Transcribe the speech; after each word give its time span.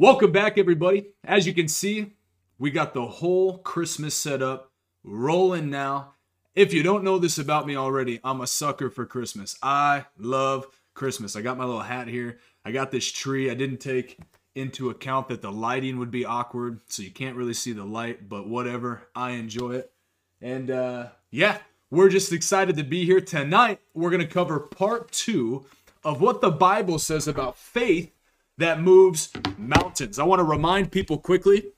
Welcome 0.00 0.30
back, 0.30 0.58
everybody. 0.58 1.08
As 1.24 1.44
you 1.44 1.52
can 1.52 1.66
see, 1.66 2.12
we 2.56 2.70
got 2.70 2.94
the 2.94 3.04
whole 3.04 3.58
Christmas 3.58 4.14
setup 4.14 4.70
rolling 5.02 5.70
now. 5.70 6.12
If 6.54 6.72
you 6.72 6.84
don't 6.84 7.02
know 7.02 7.18
this 7.18 7.36
about 7.36 7.66
me 7.66 7.74
already, 7.74 8.20
I'm 8.22 8.40
a 8.40 8.46
sucker 8.46 8.90
for 8.90 9.04
Christmas. 9.06 9.58
I 9.60 10.04
love 10.16 10.68
Christmas. 10.94 11.34
I 11.34 11.40
got 11.40 11.58
my 11.58 11.64
little 11.64 11.80
hat 11.80 12.06
here. 12.06 12.38
I 12.64 12.70
got 12.70 12.92
this 12.92 13.10
tree. 13.10 13.50
I 13.50 13.54
didn't 13.54 13.78
take 13.78 14.20
into 14.54 14.88
account 14.88 15.26
that 15.30 15.42
the 15.42 15.50
lighting 15.50 15.98
would 15.98 16.12
be 16.12 16.24
awkward, 16.24 16.78
so 16.86 17.02
you 17.02 17.10
can't 17.10 17.34
really 17.34 17.52
see 17.52 17.72
the 17.72 17.84
light, 17.84 18.28
but 18.28 18.46
whatever. 18.46 19.08
I 19.16 19.32
enjoy 19.32 19.72
it. 19.72 19.92
And 20.40 20.70
uh, 20.70 21.08
yeah, 21.32 21.58
we're 21.90 22.08
just 22.08 22.32
excited 22.32 22.76
to 22.76 22.84
be 22.84 23.04
here 23.04 23.20
tonight. 23.20 23.80
We're 23.94 24.10
going 24.10 24.22
to 24.22 24.32
cover 24.32 24.60
part 24.60 25.10
two 25.10 25.66
of 26.04 26.20
what 26.20 26.40
the 26.40 26.52
Bible 26.52 27.00
says 27.00 27.26
about 27.26 27.58
faith 27.58 28.12
that 28.58 28.80
moves 28.80 29.30
mountains. 29.56 30.18
I 30.18 30.24
want 30.24 30.40
to 30.40 30.44
remind 30.44 30.92
people 30.92 31.16
quickly 31.18 31.72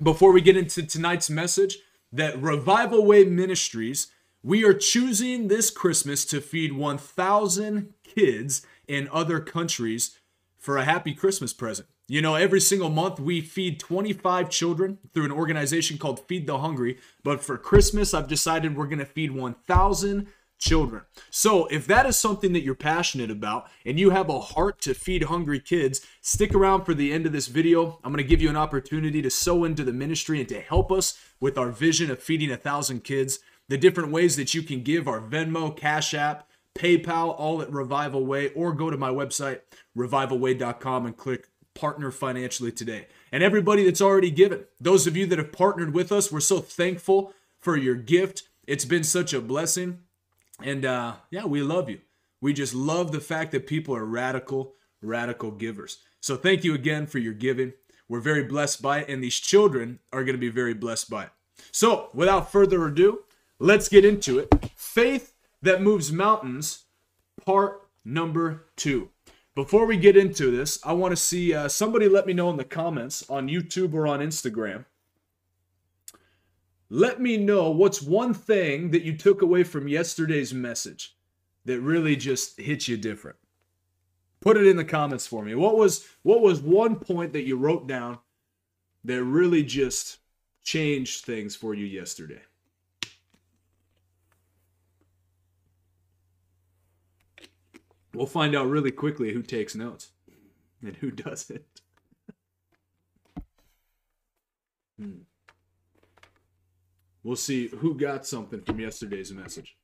before 0.00 0.32
we 0.32 0.40
get 0.40 0.56
into 0.56 0.82
tonight's 0.82 1.28
message 1.28 1.78
that 2.12 2.40
Revival 2.40 3.04
Way 3.04 3.24
Ministries, 3.24 4.08
we 4.42 4.64
are 4.64 4.74
choosing 4.74 5.48
this 5.48 5.70
Christmas 5.70 6.24
to 6.26 6.40
feed 6.40 6.72
1,000 6.72 7.94
kids 8.04 8.66
in 8.86 9.08
other 9.12 9.40
countries 9.40 10.18
for 10.58 10.76
a 10.76 10.84
happy 10.84 11.14
Christmas 11.14 11.52
present. 11.52 11.88
You 12.06 12.20
know, 12.20 12.34
every 12.34 12.60
single 12.60 12.90
month 12.90 13.20
we 13.20 13.40
feed 13.40 13.78
25 13.78 14.50
children 14.50 14.98
through 15.14 15.26
an 15.26 15.32
organization 15.32 15.96
called 15.96 16.26
Feed 16.26 16.46
the 16.46 16.58
Hungry. 16.58 16.98
But 17.22 17.40
for 17.40 17.56
Christmas, 17.56 18.12
I've 18.12 18.26
decided 18.26 18.76
we're 18.76 18.86
going 18.86 18.98
to 18.98 19.04
feed 19.04 19.30
1,000 19.30 20.26
children. 20.60 21.02
So 21.30 21.66
if 21.66 21.86
that 21.86 22.06
is 22.06 22.18
something 22.18 22.52
that 22.52 22.62
you're 22.62 22.74
passionate 22.74 23.30
about 23.30 23.68
and 23.84 23.98
you 23.98 24.10
have 24.10 24.28
a 24.28 24.38
heart 24.38 24.80
to 24.82 24.94
feed 24.94 25.24
hungry 25.24 25.58
kids, 25.58 26.06
stick 26.20 26.54
around 26.54 26.84
for 26.84 26.94
the 26.94 27.12
end 27.12 27.26
of 27.26 27.32
this 27.32 27.48
video. 27.48 27.98
I'm 28.04 28.12
going 28.12 28.22
to 28.22 28.28
give 28.28 28.42
you 28.42 28.50
an 28.50 28.56
opportunity 28.56 29.22
to 29.22 29.30
sow 29.30 29.64
into 29.64 29.82
the 29.82 29.92
ministry 29.92 30.38
and 30.38 30.48
to 30.50 30.60
help 30.60 30.92
us 30.92 31.18
with 31.40 31.58
our 31.58 31.70
vision 31.70 32.10
of 32.10 32.22
feeding 32.22 32.50
a 32.50 32.56
thousand 32.56 33.02
kids. 33.02 33.40
The 33.68 33.78
different 33.78 34.12
ways 34.12 34.36
that 34.36 34.54
you 34.54 34.62
can 34.62 34.82
give 34.82 35.08
are 35.08 35.20
Venmo, 35.20 35.76
Cash 35.76 36.12
App, 36.14 36.48
PayPal, 36.76 37.34
all 37.38 37.62
at 37.62 37.72
Revival 37.72 38.24
Way, 38.24 38.50
or 38.50 38.72
go 38.72 38.90
to 38.90 38.96
my 38.96 39.10
website, 39.10 39.60
revivalway.com, 39.96 41.06
and 41.06 41.16
click 41.16 41.48
partner 41.74 42.10
financially 42.10 42.72
today. 42.72 43.06
And 43.32 43.42
everybody 43.42 43.84
that's 43.84 44.00
already 44.00 44.30
given, 44.30 44.64
those 44.80 45.06
of 45.06 45.16
you 45.16 45.26
that 45.26 45.38
have 45.38 45.52
partnered 45.52 45.94
with 45.94 46.12
us, 46.12 46.30
we're 46.30 46.40
so 46.40 46.60
thankful 46.60 47.32
for 47.58 47.76
your 47.76 47.94
gift. 47.94 48.42
It's 48.66 48.84
been 48.84 49.04
such 49.04 49.32
a 49.32 49.40
blessing. 49.40 50.00
And 50.62 50.84
uh, 50.84 51.14
yeah, 51.30 51.44
we 51.44 51.62
love 51.62 51.88
you. 51.88 52.00
We 52.40 52.52
just 52.52 52.74
love 52.74 53.12
the 53.12 53.20
fact 53.20 53.52
that 53.52 53.66
people 53.66 53.94
are 53.94 54.04
radical, 54.04 54.74
radical 55.02 55.50
givers. 55.50 55.98
So 56.20 56.36
thank 56.36 56.64
you 56.64 56.74
again 56.74 57.06
for 57.06 57.18
your 57.18 57.34
giving. 57.34 57.72
We're 58.08 58.20
very 58.20 58.44
blessed 58.44 58.82
by 58.82 59.00
it, 59.00 59.08
and 59.08 59.22
these 59.22 59.38
children 59.38 60.00
are 60.12 60.24
going 60.24 60.34
to 60.34 60.40
be 60.40 60.48
very 60.48 60.74
blessed 60.74 61.10
by 61.10 61.24
it. 61.24 61.30
So 61.70 62.08
without 62.12 62.50
further 62.50 62.86
ado, 62.86 63.20
let's 63.58 63.88
get 63.88 64.04
into 64.04 64.38
it. 64.38 64.52
Faith 64.74 65.34
that 65.62 65.82
moves 65.82 66.10
mountains, 66.10 66.84
part 67.44 67.82
number 68.04 68.66
two. 68.76 69.10
Before 69.54 69.86
we 69.86 69.96
get 69.96 70.16
into 70.16 70.50
this, 70.50 70.78
I 70.84 70.92
want 70.92 71.12
to 71.12 71.16
see 71.16 71.52
uh, 71.52 71.68
somebody 71.68 72.08
let 72.08 72.26
me 72.26 72.32
know 72.32 72.50
in 72.50 72.56
the 72.56 72.64
comments 72.64 73.28
on 73.28 73.48
YouTube 73.48 73.94
or 73.94 74.06
on 74.06 74.20
Instagram. 74.20 74.86
Let 76.92 77.20
me 77.20 77.36
know 77.36 77.70
what's 77.70 78.02
one 78.02 78.34
thing 78.34 78.90
that 78.90 79.04
you 79.04 79.16
took 79.16 79.42
away 79.42 79.62
from 79.62 79.86
yesterday's 79.86 80.52
message 80.52 81.16
that 81.64 81.80
really 81.80 82.16
just 82.16 82.58
hit 82.58 82.88
you 82.88 82.96
different. 82.96 83.36
Put 84.40 84.56
it 84.56 84.66
in 84.66 84.76
the 84.76 84.84
comments 84.84 85.26
for 85.26 85.44
me. 85.44 85.54
What 85.54 85.76
was 85.76 86.06
what 86.22 86.40
was 86.40 86.60
one 86.60 86.96
point 86.96 87.32
that 87.34 87.46
you 87.46 87.56
wrote 87.56 87.86
down 87.86 88.18
that 89.04 89.22
really 89.22 89.62
just 89.62 90.18
changed 90.62 91.24
things 91.24 91.54
for 91.54 91.74
you 91.74 91.86
yesterday? 91.86 92.42
We'll 98.12 98.26
find 98.26 98.56
out 98.56 98.66
really 98.66 98.90
quickly 98.90 99.32
who 99.32 99.42
takes 99.42 99.76
notes 99.76 100.10
and 100.82 100.96
who 100.96 101.10
doesn't. 101.12 101.82
hmm. 104.98 105.20
We'll 107.22 107.36
see 107.36 107.68
who 107.68 107.94
got 107.94 108.26
something 108.26 108.62
from 108.62 108.80
yesterday's 108.80 109.32
message. 109.32 109.76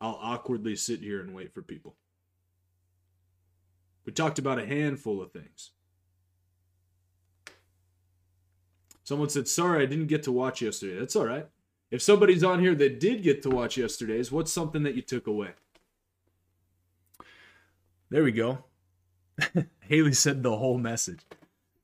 I'll 0.00 0.18
awkwardly 0.20 0.76
sit 0.76 1.00
here 1.00 1.20
and 1.20 1.34
wait 1.34 1.52
for 1.52 1.62
people. 1.62 1.96
We 4.06 4.12
talked 4.12 4.38
about 4.38 4.58
a 4.58 4.66
handful 4.66 5.20
of 5.20 5.30
things. 5.32 5.72
Someone 9.04 9.28
said, 9.28 9.46
Sorry, 9.46 9.82
I 9.82 9.86
didn't 9.86 10.06
get 10.06 10.22
to 10.22 10.32
watch 10.32 10.62
yesterday. 10.62 10.98
That's 10.98 11.16
all 11.16 11.26
right. 11.26 11.46
If 11.90 12.00
somebody's 12.00 12.44
on 12.44 12.60
here 12.60 12.74
that 12.76 13.00
did 13.00 13.22
get 13.22 13.42
to 13.42 13.50
watch 13.50 13.76
yesterday's, 13.76 14.30
what's 14.30 14.52
something 14.52 14.84
that 14.84 14.94
you 14.94 15.02
took 15.02 15.26
away? 15.26 15.50
There 18.08 18.22
we 18.22 18.32
go. 18.32 18.64
Haley 19.80 20.12
said 20.12 20.42
the 20.42 20.56
whole 20.56 20.78
message. 20.78 21.20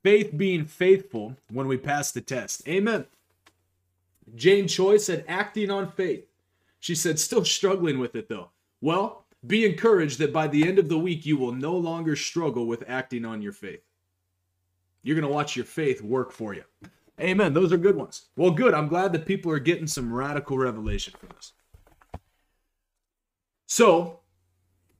Faith 0.03 0.37
being 0.37 0.65
faithful 0.65 1.35
when 1.51 1.67
we 1.67 1.77
pass 1.77 2.11
the 2.11 2.21
test. 2.21 2.67
Amen. 2.67 3.05
Jane 4.35 4.67
Choi 4.67 4.97
said 4.97 5.25
acting 5.27 5.71
on 5.71 5.91
faith. 5.91 6.25
She 6.79 6.95
said 6.95 7.19
still 7.19 7.45
struggling 7.45 7.99
with 7.99 8.15
it 8.15 8.29
though. 8.29 8.49
Well, 8.81 9.25
be 9.45 9.65
encouraged 9.65 10.19
that 10.19 10.33
by 10.33 10.47
the 10.47 10.67
end 10.67 10.79
of 10.79 10.89
the 10.89 10.99
week 10.99 11.25
you 11.25 11.37
will 11.37 11.53
no 11.53 11.75
longer 11.75 12.15
struggle 12.15 12.65
with 12.65 12.83
acting 12.87 13.25
on 13.25 13.41
your 13.41 13.53
faith. 13.53 13.81
You're 15.03 15.15
going 15.15 15.27
to 15.27 15.33
watch 15.33 15.55
your 15.55 15.65
faith 15.65 16.01
work 16.01 16.31
for 16.31 16.53
you. 16.53 16.63
Amen. 17.19 17.53
Those 17.53 17.71
are 17.71 17.77
good 17.77 17.95
ones. 17.95 18.25
Well, 18.35 18.51
good. 18.51 18.73
I'm 18.73 18.87
glad 18.87 19.13
that 19.13 19.25
people 19.25 19.51
are 19.51 19.59
getting 19.59 19.87
some 19.87 20.13
radical 20.13 20.57
revelation 20.57 21.13
from 21.17 21.29
this. 21.35 21.53
So, 23.65 24.19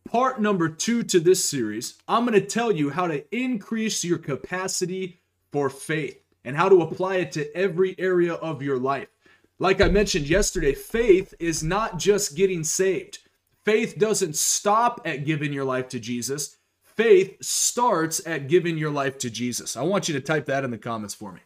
part 0.10 0.42
number 0.42 0.70
two 0.70 1.04
to 1.04 1.20
this 1.20 1.44
series, 1.44 1.96
I'm 2.08 2.26
going 2.26 2.40
to 2.40 2.46
tell 2.46 2.72
you 2.72 2.90
how 2.90 3.08
to 3.08 3.24
increase 3.36 4.04
your 4.04 4.18
capacity 4.18 5.20
for 5.52 5.70
faith 5.70 6.22
and 6.44 6.56
how 6.56 6.70
to 6.70 6.82
apply 6.82 7.18
it 7.18 7.32
to 7.34 7.56
every 7.56 7.96
area 8.00 8.34
of 8.34 8.62
your 8.62 8.80
life. 8.80 9.10
Like 9.60 9.82
I 9.82 9.88
mentioned 9.88 10.28
yesterday, 10.28 10.74
faith 10.74 11.34
is 11.40 11.64
not 11.64 11.98
just 11.98 12.36
getting 12.36 12.64
saved. 12.64 13.20
Faith 13.66 13.98
doesn't 13.98 14.36
stop 14.36 15.02
at 15.04 15.26
giving 15.26 15.52
your 15.52 15.66
life 15.66 15.90
to 15.90 16.00
Jesus. 16.00 16.58
Faith 16.84 17.38
starts 17.44 18.26
at 18.26 18.48
giving 18.48 18.78
your 18.78 18.92
life 18.92 19.18
to 19.20 19.30
Jesus. 19.30 19.76
I 19.76 19.84
want 19.84 20.08
you 20.08 20.14
to 20.14 20.22
type 20.22 20.46
that 20.46 20.64
in 20.64 20.72
the 20.72 20.78
comments 20.78 21.14
for 21.14 21.32
me. 21.32 21.42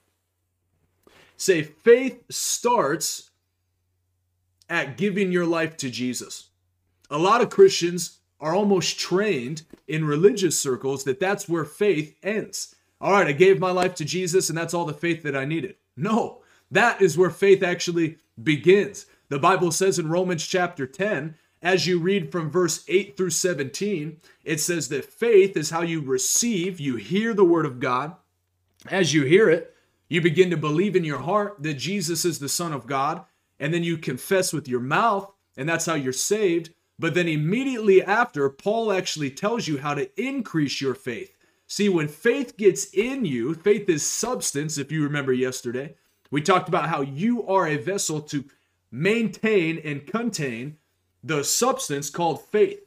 Say, 1.37 1.63
faith 1.63 2.23
starts 2.29 3.31
at 4.69 4.97
giving 4.97 5.31
your 5.31 5.45
life 5.45 5.75
to 5.77 5.89
Jesus. 5.89 6.49
A 7.09 7.17
lot 7.17 7.41
of 7.41 7.49
Christians 7.49 8.19
are 8.39 8.55
almost 8.55 8.99
trained 8.99 9.63
in 9.87 10.05
religious 10.05 10.59
circles 10.59 11.03
that 11.03 11.19
that's 11.19 11.49
where 11.49 11.65
faith 11.65 12.15
ends. 12.23 12.75
All 13.01 13.11
right, 13.11 13.27
I 13.27 13.33
gave 13.33 13.59
my 13.59 13.71
life 13.71 13.95
to 13.95 14.05
Jesus 14.05 14.49
and 14.49 14.57
that's 14.57 14.73
all 14.73 14.85
the 14.85 14.93
faith 14.93 15.23
that 15.23 15.35
I 15.35 15.45
needed. 15.45 15.75
No, 15.97 16.41
that 16.71 17.01
is 17.01 17.17
where 17.17 17.29
faith 17.29 17.61
actually 17.61 18.17
begins. 18.41 19.05
The 19.29 19.39
Bible 19.39 19.71
says 19.71 19.99
in 19.99 20.09
Romans 20.09 20.45
chapter 20.45 20.87
10, 20.87 21.35
as 21.61 21.85
you 21.85 21.99
read 21.99 22.31
from 22.31 22.49
verse 22.49 22.83
8 22.87 23.15
through 23.15 23.29
17, 23.29 24.17
it 24.43 24.59
says 24.59 24.89
that 24.89 25.05
faith 25.05 25.55
is 25.55 25.69
how 25.69 25.81
you 25.81 26.01
receive, 26.01 26.79
you 26.79 26.95
hear 26.95 27.33
the 27.33 27.45
word 27.45 27.65
of 27.65 27.79
God. 27.79 28.15
As 28.87 29.13
you 29.13 29.23
hear 29.23 29.49
it, 29.49 29.75
you 30.09 30.21
begin 30.21 30.49
to 30.49 30.57
believe 30.57 30.95
in 30.95 31.03
your 31.03 31.19
heart 31.19 31.57
that 31.59 31.75
Jesus 31.75 32.25
is 32.25 32.39
the 32.39 32.49
Son 32.49 32.73
of 32.73 32.87
God, 32.87 33.23
and 33.59 33.73
then 33.73 33.83
you 33.83 33.97
confess 33.97 34.51
with 34.51 34.67
your 34.67 34.79
mouth, 34.79 35.31
and 35.55 35.69
that's 35.69 35.85
how 35.85 35.93
you're 35.93 36.13
saved. 36.13 36.73
But 36.97 37.13
then 37.13 37.27
immediately 37.27 38.03
after, 38.03 38.49
Paul 38.49 38.91
actually 38.91 39.31
tells 39.31 39.67
you 39.67 39.77
how 39.77 39.93
to 39.93 40.09
increase 40.21 40.81
your 40.81 40.95
faith. 40.95 41.37
See, 41.67 41.89
when 41.89 42.07
faith 42.07 42.57
gets 42.57 42.85
in 42.93 43.23
you, 43.23 43.53
faith 43.53 43.87
is 43.87 44.05
substance, 44.05 44.77
if 44.77 44.91
you 44.91 45.03
remember 45.03 45.31
yesterday. 45.31 45.95
We 46.31 46.41
talked 46.41 46.69
about 46.69 46.89
how 46.89 47.01
you 47.01 47.45
are 47.45 47.67
a 47.67 47.77
vessel 47.77 48.21
to 48.21 48.45
maintain 48.89 49.79
and 49.83 50.07
contain 50.07 50.77
the 51.23 51.43
substance 51.43 52.09
called 52.09 52.43
faith, 52.45 52.79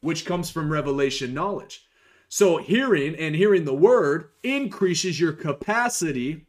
which 0.00 0.24
comes 0.24 0.50
from 0.50 0.70
revelation 0.70 1.34
knowledge. 1.34 1.86
So, 2.28 2.58
hearing 2.58 3.14
and 3.16 3.34
hearing 3.34 3.64
the 3.64 3.74
word 3.74 4.30
increases 4.42 5.18
your 5.18 5.32
capacity 5.32 6.46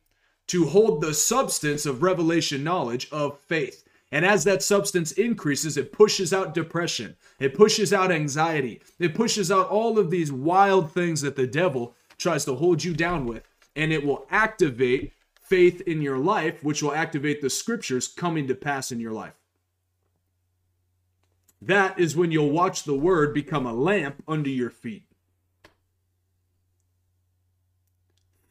to 0.48 0.66
hold 0.66 1.02
the 1.02 1.14
substance 1.14 1.86
of 1.86 2.04
revelation 2.04 2.64
knowledge 2.64 3.08
of 3.12 3.40
faith. 3.40 3.84
And 4.12 4.26
as 4.26 4.44
that 4.46 4.64
substance 4.64 5.12
increases, 5.14 5.76
it 5.78 5.92
pushes 5.92 6.34
out 6.34 6.54
depression, 6.54 7.16
it 7.40 7.54
pushes 7.54 7.92
out 7.92 8.12
anxiety, 8.12 8.82
it 9.00 9.14
pushes 9.14 9.52
out 9.52 9.70
all 9.70 10.00
of 10.00 10.10
these 10.10 10.32
wild 10.32 10.92
things 10.92 11.22
that 11.22 11.36
the 11.36 11.48
devil 11.48 11.94
tries 12.18 12.46
to 12.46 12.56
hold 12.56 12.84
you 12.84 12.94
down 12.94 13.26
with, 13.26 13.44
and 13.76 13.92
it 13.92 14.06
will 14.06 14.26
activate 14.32 15.14
faith 15.50 15.82
in 15.82 16.02
your 16.02 16.18
life, 16.18 16.64
which 16.64 16.82
will 16.82 16.94
activate 16.94 17.42
the 17.42 17.50
scriptures 17.50 18.08
coming 18.08 18.48
to 18.48 18.56
pass 18.56 18.92
in 18.92 19.00
your 19.00 19.14
life. 19.14 19.36
That 21.62 22.00
is 22.00 22.16
when 22.16 22.32
you'll 22.32 22.52
watch 22.52 22.84
the 22.84 22.94
word 22.94 23.34
become 23.34 23.66
a 23.66 23.74
lamp 23.74 24.24
under 24.28 24.50
your 24.50 24.70
feet. 24.70 25.08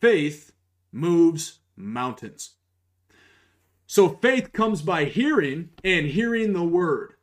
faith 0.07 0.53
moves 0.93 1.59
mountains. 1.77 2.53
So 3.87 4.09
faith 4.09 4.53
comes 4.53 4.83
by 4.83 5.05
hearing 5.05 5.71
and 5.83 6.07
hearing 6.07 6.53
the 6.53 6.63
word. 6.63 7.15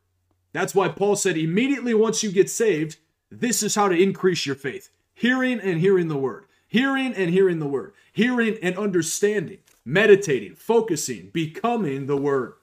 That's 0.52 0.76
why 0.76 0.90
Paul 0.90 1.16
said 1.16 1.38
immediately 1.38 1.94
once 1.94 2.24
you 2.24 2.32
get 2.32 2.50
saved, 2.50 2.98
this 3.32 3.64
is 3.64 3.76
how 3.76 3.88
to 3.88 3.96
increase 3.96 4.46
your 4.46 4.56
faith 4.56 4.90
hearing 5.16 5.62
and 5.62 5.80
hearing 5.80 6.10
the 6.10 6.18
word, 6.18 6.46
hearing 6.68 7.14
and 7.14 7.30
hearing 7.30 7.60
the 7.60 7.68
word, 7.68 7.94
hearing 8.12 8.58
and 8.62 8.78
understanding, 8.78 9.60
meditating, 9.86 10.56
focusing, 10.56 11.30
becoming 11.34 12.06
the 12.06 12.18
word. 12.18 12.54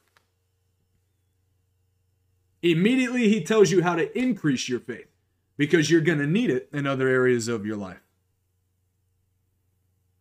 Immediately, 2.63 3.29
he 3.29 3.43
tells 3.43 3.71
you 3.71 3.83
how 3.83 3.97
to 3.97 4.17
increase 4.19 4.69
your 4.69 4.81
faith 4.81 5.09
because 5.57 5.91
you're 5.91 6.01
going 6.01 6.19
to 6.19 6.27
need 6.27 6.51
it 6.51 6.69
in 6.73 6.87
other 6.87 7.09
areas 7.09 7.49
of 7.49 7.65
your 7.65 7.77
life. 7.77 8.01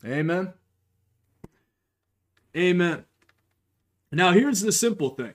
Amen. 0.05 0.53
Amen. 2.55 3.05
Now, 4.11 4.31
here's 4.31 4.61
the 4.61 4.71
simple 4.71 5.09
thing 5.09 5.33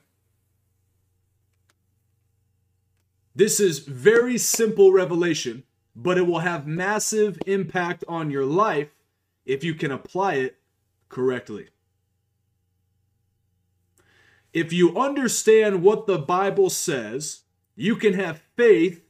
this 3.35 3.59
is 3.59 3.79
very 3.79 4.37
simple 4.37 4.91
revelation, 4.91 5.63
but 5.95 6.17
it 6.17 6.25
will 6.25 6.39
have 6.39 6.65
massive 6.65 7.37
impact 7.45 8.03
on 8.07 8.31
your 8.31 8.45
life 8.45 8.89
if 9.45 9.63
you 9.63 9.75
can 9.75 9.91
apply 9.91 10.35
it 10.35 10.57
correctly. 11.09 11.69
If 14.53 14.71
you 14.71 14.97
understand 14.97 15.83
what 15.83 16.07
the 16.07 16.17
Bible 16.17 16.69
says, 16.69 17.41
you 17.75 17.95
can 17.95 18.13
have 18.13 18.41
faith 18.55 19.03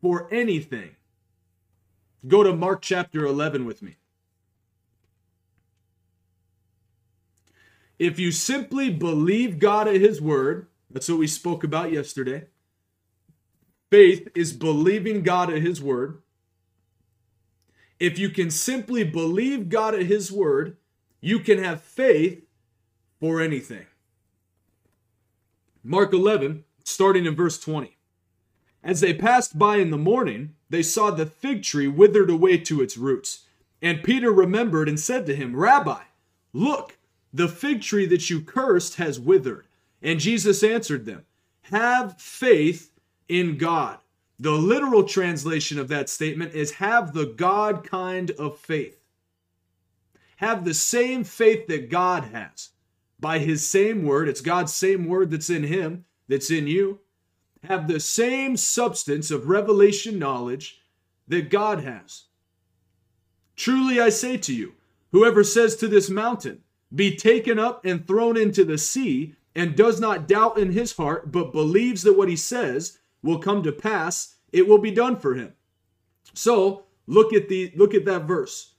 for 0.00 0.32
anything. 0.32 0.96
Go 2.26 2.42
to 2.42 2.54
Mark 2.54 2.82
chapter 2.82 3.26
11 3.26 3.66
with 3.66 3.82
me. 3.82 3.96
If 7.98 8.18
you 8.18 8.30
simply 8.30 8.90
believe 8.90 9.58
God 9.58 9.88
at 9.88 10.00
His 10.00 10.20
word, 10.20 10.66
that's 10.90 11.08
what 11.08 11.18
we 11.18 11.26
spoke 11.26 11.64
about 11.64 11.92
yesterday. 11.92 12.46
Faith 13.90 14.28
is 14.34 14.52
believing 14.52 15.22
God 15.22 15.50
at 15.50 15.62
His 15.62 15.80
word. 15.80 16.22
If 17.98 18.18
you 18.18 18.28
can 18.28 18.50
simply 18.50 19.04
believe 19.04 19.68
God 19.68 19.94
at 19.94 20.06
His 20.06 20.30
word, 20.30 20.76
you 21.20 21.40
can 21.40 21.62
have 21.62 21.82
faith 21.82 22.44
for 23.20 23.40
anything. 23.40 23.86
Mark 25.82 26.12
11, 26.12 26.64
starting 26.84 27.26
in 27.26 27.34
verse 27.34 27.58
20. 27.58 27.96
As 28.82 29.00
they 29.00 29.14
passed 29.14 29.58
by 29.58 29.76
in 29.76 29.90
the 29.90 29.96
morning, 29.96 30.54
they 30.70 30.82
saw 30.82 31.10
the 31.10 31.26
fig 31.26 31.62
tree 31.62 31.88
withered 31.88 32.30
away 32.30 32.58
to 32.58 32.82
its 32.82 32.96
roots. 32.96 33.46
And 33.82 34.02
Peter 34.02 34.32
remembered 34.32 34.88
and 34.88 34.98
said 34.98 35.26
to 35.26 35.36
him, 35.36 35.56
Rabbi, 35.56 36.02
look, 36.52 36.96
the 37.32 37.48
fig 37.48 37.82
tree 37.82 38.06
that 38.06 38.30
you 38.30 38.40
cursed 38.40 38.96
has 38.96 39.20
withered. 39.20 39.66
And 40.02 40.20
Jesus 40.20 40.62
answered 40.62 41.04
them, 41.04 41.24
Have 41.62 42.20
faith 42.20 42.92
in 43.28 43.58
God. 43.58 43.98
The 44.38 44.52
literal 44.52 45.04
translation 45.04 45.78
of 45.78 45.88
that 45.88 46.08
statement 46.08 46.54
is 46.54 46.72
have 46.72 47.12
the 47.12 47.26
God 47.26 47.84
kind 47.84 48.30
of 48.32 48.58
faith. 48.58 48.95
Have 50.36 50.64
the 50.64 50.74
same 50.74 51.24
faith 51.24 51.66
that 51.68 51.90
God 51.90 52.24
has. 52.24 52.70
By 53.18 53.38
his 53.38 53.66
same 53.66 54.04
word, 54.04 54.28
it's 54.28 54.40
God's 54.40 54.74
same 54.74 55.06
word 55.06 55.30
that's 55.30 55.50
in 55.50 55.64
him, 55.64 56.04
that's 56.28 56.50
in 56.50 56.66
you. 56.66 57.00
Have 57.64 57.88
the 57.88 58.00
same 58.00 58.56
substance 58.56 59.30
of 59.30 59.48
revelation 59.48 60.18
knowledge 60.18 60.82
that 61.26 61.50
God 61.50 61.80
has. 61.80 62.24
Truly 63.56 63.98
I 63.98 64.10
say 64.10 64.36
to 64.36 64.54
you, 64.54 64.74
whoever 65.12 65.42
says 65.42 65.76
to 65.76 65.88
this 65.88 66.10
mountain, 66.10 66.60
be 66.94 67.16
taken 67.16 67.58
up 67.58 67.84
and 67.84 68.06
thrown 68.06 68.36
into 68.36 68.64
the 68.64 68.78
sea, 68.78 69.34
and 69.54 69.74
does 69.74 69.98
not 69.98 70.28
doubt 70.28 70.58
in 70.58 70.70
his 70.72 70.92
heart, 70.92 71.32
but 71.32 71.52
believes 71.52 72.02
that 72.02 72.16
what 72.16 72.28
he 72.28 72.36
says 72.36 72.98
will 73.22 73.38
come 73.38 73.62
to 73.62 73.72
pass, 73.72 74.36
it 74.52 74.68
will 74.68 74.78
be 74.78 74.90
done 74.90 75.16
for 75.16 75.34
him. 75.34 75.54
So 76.34 76.84
look 77.06 77.32
at 77.32 77.48
the 77.48 77.72
look 77.74 77.94
at 77.94 78.04
that 78.04 78.24
verse. 78.24 78.74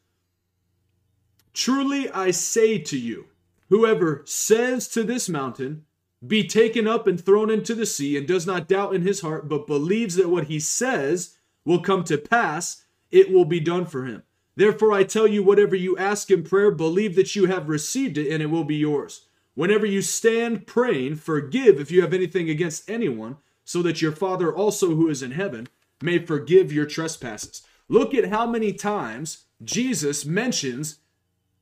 Truly 1.58 2.08
I 2.12 2.30
say 2.30 2.78
to 2.78 2.96
you, 2.96 3.30
whoever 3.70 4.22
says 4.26 4.88
to 4.90 5.04
this 5.04 5.28
mountain, 5.28 5.86
be 6.26 6.48
taken 6.48 6.88
up 6.88 7.08
and 7.08 7.20
thrown 7.20 7.50
into 7.50 7.74
the 7.74 7.88
sea, 7.88 8.16
and 8.16 8.28
does 8.28 8.46
not 8.46 8.68
doubt 8.68 8.94
in 8.94 9.02
his 9.02 9.22
heart, 9.22 9.50
but 9.50 9.66
believes 9.66 10.14
that 10.18 10.30
what 10.30 10.46
he 10.46 10.60
says 10.60 11.36
will 11.66 11.80
come 11.80 12.04
to 12.04 12.18
pass, 12.20 12.86
it 13.10 13.32
will 13.32 13.44
be 13.44 13.60
done 13.60 13.88
for 13.88 14.06
him. 14.06 14.22
Therefore, 14.56 14.92
I 14.92 15.04
tell 15.04 15.26
you, 15.26 15.42
whatever 15.42 15.76
you 15.76 15.98
ask 15.98 16.30
in 16.30 16.44
prayer, 16.44 16.70
believe 16.70 17.16
that 17.16 17.36
you 17.36 17.48
have 17.48 17.70
received 17.70 18.20
it 18.20 18.32
and 18.32 18.44
it 18.44 18.52
will 18.52 18.64
be 18.64 18.76
yours. 18.76 19.26
Whenever 19.56 19.88
you 19.88 20.04
stand 20.04 20.68
praying, 20.68 21.16
forgive 21.16 21.80
if 21.80 21.90
you 21.90 22.04
have 22.04 22.14
anything 22.14 22.52
against 22.52 22.88
anyone, 22.88 23.38
so 23.66 23.82
that 23.82 24.00
your 24.00 24.12
Father 24.12 24.56
also 24.56 24.94
who 24.94 25.10
is 25.10 25.24
in 25.24 25.32
heaven 25.32 25.68
may 26.04 26.20
forgive 26.20 26.72
your 26.72 26.86
trespasses. 26.86 27.64
Look 27.90 28.14
at 28.14 28.30
how 28.30 28.46
many 28.46 28.74
times 28.74 29.46
Jesus 29.64 30.24
mentions 30.24 31.00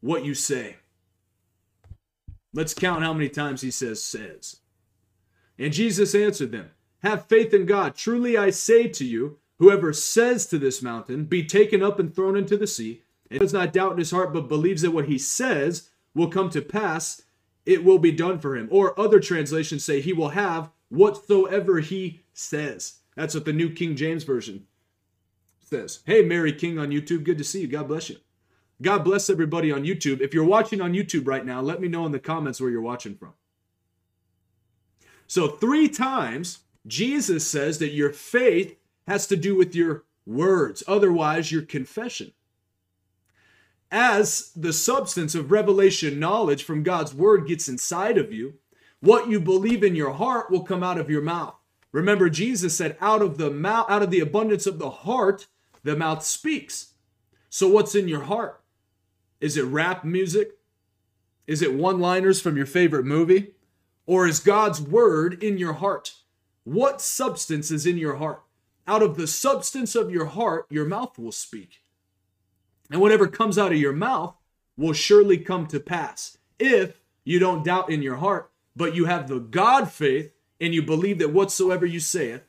what 0.05 0.23
you 0.23 0.35
say. 0.35 0.75
Let's 2.53 2.75
count 2.75 3.01
how 3.01 3.11
many 3.11 3.27
times 3.27 3.61
he 3.61 3.71
says 3.71 4.03
says. 4.03 4.57
And 5.57 5.73
Jesus 5.73 6.13
answered 6.13 6.51
them, 6.51 6.69
Have 6.99 7.25
faith 7.25 7.53
in 7.55 7.65
God. 7.65 7.95
Truly 7.95 8.37
I 8.37 8.51
say 8.51 8.87
to 8.87 9.03
you, 9.03 9.39
Whoever 9.57 9.93
says 9.93 10.45
to 10.47 10.59
this 10.59 10.81
mountain, 10.81 11.25
Be 11.25 11.43
taken 11.43 11.81
up 11.81 11.97
and 11.97 12.13
thrown 12.13 12.37
into 12.37 12.55
the 12.55 12.67
sea, 12.67 13.01
and 13.31 13.39
does 13.39 13.53
not 13.53 13.73
doubt 13.73 13.93
in 13.93 13.97
his 13.97 14.11
heart, 14.11 14.31
but 14.31 14.47
believes 14.47 14.83
that 14.83 14.91
what 14.91 15.07
he 15.07 15.17
says 15.17 15.89
will 16.13 16.27
come 16.27 16.49
to 16.51 16.61
pass, 16.61 17.23
it 17.65 17.83
will 17.83 17.97
be 17.97 18.11
done 18.11 18.37
for 18.37 18.55
him. 18.55 18.67
Or 18.69 18.99
other 18.99 19.19
translations 19.19 19.83
say, 19.83 20.01
He 20.01 20.13
will 20.13 20.29
have 20.29 20.69
whatsoever 20.89 21.79
he 21.79 22.21
says. 22.33 22.99
That's 23.15 23.33
what 23.33 23.45
the 23.45 23.53
New 23.53 23.71
King 23.71 23.95
James 23.95 24.23
Version 24.23 24.67
says. 25.61 26.01
Hey, 26.05 26.21
Mary 26.21 26.53
King 26.53 26.77
on 26.77 26.89
YouTube, 26.89 27.23
good 27.23 27.39
to 27.39 27.43
see 27.43 27.61
you. 27.61 27.67
God 27.67 27.87
bless 27.87 28.09
you. 28.09 28.17
God 28.81 29.03
bless 29.03 29.29
everybody 29.29 29.71
on 29.71 29.83
YouTube. 29.83 30.21
If 30.21 30.33
you're 30.33 30.43
watching 30.43 30.81
on 30.81 30.93
YouTube 30.93 31.27
right 31.27 31.45
now, 31.45 31.61
let 31.61 31.79
me 31.79 31.87
know 31.87 32.05
in 32.05 32.11
the 32.11 32.19
comments 32.19 32.59
where 32.59 32.69
you're 32.69 32.81
watching 32.81 33.15
from. 33.15 33.33
So, 35.27 35.47
three 35.47 35.87
times, 35.87 36.59
Jesus 36.85 37.47
says 37.47 37.79
that 37.79 37.93
your 37.93 38.11
faith 38.11 38.77
has 39.07 39.27
to 39.27 39.35
do 39.35 39.55
with 39.55 39.75
your 39.75 40.03
words, 40.25 40.83
otherwise, 40.87 41.51
your 41.51 41.61
confession. 41.61 42.33
As 43.91 44.51
the 44.55 44.73
substance 44.73 45.35
of 45.35 45.51
revelation 45.51 46.19
knowledge 46.19 46.63
from 46.63 46.83
God's 46.83 47.13
word 47.13 47.47
gets 47.47 47.69
inside 47.69 48.17
of 48.17 48.33
you, 48.33 48.55
what 48.99 49.29
you 49.29 49.39
believe 49.39 49.83
in 49.83 49.95
your 49.95 50.13
heart 50.13 50.51
will 50.51 50.63
come 50.63 50.83
out 50.83 50.99
of 50.99 51.09
your 51.09 51.21
mouth. 51.21 51.55
Remember 51.91 52.29
Jesus 52.29 52.75
said 52.75 52.97
out 52.99 53.21
of 53.21 53.37
the 53.37 53.49
mouth 53.49 53.85
out 53.89 54.03
of 54.03 54.11
the 54.11 54.19
abundance 54.19 54.65
of 54.65 54.79
the 54.79 54.89
heart 54.89 55.47
the 55.83 55.95
mouth 55.95 56.23
speaks. 56.23 56.93
So 57.49 57.69
what's 57.69 57.95
in 57.95 58.07
your 58.07 58.23
heart? 58.23 58.59
Is 59.45 59.57
it 59.57 59.65
rap 59.65 60.03
music? 60.03 60.57
Is 61.45 61.61
it 61.61 61.75
one-liners 61.75 62.41
from 62.41 62.57
your 62.57 62.65
favorite 62.65 63.05
movie? 63.05 63.51
Or 64.07 64.25
is 64.25 64.39
God's 64.39 64.81
word 64.81 65.43
in 65.43 65.59
your 65.59 65.73
heart? 65.73 66.15
What 66.63 66.99
substance 66.99 67.69
is 67.69 67.85
in 67.85 67.95
your 67.95 68.15
heart? 68.15 68.41
Out 68.87 69.03
of 69.03 69.17
the 69.17 69.27
substance 69.27 69.93
of 69.93 70.09
your 70.09 70.25
heart, 70.25 70.65
your 70.71 70.85
mouth 70.85 71.19
will 71.19 71.31
speak. 71.31 71.81
And 72.89 72.99
whatever 72.99 73.27
comes 73.27 73.59
out 73.59 73.71
of 73.71 73.77
your 73.77 73.93
mouth 73.93 74.35
will 74.75 74.93
surely 74.93 75.37
come 75.37 75.67
to 75.67 75.79
pass 75.79 76.39
if 76.57 76.99
you 77.23 77.37
don't 77.37 77.63
doubt 77.63 77.91
in 77.91 78.01
your 78.01 78.15
heart, 78.15 78.49
but 78.75 78.95
you 78.95 79.05
have 79.05 79.27
the 79.27 79.37
God 79.37 79.91
faith 79.91 80.31
and 80.59 80.73
you 80.73 80.81
believe 80.81 81.19
that 81.19 81.33
whatsoever 81.33 81.85
you 81.85 81.99
saith 81.99 82.41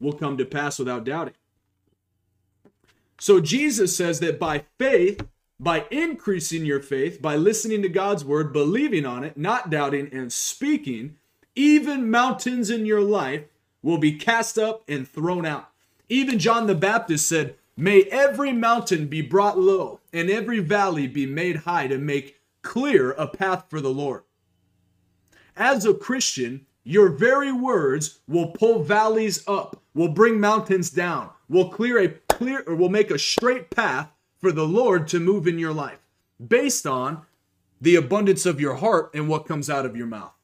will 0.00 0.14
come 0.14 0.38
to 0.38 0.46
pass 0.46 0.78
without 0.78 1.04
doubting. 1.04 1.34
So 3.20 3.40
Jesus 3.40 3.94
says 3.94 4.20
that 4.20 4.38
by 4.38 4.64
faith, 4.78 5.20
by 5.64 5.86
increasing 5.90 6.66
your 6.66 6.80
faith, 6.80 7.22
by 7.22 7.36
listening 7.36 7.80
to 7.80 7.88
God's 7.88 8.22
word, 8.22 8.52
believing 8.52 9.06
on 9.06 9.24
it, 9.24 9.38
not 9.38 9.70
doubting, 9.70 10.10
and 10.12 10.30
speaking, 10.30 11.16
even 11.56 12.10
mountains 12.10 12.68
in 12.68 12.84
your 12.84 13.00
life 13.00 13.44
will 13.82 13.96
be 13.96 14.12
cast 14.12 14.58
up 14.58 14.82
and 14.86 15.08
thrown 15.08 15.46
out. 15.46 15.70
Even 16.10 16.38
John 16.38 16.66
the 16.66 16.74
Baptist 16.74 17.26
said, 17.26 17.54
May 17.78 18.02
every 18.04 18.52
mountain 18.52 19.06
be 19.06 19.22
brought 19.22 19.58
low, 19.58 20.00
and 20.12 20.28
every 20.30 20.58
valley 20.58 21.06
be 21.06 21.24
made 21.24 21.56
high 21.56 21.86
to 21.86 21.96
make 21.96 22.40
clear 22.62 23.12
a 23.12 23.26
path 23.26 23.64
for 23.68 23.80
the 23.80 23.88
Lord. 23.88 24.22
As 25.56 25.86
a 25.86 25.94
Christian, 25.94 26.66
your 26.84 27.08
very 27.08 27.52
words 27.52 28.20
will 28.28 28.48
pull 28.48 28.82
valleys 28.82 29.42
up, 29.48 29.82
will 29.94 30.08
bring 30.08 30.38
mountains 30.38 30.90
down, 30.90 31.30
will 31.48 31.70
clear 31.70 31.98
a 32.02 32.08
clear 32.08 32.62
or 32.66 32.76
will 32.76 32.90
make 32.90 33.10
a 33.10 33.18
straight 33.18 33.70
path 33.70 34.10
for 34.44 34.52
the 34.52 34.68
Lord 34.68 35.08
to 35.08 35.18
move 35.18 35.46
in 35.46 35.58
your 35.58 35.72
life 35.72 36.00
based 36.46 36.86
on 36.86 37.22
the 37.80 37.96
abundance 37.96 38.44
of 38.44 38.60
your 38.60 38.74
heart 38.74 39.10
and 39.14 39.26
what 39.26 39.46
comes 39.46 39.70
out 39.70 39.86
of 39.86 39.96
your 39.96 40.06
mouth. 40.06 40.34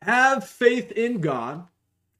have 0.00 0.48
faith 0.48 0.90
in 0.92 1.20
God, 1.20 1.66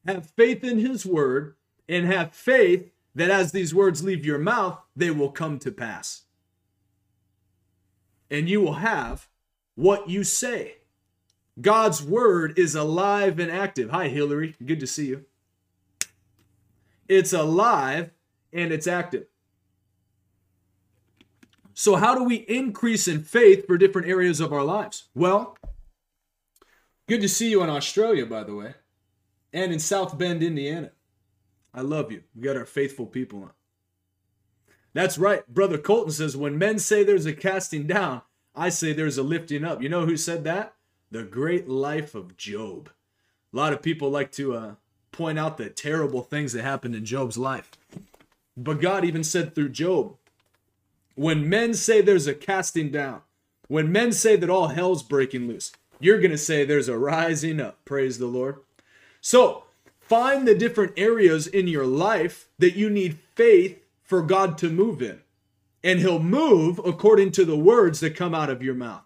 have 0.06 0.28
faith 0.36 0.62
in 0.62 0.78
His 0.78 1.06
Word, 1.06 1.54
and 1.88 2.04
have 2.04 2.34
faith 2.34 2.90
that 3.14 3.30
as 3.30 3.52
these 3.52 3.74
words 3.74 4.04
leave 4.04 4.26
your 4.26 4.38
mouth, 4.38 4.78
they 4.94 5.10
will 5.10 5.30
come 5.30 5.58
to 5.60 5.72
pass. 5.72 6.24
And 8.30 8.46
you 8.46 8.60
will 8.60 8.74
have 8.74 9.26
what 9.74 10.10
you 10.10 10.22
say. 10.22 10.76
God's 11.58 12.02
word 12.02 12.58
is 12.58 12.74
alive 12.74 13.38
and 13.38 13.50
active. 13.50 13.88
Hi, 13.88 14.08
Hillary. 14.08 14.54
Good 14.62 14.80
to 14.80 14.86
see 14.86 15.06
you. 15.06 15.24
It's 17.08 17.32
alive 17.32 18.10
and 18.52 18.72
it's 18.72 18.86
active. 18.86 19.26
So, 21.74 21.96
how 21.96 22.14
do 22.14 22.24
we 22.24 22.36
increase 22.36 23.08
in 23.08 23.22
faith 23.22 23.66
for 23.66 23.78
different 23.78 24.08
areas 24.08 24.40
of 24.40 24.52
our 24.52 24.64
lives? 24.64 25.08
Well, 25.14 25.56
good 27.08 27.22
to 27.22 27.28
see 27.28 27.50
you 27.50 27.62
in 27.62 27.70
Australia, 27.70 28.26
by 28.26 28.44
the 28.44 28.54
way, 28.54 28.74
and 29.52 29.72
in 29.72 29.78
South 29.78 30.18
Bend, 30.18 30.42
Indiana. 30.42 30.92
I 31.74 31.80
love 31.80 32.12
you. 32.12 32.22
We 32.34 32.42
got 32.42 32.56
our 32.56 32.66
faithful 32.66 33.06
people 33.06 33.44
on. 33.44 33.50
That's 34.94 35.16
right. 35.16 35.46
Brother 35.48 35.78
Colton 35.78 36.12
says, 36.12 36.36
when 36.36 36.58
men 36.58 36.78
say 36.78 37.02
there's 37.02 37.24
a 37.24 37.32
casting 37.32 37.86
down, 37.86 38.22
I 38.54 38.68
say 38.68 38.92
there's 38.92 39.16
a 39.16 39.22
lifting 39.22 39.64
up. 39.64 39.82
You 39.82 39.88
know 39.88 40.04
who 40.04 40.18
said 40.18 40.44
that? 40.44 40.74
The 41.10 41.22
great 41.22 41.68
life 41.68 42.14
of 42.14 42.36
Job. 42.36 42.90
A 43.52 43.56
lot 43.56 43.72
of 43.72 43.82
people 43.82 44.10
like 44.10 44.32
to 44.32 44.54
uh, 44.54 44.74
point 45.12 45.38
out 45.38 45.58
the 45.58 45.68
terrible 45.68 46.22
things 46.22 46.52
that 46.52 46.62
happened 46.62 46.94
in 46.94 47.04
Job's 47.04 47.38
life. 47.38 47.70
But 48.56 48.80
God 48.80 49.04
even 49.04 49.24
said 49.24 49.54
through 49.54 49.70
Job, 49.70 50.16
when 51.14 51.48
men 51.48 51.74
say 51.74 52.00
there's 52.00 52.26
a 52.26 52.34
casting 52.34 52.90
down, 52.90 53.22
when 53.68 53.92
men 53.92 54.12
say 54.12 54.36
that 54.36 54.50
all 54.50 54.68
hell's 54.68 55.02
breaking 55.02 55.46
loose, 55.46 55.72
you're 56.00 56.18
going 56.18 56.30
to 56.30 56.38
say 56.38 56.64
there's 56.64 56.88
a 56.88 56.98
rising 56.98 57.60
up. 57.60 57.84
Praise 57.84 58.18
the 58.18 58.26
Lord. 58.26 58.56
So, 59.20 59.64
find 60.00 60.48
the 60.48 60.54
different 60.54 60.92
areas 60.96 61.46
in 61.46 61.68
your 61.68 61.86
life 61.86 62.48
that 62.58 62.74
you 62.74 62.90
need 62.90 63.18
faith 63.34 63.78
for 64.02 64.20
God 64.20 64.58
to 64.58 64.68
move 64.68 65.00
in. 65.00 65.20
And 65.84 66.00
He'll 66.00 66.18
move 66.18 66.80
according 66.84 67.32
to 67.32 67.44
the 67.44 67.56
words 67.56 68.00
that 68.00 68.16
come 68.16 68.34
out 68.34 68.50
of 68.50 68.62
your 68.62 68.74
mouth. 68.74 69.04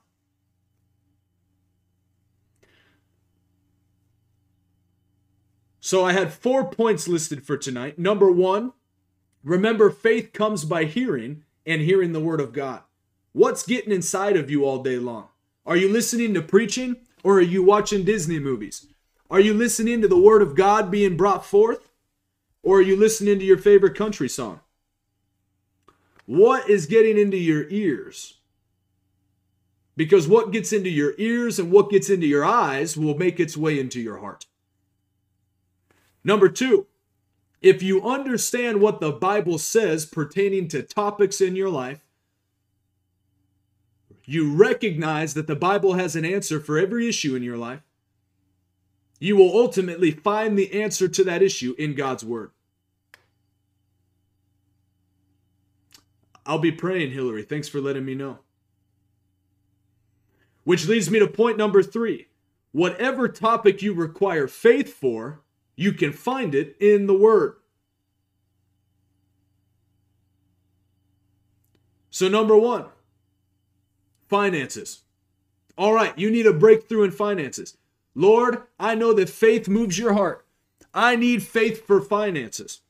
So 5.87 6.05
I 6.05 6.15
had 6.15 6.33
four 6.33 6.69
points 6.69 7.07
listed 7.07 7.47
for 7.47 7.57
tonight. 7.57 7.97
Number 7.97 8.29
one, 8.29 8.73
remember 9.45 9.89
faith 9.89 10.33
comes 10.33 10.65
by 10.65 10.83
hearing, 10.83 11.45
and 11.65 11.81
hearing 11.81 12.13
the 12.13 12.19
word 12.19 12.41
of 12.41 12.53
God. 12.53 12.81
What's 13.31 13.65
getting 13.65 13.93
inside 13.93 14.37
of 14.37 14.51
you 14.51 14.65
all 14.65 14.83
day 14.83 14.97
long? 14.97 15.29
Are 15.65 15.77
you 15.77 15.89
listening 15.89 16.35
to 16.35 16.43
preaching 16.43 16.97
or 17.23 17.39
are 17.39 17.41
you 17.41 17.63
watching 17.63 18.03
Disney 18.03 18.41
movies? 18.41 18.89
Are 19.31 19.39
you 19.39 19.55
listening 19.55 20.03
to 20.03 20.09
the 20.09 20.19
word 20.19 20.43
of 20.43 20.57
God 20.57 20.91
being 20.91 21.17
brought 21.17 21.47
forth 21.47 21.93
or 22.65 22.79
are 22.79 22.83
you 22.83 22.97
listening 22.97 23.39
to 23.39 23.45
your 23.45 23.57
favorite 23.57 23.95
country 23.95 24.29
song? 24.29 24.59
What 26.25 26.69
is 26.69 26.87
getting 26.87 27.17
into 27.17 27.37
your 27.37 27.69
ears? 27.69 28.39
Because 29.97 30.27
what 30.27 30.51
gets 30.51 30.73
into 30.73 30.91
your 30.91 31.15
ears 31.17 31.61
and 31.61 31.71
what 31.71 31.91
gets 31.91 32.11
into 32.11 32.27
your 32.27 32.45
eyes 32.45 32.97
will 32.97 33.17
make 33.17 33.39
its 33.39 33.57
way 33.57 33.79
into 33.79 34.01
your 34.01 34.19
heart. 34.19 34.47
Number 36.27 36.49
two, 36.49 36.89
if 37.63 37.85
you 37.85 38.03
understand 38.03 38.81
what 38.81 38.99
the 38.99 39.13
Bible 39.13 39.59
says 39.59 40.05
pertaining 40.05 40.67
to 40.69 40.83
topics 40.83 41.41
in 41.41 41.55
your 41.55 41.71
life, 41.71 42.01
you 44.25 44.53
recognize 44.53 45.35
that 45.35 45.47
the 45.47 45.55
Bible 45.55 45.95
has 45.95 46.17
an 46.17 46.25
answer 46.25 46.59
for 46.59 46.79
every 46.79 47.09
issue 47.09 47.37
in 47.37 47.45
your 47.45 47.57
life, 47.57 47.83
you 49.21 49.37
will 49.37 49.57
ultimately 49.57 50.11
find 50.11 50.59
the 50.59 50.83
answer 50.83 51.07
to 51.07 51.23
that 51.23 51.43
issue 51.43 51.77
in 51.79 51.95
God's 51.95 52.25
Word. 52.25 52.51
I'll 56.45 56.59
be 56.59 56.73
praying, 56.73 57.13
Hillary. 57.13 57.45
Thanks 57.45 57.69
for 57.69 57.81
letting 57.81 58.05
me 58.05 58.17
know. 58.17 58.41
Which 60.65 60.89
leads 60.89 61.09
me 61.09 61.21
to 61.21 61.29
point 61.29 61.57
number 61.57 61.85
three. 61.85 62.27
Whatever 62.73 63.29
topic 63.29 63.81
you 63.81 63.95
require 63.95 64.49
faith 64.49 64.93
for, 64.93 65.43
you 65.77 65.93
can 65.93 66.13
find 66.13 66.55
it 66.55 66.77
in 66.81 67.07
the 67.07 67.15
Word. 67.15 67.57
So, 72.11 72.29
number 72.29 72.57
one, 72.57 72.87
finances. 74.29 75.03
All 75.77 75.93
right, 75.93 76.19
you 76.19 76.31
need 76.31 76.47
a 76.47 76.53
breakthrough 76.55 77.05
in 77.05 77.11
finances. 77.11 77.77
Lord, 78.15 78.63
I 78.81 78.95
know 78.95 79.13
that 79.13 79.29
faith 79.29 79.69
moves 79.69 79.99
your 79.99 80.15
heart. 80.15 80.47
I 80.95 81.17
need 81.17 81.43
faith 81.43 81.87
for 81.87 82.01
finances. 82.01 82.81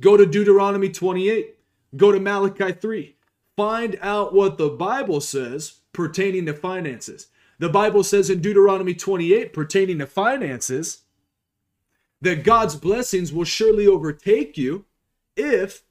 Go 0.00 0.16
to 0.16 0.24
Deuteronomy 0.24 0.88
28, 0.88 1.56
go 1.94 2.10
to 2.10 2.18
Malachi 2.18 2.72
3. 2.72 3.16
Find 3.56 3.98
out 4.00 4.34
what 4.34 4.56
the 4.56 4.70
Bible 4.70 5.20
says 5.20 5.80
pertaining 5.92 6.46
to 6.46 6.54
finances. 6.54 7.28
The 7.58 7.68
Bible 7.68 8.04
says 8.04 8.30
in 8.30 8.40
Deuteronomy 8.40 8.94
28 8.94 9.52
pertaining 9.52 9.98
to 9.98 10.06
finances 10.06 11.02
that 12.20 12.44
God's 12.44 12.76
blessings 12.76 13.32
will 13.32 13.44
surely 13.44 13.86
overtake 13.86 14.56
you 14.56 14.84
if 15.36 15.82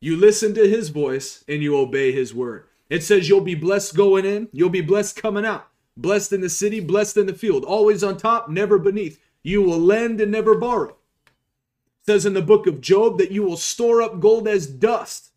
you 0.00 0.16
listen 0.16 0.54
to 0.54 0.68
his 0.68 0.88
voice 0.88 1.44
and 1.48 1.62
you 1.62 1.76
obey 1.76 2.12
his 2.12 2.34
word. 2.34 2.64
It 2.88 3.02
says 3.04 3.28
you'll 3.28 3.40
be 3.40 3.54
blessed 3.54 3.96
going 3.96 4.24
in, 4.24 4.48
you'll 4.52 4.70
be 4.70 4.80
blessed 4.80 5.16
coming 5.16 5.44
out, 5.44 5.68
blessed 5.96 6.32
in 6.32 6.40
the 6.40 6.48
city, 6.48 6.80
blessed 6.80 7.16
in 7.16 7.26
the 7.26 7.34
field, 7.34 7.64
always 7.64 8.02
on 8.02 8.16
top, 8.16 8.48
never 8.48 8.78
beneath. 8.78 9.20
You 9.42 9.62
will 9.62 9.78
lend 9.78 10.20
and 10.20 10.32
never 10.32 10.54
borrow. 10.56 10.90
It 10.90 12.06
says 12.06 12.26
in 12.26 12.34
the 12.34 12.42
book 12.42 12.66
of 12.66 12.80
Job 12.80 13.18
that 13.18 13.30
you 13.30 13.42
will 13.42 13.56
store 13.56 14.02
up 14.02 14.20
gold 14.20 14.48
as 14.48 14.66
dust. 14.66 15.30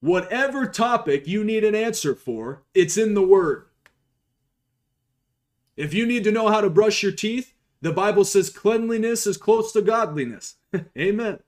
Whatever 0.00 0.66
topic 0.66 1.26
you 1.26 1.42
need 1.42 1.64
an 1.64 1.74
answer 1.74 2.14
for, 2.14 2.62
it's 2.74 2.96
in 2.96 3.14
the 3.14 3.26
word. 3.26 3.67
If 5.78 5.94
you 5.94 6.06
need 6.06 6.24
to 6.24 6.32
know 6.32 6.48
how 6.48 6.60
to 6.60 6.68
brush 6.68 7.04
your 7.04 7.12
teeth, 7.12 7.54
the 7.80 7.92
Bible 7.92 8.24
says 8.24 8.50
cleanliness 8.50 9.28
is 9.28 9.36
close 9.36 9.70
to 9.72 9.80
godliness. 9.80 10.56
Amen. 10.98 11.38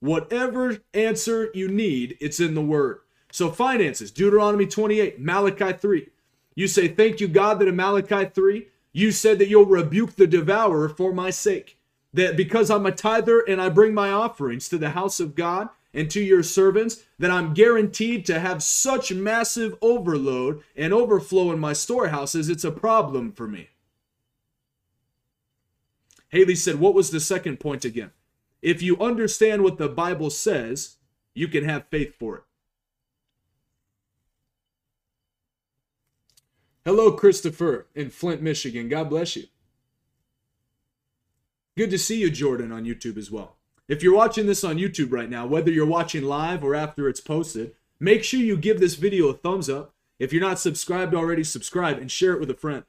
Whatever 0.00 0.78
answer 0.94 1.50
you 1.52 1.68
need, 1.68 2.16
it's 2.18 2.40
in 2.40 2.54
the 2.54 2.62
Word. 2.62 3.00
So, 3.30 3.50
finances, 3.50 4.10
Deuteronomy 4.10 4.66
28, 4.66 5.20
Malachi 5.20 5.74
3. 5.74 6.08
You 6.54 6.66
say, 6.66 6.88
Thank 6.88 7.20
you, 7.20 7.28
God, 7.28 7.58
that 7.58 7.68
in 7.68 7.76
Malachi 7.76 8.24
3, 8.24 8.66
you 8.94 9.12
said 9.12 9.38
that 9.38 9.48
you'll 9.48 9.66
rebuke 9.66 10.16
the 10.16 10.26
devourer 10.26 10.88
for 10.88 11.12
my 11.12 11.28
sake. 11.28 11.76
That 12.14 12.38
because 12.38 12.70
I'm 12.70 12.86
a 12.86 12.90
tither 12.90 13.40
and 13.40 13.60
I 13.60 13.68
bring 13.68 13.92
my 13.92 14.10
offerings 14.10 14.70
to 14.70 14.78
the 14.78 14.90
house 14.90 15.20
of 15.20 15.34
God 15.34 15.68
and 15.94 16.10
to 16.10 16.20
your 16.20 16.42
servants, 16.42 17.04
that 17.18 17.30
I'm 17.30 17.54
guaranteed 17.54 18.26
to 18.26 18.40
have 18.40 18.62
such 18.62 19.12
massive 19.12 19.74
overload 19.80 20.62
and 20.76 20.92
overflow 20.92 21.50
in 21.52 21.58
my 21.58 21.72
storehouses, 21.72 22.48
it's 22.48 22.64
a 22.64 22.70
problem 22.70 23.32
for 23.32 23.48
me. 23.48 23.70
Haley 26.30 26.54
said, 26.54 26.76
What 26.76 26.94
was 26.94 27.10
the 27.10 27.20
second 27.20 27.58
point 27.58 27.84
again? 27.84 28.10
If 28.60 28.82
you 28.82 28.98
understand 28.98 29.62
what 29.62 29.78
the 29.78 29.88
Bible 29.88 30.30
says, 30.30 30.96
you 31.34 31.48
can 31.48 31.64
have 31.64 31.86
faith 31.88 32.14
for 32.18 32.36
it. 32.36 32.42
Hello, 36.84 37.12
Christopher 37.12 37.86
in 37.94 38.10
Flint, 38.10 38.42
Michigan. 38.42 38.88
God 38.88 39.10
bless 39.10 39.36
you. 39.36 39.44
Good 41.76 41.90
to 41.90 41.98
see 41.98 42.18
you, 42.18 42.30
Jordan, 42.30 42.72
on 42.72 42.84
YouTube 42.84 43.16
as 43.16 43.30
well. 43.30 43.57
If 43.88 44.02
you're 44.02 44.14
watching 44.14 44.46
this 44.46 44.64
on 44.64 44.76
YouTube 44.76 45.12
right 45.12 45.30
now, 45.30 45.46
whether 45.46 45.70
you're 45.70 45.86
watching 45.86 46.22
live 46.22 46.62
or 46.62 46.74
after 46.74 47.08
it's 47.08 47.20
posted, 47.20 47.74
make 47.98 48.22
sure 48.22 48.38
you 48.38 48.56
give 48.56 48.80
this 48.80 48.96
video 48.96 49.28
a 49.28 49.34
thumbs 49.34 49.70
up. 49.70 49.94
If 50.18 50.32
you're 50.32 50.42
not 50.42 50.58
subscribed 50.58 51.14
already, 51.14 51.42
subscribe 51.42 51.98
and 51.98 52.10
share 52.10 52.34
it 52.34 52.40
with 52.40 52.50
a 52.50 52.54
friend. 52.54 52.84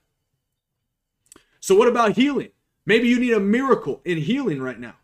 So, 1.62 1.76
what 1.76 1.88
about 1.88 2.18
healing? 2.18 2.50
Maybe 2.86 3.08
you 3.08 3.20
need 3.20 3.34
a 3.34 3.40
miracle 3.40 4.02
in 4.04 4.18
healing 4.18 4.62
right 4.62 4.80
now. 4.80 4.96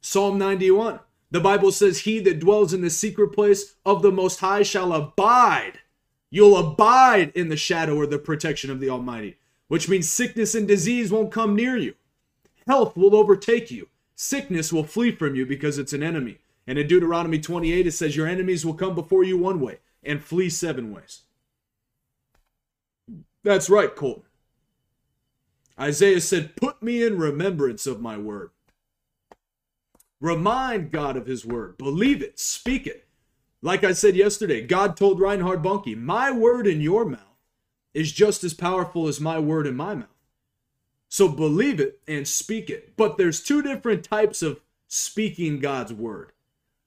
Psalm 0.00 0.38
91. 0.38 1.00
The 1.32 1.40
Bible 1.40 1.72
says, 1.72 2.00
He 2.00 2.20
that 2.20 2.38
dwells 2.38 2.72
in 2.72 2.82
the 2.82 2.90
secret 2.90 3.28
place 3.30 3.74
of 3.84 4.02
the 4.02 4.12
Most 4.12 4.38
High 4.38 4.62
shall 4.62 4.92
abide. 4.92 5.80
You'll 6.30 6.56
abide 6.56 7.32
in 7.34 7.48
the 7.48 7.56
shadow 7.56 7.96
or 7.96 8.06
the 8.06 8.18
protection 8.18 8.70
of 8.70 8.78
the 8.78 8.90
Almighty, 8.90 9.38
which 9.66 9.88
means 9.88 10.08
sickness 10.08 10.54
and 10.54 10.68
disease 10.68 11.10
won't 11.10 11.32
come 11.32 11.56
near 11.56 11.76
you. 11.76 11.94
Health 12.66 12.96
will 12.96 13.16
overtake 13.16 13.70
you. 13.70 13.88
Sickness 14.16 14.72
will 14.72 14.84
flee 14.84 15.12
from 15.12 15.34
you 15.36 15.44
because 15.46 15.78
it's 15.78 15.92
an 15.92 16.02
enemy. 16.02 16.38
And 16.66 16.78
in 16.78 16.88
Deuteronomy 16.88 17.38
28, 17.38 17.86
it 17.86 17.92
says, 17.92 18.16
Your 18.16 18.26
enemies 18.26 18.64
will 18.66 18.74
come 18.74 18.94
before 18.94 19.22
you 19.22 19.36
one 19.38 19.60
way 19.60 19.78
and 20.02 20.24
flee 20.24 20.48
seven 20.48 20.92
ways. 20.92 21.22
That's 23.44 23.70
right, 23.70 23.94
Colton. 23.94 24.24
Isaiah 25.78 26.20
said, 26.20 26.56
Put 26.56 26.82
me 26.82 27.04
in 27.04 27.18
remembrance 27.18 27.86
of 27.86 28.00
my 28.00 28.16
word. 28.16 28.50
Remind 30.20 30.90
God 30.90 31.16
of 31.16 31.26
his 31.26 31.44
word. 31.44 31.76
Believe 31.76 32.22
it. 32.22 32.40
Speak 32.40 32.86
it. 32.86 33.06
Like 33.60 33.84
I 33.84 33.92
said 33.92 34.16
yesterday, 34.16 34.62
God 34.62 34.96
told 34.96 35.20
Reinhard 35.20 35.62
Bonnke, 35.62 35.96
My 35.96 36.30
word 36.30 36.66
in 36.66 36.80
your 36.80 37.04
mouth 37.04 37.20
is 37.92 38.12
just 38.12 38.42
as 38.44 38.54
powerful 38.54 39.08
as 39.08 39.20
my 39.20 39.38
word 39.38 39.66
in 39.66 39.76
my 39.76 39.94
mouth. 39.94 40.15
So 41.08 41.28
believe 41.28 41.80
it 41.80 42.00
and 42.06 42.26
speak 42.26 42.70
it. 42.70 42.96
But 42.96 43.16
there's 43.16 43.42
two 43.42 43.62
different 43.62 44.04
types 44.04 44.42
of 44.42 44.60
speaking 44.88 45.60
God's 45.60 45.92
word. 45.92 46.32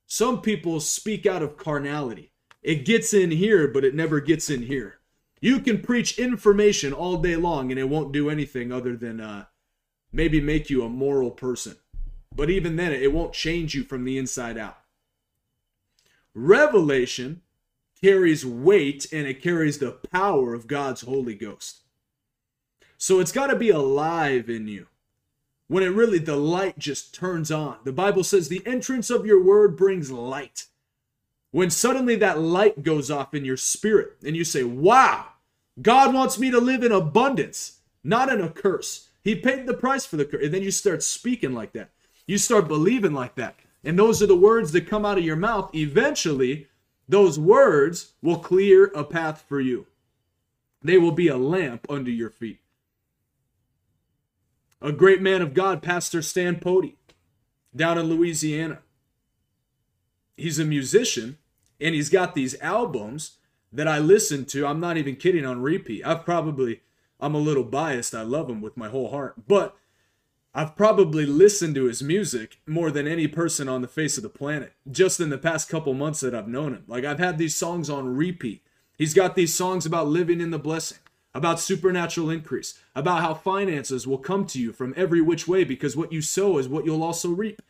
Some 0.08 0.42
people 0.42 0.80
speak 0.80 1.26
out 1.26 1.44
of 1.44 1.58
carnality. 1.58 2.32
It 2.62 2.86
gets 2.86 3.14
in 3.14 3.32
here, 3.32 3.68
but 3.68 3.86
it 3.86 3.96
never 3.96 4.20
gets 4.20 4.50
in 4.50 4.64
here. 4.64 5.00
You 5.40 5.60
can 5.60 5.82
preach 5.82 6.20
information 6.20 6.92
all 6.92 7.18
day 7.18 7.36
long 7.36 7.72
and 7.72 7.80
it 7.80 7.88
won't 7.88 8.12
do 8.12 8.30
anything 8.30 8.72
other 8.72 8.98
than 8.98 9.22
uh, 9.22 9.46
maybe 10.12 10.42
make 10.42 10.70
you 10.70 10.84
a 10.84 10.90
moral 10.90 11.32
person. 11.32 11.78
But 12.36 12.50
even 12.50 12.76
then, 12.76 12.92
it 12.92 13.14
won't 13.14 13.34
change 13.34 13.76
you 13.76 13.84
from 13.84 14.04
the 14.04 14.18
inside 14.18 14.58
out. 14.58 14.78
Revelation 16.34 17.42
carries 18.02 18.46
weight 18.46 19.08
and 19.12 19.28
it 19.28 19.42
carries 19.42 19.80
the 19.80 19.92
power 20.12 20.54
of 20.54 20.68
God's 20.68 21.02
Holy 21.02 21.36
Ghost. 21.36 21.80
So 23.02 23.22
it's 23.22 23.32
got 23.32 23.48
to 23.48 23.56
be 23.56 23.70
alive 23.70 24.50
in 24.50 24.68
you. 24.68 24.88
When 25.70 25.84
it 25.84 25.88
really, 25.88 26.20
the 26.20 26.36
light 26.36 26.78
just 26.78 27.16
turns 27.16 27.50
on. 27.50 27.78
The 27.86 27.94
Bible 27.94 28.26
says 28.26 28.50
the 28.50 28.62
entrance 28.66 29.10
of 29.10 29.26
your 29.26 29.42
word 29.42 29.78
brings 29.78 30.12
light. 30.12 30.66
When 31.52 31.70
suddenly 31.70 32.18
that 32.18 32.40
light 32.40 32.84
goes 32.84 33.10
off 33.10 33.34
in 33.34 33.46
your 33.46 33.56
spirit 33.56 34.18
and 34.24 34.36
you 34.36 34.44
say, 34.44 34.64
Wow, 34.64 35.28
God 35.82 36.14
wants 36.14 36.38
me 36.38 36.52
to 36.52 36.60
live 36.60 36.84
in 36.84 36.92
abundance, 36.92 37.80
not 38.04 38.28
in 38.28 38.42
a 38.42 38.50
curse. 38.50 39.08
He 39.24 39.34
paid 39.34 39.66
the 39.66 39.74
price 39.74 40.06
for 40.06 40.18
the 40.18 40.26
curse. 40.26 40.44
And 40.44 40.54
then 40.54 40.62
you 40.62 40.72
start 40.72 41.02
speaking 41.02 41.54
like 41.54 41.72
that. 41.74 41.92
You 42.28 42.38
start 42.38 42.68
believing 42.68 43.14
like 43.14 43.36
that. 43.36 43.56
And 43.82 43.98
those 43.98 44.22
are 44.22 44.28
the 44.28 44.36
words 44.36 44.74
that 44.74 44.90
come 44.90 45.06
out 45.06 45.18
of 45.18 45.24
your 45.24 45.38
mouth. 45.38 45.74
Eventually, 45.74 46.68
those 47.08 47.40
words 47.40 48.12
will 48.22 48.40
clear 48.40 48.92
a 48.94 49.06
path 49.06 49.46
for 49.48 49.62
you. 49.62 49.88
They 50.84 50.98
will 50.98 51.14
be 51.14 51.30
a 51.30 51.38
lamp 51.38 51.88
under 51.90 52.12
your 52.12 52.30
feet. 52.30 52.60
A 54.82 54.92
great 54.92 55.22
man 55.22 55.42
of 55.42 55.54
God, 55.54 55.82
Pastor 55.82 56.22
Stan 56.22 56.60
Pody, 56.60 56.98
down 57.76 57.98
in 57.98 58.06
Louisiana. 58.08 58.80
He's 60.38 60.60
a 60.60 60.66
musician 60.66 61.38
and 61.82 61.94
he's 61.94 62.10
got 62.10 62.34
these 62.34 62.60
albums 62.62 63.38
that 63.72 63.88
I 63.88 64.00
listen 64.00 64.46
to. 64.46 64.66
I'm 64.66 64.80
not 64.80 64.98
even 64.98 65.16
kidding 65.16 65.46
on 65.46 65.62
repeat. 65.62 66.06
I've 66.06 66.26
probably, 66.26 66.82
I'm 67.20 67.36
a 67.36 67.40
little 67.40 67.64
biased. 67.64 68.16
I 68.16 68.22
love 68.22 68.50
him 68.50 68.62
with 68.62 68.78
my 68.78 68.90
whole 68.90 69.12
heart. 69.12 69.48
But 69.48 69.76
I've 70.54 70.76
probably 70.76 71.26
listened 71.26 71.76
to 71.76 71.86
his 71.86 72.02
music 72.02 72.60
more 72.66 72.90
than 72.90 73.08
any 73.08 73.28
person 73.28 73.70
on 73.70 73.82
the 73.82 73.88
face 73.88 74.18
of 74.18 74.24
the 74.24 74.30
planet 74.30 74.74
just 74.90 75.20
in 75.20 75.30
the 75.30 75.38
past 75.38 75.70
couple 75.70 75.94
months 75.94 76.22
that 76.22 76.34
I've 76.34 76.48
known 76.48 76.74
him. 76.74 76.84
Like, 76.88 77.06
I've 77.06 77.20
had 77.20 77.38
these 77.38 77.56
songs 77.56 77.90
on 77.90 78.16
repeat. 78.16 78.64
He's 78.98 79.14
got 79.14 79.36
these 79.36 79.54
songs 79.54 79.86
about 79.86 80.08
living 80.08 80.42
in 80.42 80.52
the 80.52 80.60
blessing, 80.60 80.98
about 81.34 81.60
supernatural 81.60 82.30
increase, 82.30 82.80
about 82.96 83.22
how 83.22 83.34
finances 83.34 84.08
will 84.08 84.18
come 84.18 84.46
to 84.48 84.60
you 84.60 84.72
from 84.72 84.94
every 84.98 85.22
which 85.22 85.48
way 85.48 85.64
because 85.64 85.96
what 85.96 86.12
you 86.12 86.22
sow 86.22 86.58
is 86.58 86.68
what 86.68 86.86
you'll 86.86 87.04
also 87.04 87.30
reap. 87.30 87.62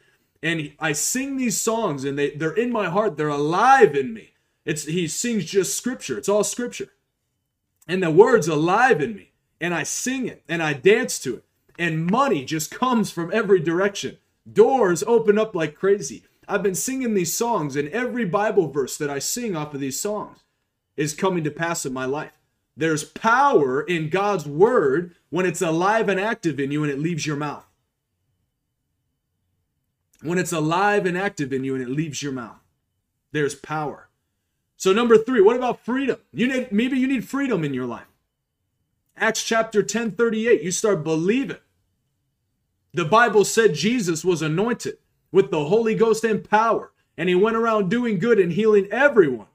And 0.41 0.71
I 0.79 0.93
sing 0.93 1.37
these 1.37 1.59
songs 1.59 2.03
and 2.05 2.17
they, 2.17 2.31
they're 2.31 2.53
in 2.53 2.71
my 2.71 2.89
heart, 2.89 3.17
they're 3.17 3.27
alive 3.27 3.95
in 3.95 4.13
me. 4.13 4.31
It's 4.65 4.85
he 4.85 5.07
sings 5.07 5.45
just 5.45 5.75
scripture. 5.75 6.17
It's 6.17 6.29
all 6.29 6.43
scripture. 6.43 6.89
And 7.87 8.01
the 8.01 8.11
words 8.11 8.47
alive 8.47 9.01
in 9.01 9.15
me. 9.15 9.31
And 9.59 9.73
I 9.73 9.83
sing 9.83 10.27
it 10.27 10.43
and 10.47 10.63
I 10.63 10.73
dance 10.73 11.19
to 11.19 11.35
it 11.35 11.43
and 11.79 12.05
money 12.05 12.43
just 12.43 12.69
comes 12.69 13.09
from 13.09 13.31
every 13.33 13.61
direction. 13.61 14.17
Doors 14.51 15.01
open 15.07 15.39
up 15.39 15.55
like 15.55 15.75
crazy. 15.75 16.25
I've 16.47 16.61
been 16.61 16.75
singing 16.75 17.13
these 17.13 17.33
songs, 17.33 17.75
and 17.75 17.87
every 17.89 18.25
Bible 18.25 18.67
verse 18.67 18.97
that 18.97 19.09
I 19.09 19.19
sing 19.19 19.55
off 19.55 19.73
of 19.73 19.79
these 19.79 19.99
songs 19.99 20.39
is 20.97 21.13
coming 21.13 21.43
to 21.45 21.51
pass 21.51 21.85
in 21.85 21.93
my 21.93 22.05
life. 22.05 22.33
There's 22.79 23.03
power 23.03 23.81
in 23.81 24.07
God's 24.07 24.45
word 24.45 25.13
when 25.29 25.45
it's 25.45 25.61
alive 25.61 26.07
and 26.07 26.17
active 26.17 26.61
in 26.61 26.71
you 26.71 26.81
and 26.81 26.89
it 26.89 26.97
leaves 26.97 27.25
your 27.25 27.35
mouth. 27.35 27.65
When 30.21 30.37
it's 30.37 30.53
alive 30.53 31.05
and 31.05 31.17
active 31.17 31.51
in 31.51 31.65
you 31.65 31.75
and 31.75 31.83
it 31.83 31.89
leaves 31.89 32.23
your 32.23 32.31
mouth, 32.31 32.61
there's 33.33 33.53
power. 33.53 34.07
So, 34.77 34.93
number 34.93 35.17
three, 35.17 35.41
what 35.41 35.57
about 35.57 35.83
freedom? 35.83 36.19
You 36.31 36.47
need, 36.47 36.71
maybe 36.71 36.97
you 36.97 37.05
need 37.07 37.27
freedom 37.27 37.65
in 37.65 37.73
your 37.73 37.85
life. 37.85 38.07
Acts 39.17 39.43
chapter 39.43 39.83
10 39.83 40.11
38, 40.11 40.61
you 40.61 40.71
start 40.71 41.03
believing 41.03 41.57
the 42.93 43.03
Bible 43.03 43.43
said 43.43 43.73
Jesus 43.73 44.23
was 44.23 44.41
anointed 44.41 44.99
with 45.33 45.51
the 45.51 45.65
Holy 45.65 45.95
Ghost 45.95 46.23
and 46.23 46.49
power, 46.49 46.93
and 47.17 47.27
he 47.27 47.35
went 47.35 47.57
around 47.57 47.89
doing 47.89 48.19
good 48.19 48.39
and 48.39 48.53
healing 48.53 48.87
everyone 48.89 49.47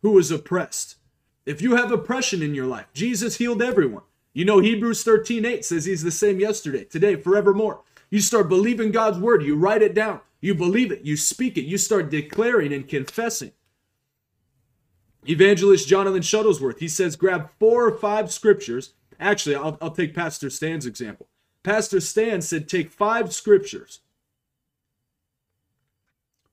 who 0.00 0.12
was 0.12 0.30
oppressed. 0.30 0.96
If 1.44 1.60
you 1.60 1.76
have 1.76 1.90
oppression 1.90 2.42
in 2.42 2.54
your 2.54 2.66
life, 2.66 2.86
Jesus 2.92 3.36
healed 3.36 3.62
everyone. 3.62 4.04
You 4.32 4.44
know, 4.44 4.60
Hebrews 4.60 5.02
13 5.02 5.44
8 5.44 5.64
says 5.64 5.84
he's 5.84 6.02
the 6.02 6.10
same 6.10 6.40
yesterday, 6.40 6.84
today, 6.84 7.16
forevermore. 7.16 7.82
You 8.10 8.20
start 8.20 8.48
believing 8.48 8.92
God's 8.92 9.18
word, 9.18 9.42
you 9.42 9.56
write 9.56 9.82
it 9.82 9.94
down, 9.94 10.20
you 10.40 10.54
believe 10.54 10.92
it, 10.92 11.02
you 11.02 11.16
speak 11.16 11.56
it, 11.56 11.64
you 11.64 11.78
start 11.78 12.10
declaring 12.10 12.72
and 12.72 12.88
confessing. 12.88 13.52
Evangelist 15.28 15.88
Jonathan 15.88 16.20
Shuttlesworth, 16.20 16.78
he 16.78 16.88
says, 16.88 17.14
grab 17.16 17.50
four 17.58 17.86
or 17.86 17.96
five 17.96 18.32
scriptures. 18.32 18.94
Actually, 19.20 19.54
I'll, 19.54 19.78
I'll 19.80 19.92
take 19.92 20.14
Pastor 20.14 20.50
Stan's 20.50 20.84
example. 20.84 21.28
Pastor 21.62 22.00
Stan 22.00 22.42
said 22.42 22.68
take 22.68 22.90
five 22.90 23.32
scriptures 23.32 24.00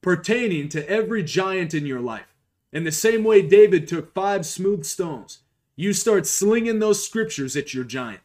pertaining 0.02 0.70
to 0.70 0.88
every 0.88 1.24
giant 1.24 1.74
in 1.74 1.86
your 1.86 2.00
life. 2.00 2.36
In 2.72 2.84
the 2.84 2.92
same 2.92 3.24
way 3.24 3.42
David 3.42 3.88
took 3.88 4.14
five 4.14 4.46
smooth 4.46 4.86
stones, 4.86 5.40
you 5.76 5.94
start 5.94 6.28
slinging 6.28 6.80
those 6.80 7.04
scriptures 7.04 7.56
at 7.56 7.74
your 7.74 7.84
giant. 7.84 8.22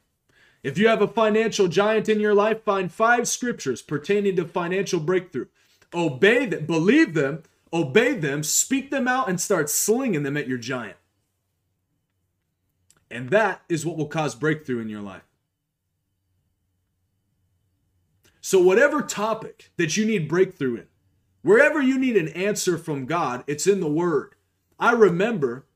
If 0.62 0.78
you 0.78 0.88
have 0.88 1.02
a 1.02 1.08
financial 1.08 1.68
giant 1.68 2.08
in 2.08 2.20
your 2.20 2.34
life, 2.34 2.62
find 2.62 2.90
five 2.90 3.28
scriptures 3.28 3.82
pertaining 3.82 4.36
to 4.36 4.44
financial 4.44 4.98
breakthrough. 4.98 5.46
Obey 5.92 6.46
them, 6.46 6.66
believe 6.66 7.14
them, 7.14 7.42
obey 7.72 8.14
them, 8.14 8.42
speak 8.42 8.90
them 8.90 9.06
out, 9.06 9.28
and 9.28 9.40
start 9.40 9.70
slinging 9.70 10.22
them 10.22 10.36
at 10.36 10.48
your 10.48 10.58
giant. 10.58 10.96
And 13.10 13.30
that 13.30 13.62
is 13.68 13.86
what 13.86 13.96
will 13.96 14.08
cause 14.08 14.34
breakthrough 14.34 14.80
in 14.80 14.88
your 14.88 15.02
life. 15.02 15.22
So, 18.40 18.60
whatever 18.60 19.00
topic 19.00 19.70
that 19.76 19.96
you 19.96 20.04
need 20.04 20.28
breakthrough 20.28 20.76
in, 20.76 20.86
wherever 21.44 21.80
you 21.80 21.96
need 21.96 22.16
an 22.16 22.28
answer 22.28 22.76
from 22.76 23.06
God, 23.06 23.44
it's 23.46 23.68
in 23.68 23.78
the 23.78 23.86
Word. 23.86 24.34
I 24.80 24.92
remember 24.92 25.66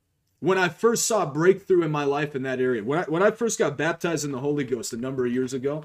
when 0.41 0.59
I 0.59 0.69
first 0.69 1.07
saw 1.07 1.27
breakthrough 1.27 1.83
in 1.83 1.93
my 1.93 2.05
life 2.05 2.35
in 2.35 2.43
that 2.43 2.61
area, 2.61 2.83
when 2.83 3.01
I, 3.01 3.03
when 3.05 3.23
I 3.23 3.31
first 3.31 3.59
got 3.59 3.77
baptized 3.77 4.25
in 4.25 4.33
the 4.33 4.41
Holy 4.41 4.65
Ghost 4.65 4.93
a 4.93 4.97
number 4.97 5.27
of 5.27 5.33
years 5.33 5.53
ago, 5.53 5.85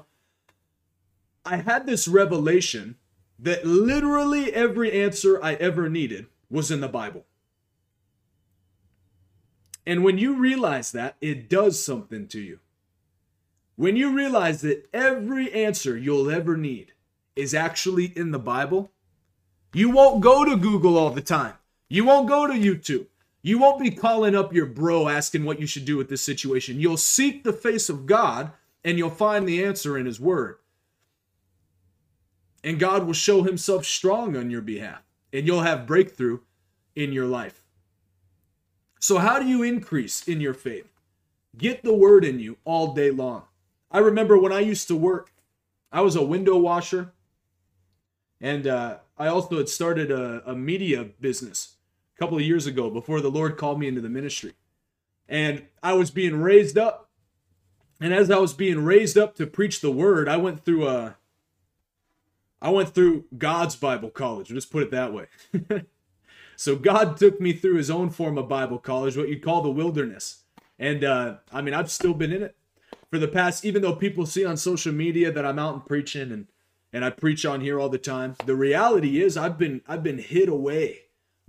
I 1.44 1.58
had 1.58 1.86
this 1.86 2.08
revelation 2.08 2.96
that 3.38 3.66
literally 3.66 4.52
every 4.52 4.90
answer 4.92 5.42
I 5.42 5.54
ever 5.54 5.88
needed 5.88 6.26
was 6.48 6.70
in 6.70 6.80
the 6.80 6.88
Bible. 6.88 7.26
And 9.86 10.02
when 10.02 10.16
you 10.16 10.36
realize 10.36 10.92
that, 10.92 11.16
it 11.20 11.50
does 11.50 11.84
something 11.84 12.26
to 12.28 12.40
you. 12.40 12.60
When 13.76 13.96
you 13.96 14.14
realize 14.14 14.62
that 14.62 14.88
every 14.94 15.52
answer 15.52 15.96
you'll 15.96 16.30
ever 16.30 16.56
need 16.56 16.92
is 17.36 17.52
actually 17.52 18.06
in 18.16 18.30
the 18.30 18.38
Bible, 18.38 18.92
you 19.74 19.90
won't 19.90 20.20
go 20.20 20.44
to 20.44 20.56
Google 20.56 20.96
all 20.96 21.10
the 21.10 21.20
time. 21.20 21.54
You 21.88 22.04
won't 22.04 22.28
go 22.28 22.46
to 22.46 22.52
YouTube. 22.54 23.06
You 23.42 23.58
won't 23.58 23.82
be 23.82 23.90
calling 23.90 24.34
up 24.34 24.54
your 24.54 24.66
bro 24.66 25.08
asking 25.08 25.44
what 25.44 25.60
you 25.60 25.66
should 25.66 25.84
do 25.84 25.96
with 25.96 26.08
this 26.08 26.22
situation. 26.22 26.80
You'll 26.80 26.96
seek 26.96 27.44
the 27.44 27.52
face 27.52 27.88
of 27.88 28.06
God 28.06 28.52
and 28.82 28.96
you'll 28.96 29.10
find 29.10 29.46
the 29.46 29.62
answer 29.62 29.98
in 29.98 30.06
His 30.06 30.18
Word. 30.18 30.56
And 32.62 32.78
God 32.78 33.04
will 33.04 33.12
show 33.12 33.42
Himself 33.42 33.84
strong 33.84 34.36
on 34.36 34.50
your 34.50 34.62
behalf 34.62 35.02
and 35.32 35.46
you'll 35.46 35.62
have 35.62 35.86
breakthrough 35.86 36.38
in 36.96 37.12
your 37.12 37.26
life. 37.26 37.62
So, 38.98 39.18
how 39.18 39.38
do 39.38 39.46
you 39.46 39.62
increase 39.62 40.26
in 40.26 40.40
your 40.40 40.54
faith? 40.54 40.88
Get 41.58 41.82
the 41.82 41.92
Word 41.92 42.24
in 42.24 42.40
you 42.40 42.56
all 42.64 42.94
day 42.94 43.10
long. 43.10 43.42
I 43.90 43.98
remember 43.98 44.38
when 44.38 44.52
I 44.52 44.60
used 44.60 44.88
to 44.88 44.96
work, 44.96 45.30
I 45.92 46.00
was 46.00 46.16
a 46.16 46.24
window 46.24 46.56
washer, 46.56 47.12
and 48.40 48.66
uh, 48.66 48.98
I 49.16 49.28
also 49.28 49.58
had 49.58 49.68
started 49.68 50.10
a, 50.10 50.42
a 50.46 50.54
media 50.54 51.04
business 51.20 51.76
a 52.16 52.18
couple 52.18 52.36
of 52.36 52.44
years 52.44 52.66
ago 52.66 52.90
before 52.90 53.20
the 53.20 53.30
Lord 53.30 53.56
called 53.56 53.78
me 53.78 53.88
into 53.88 54.00
the 54.00 54.08
ministry. 54.08 54.54
And 55.28 55.66
I 55.82 55.94
was 55.94 56.10
being 56.10 56.40
raised 56.40 56.76
up. 56.76 57.10
And 58.00 58.12
as 58.12 58.30
I 58.30 58.38
was 58.38 58.52
being 58.52 58.84
raised 58.84 59.16
up 59.16 59.36
to 59.36 59.46
preach 59.46 59.80
the 59.80 59.90
word, 59.90 60.28
I 60.28 60.36
went 60.36 60.64
through 60.64 60.86
a 60.86 61.16
I 62.60 62.70
went 62.70 62.94
through 62.94 63.24
God's 63.36 63.76
Bible 63.76 64.08
college. 64.08 64.50
Let's 64.50 64.64
put 64.64 64.82
it 64.82 64.90
that 64.90 65.12
way. 65.12 65.26
so 66.56 66.76
God 66.76 67.18
took 67.18 67.38
me 67.38 67.52
through 67.52 67.76
his 67.76 67.90
own 67.90 68.08
form 68.08 68.38
of 68.38 68.48
Bible 68.48 68.78
college, 68.78 69.18
what 69.18 69.28
you'd 69.28 69.44
call 69.44 69.60
the 69.60 69.70
wilderness. 69.70 70.44
And 70.78 71.04
uh, 71.04 71.36
I 71.52 71.60
mean, 71.60 71.74
I've 71.74 71.90
still 71.90 72.14
been 72.14 72.32
in 72.32 72.42
it 72.42 72.56
for 73.10 73.18
the 73.18 73.28
past, 73.28 73.64
even 73.64 73.82
though 73.82 73.94
people 73.94 74.24
see 74.24 74.44
on 74.44 74.56
social 74.56 74.92
media 74.92 75.30
that 75.30 75.44
I'm 75.44 75.58
out 75.58 75.74
and 75.74 75.86
preaching 75.86 76.32
and 76.32 76.46
and 76.94 77.04
I 77.04 77.10
preach 77.10 77.44
on 77.44 77.60
here 77.60 77.80
all 77.80 77.88
the 77.88 77.98
time, 77.98 78.36
the 78.46 78.54
reality 78.54 79.20
is 79.20 79.36
I've 79.36 79.58
been 79.58 79.82
I've 79.88 80.04
been 80.04 80.18
hid 80.18 80.48
away. 80.48 81.00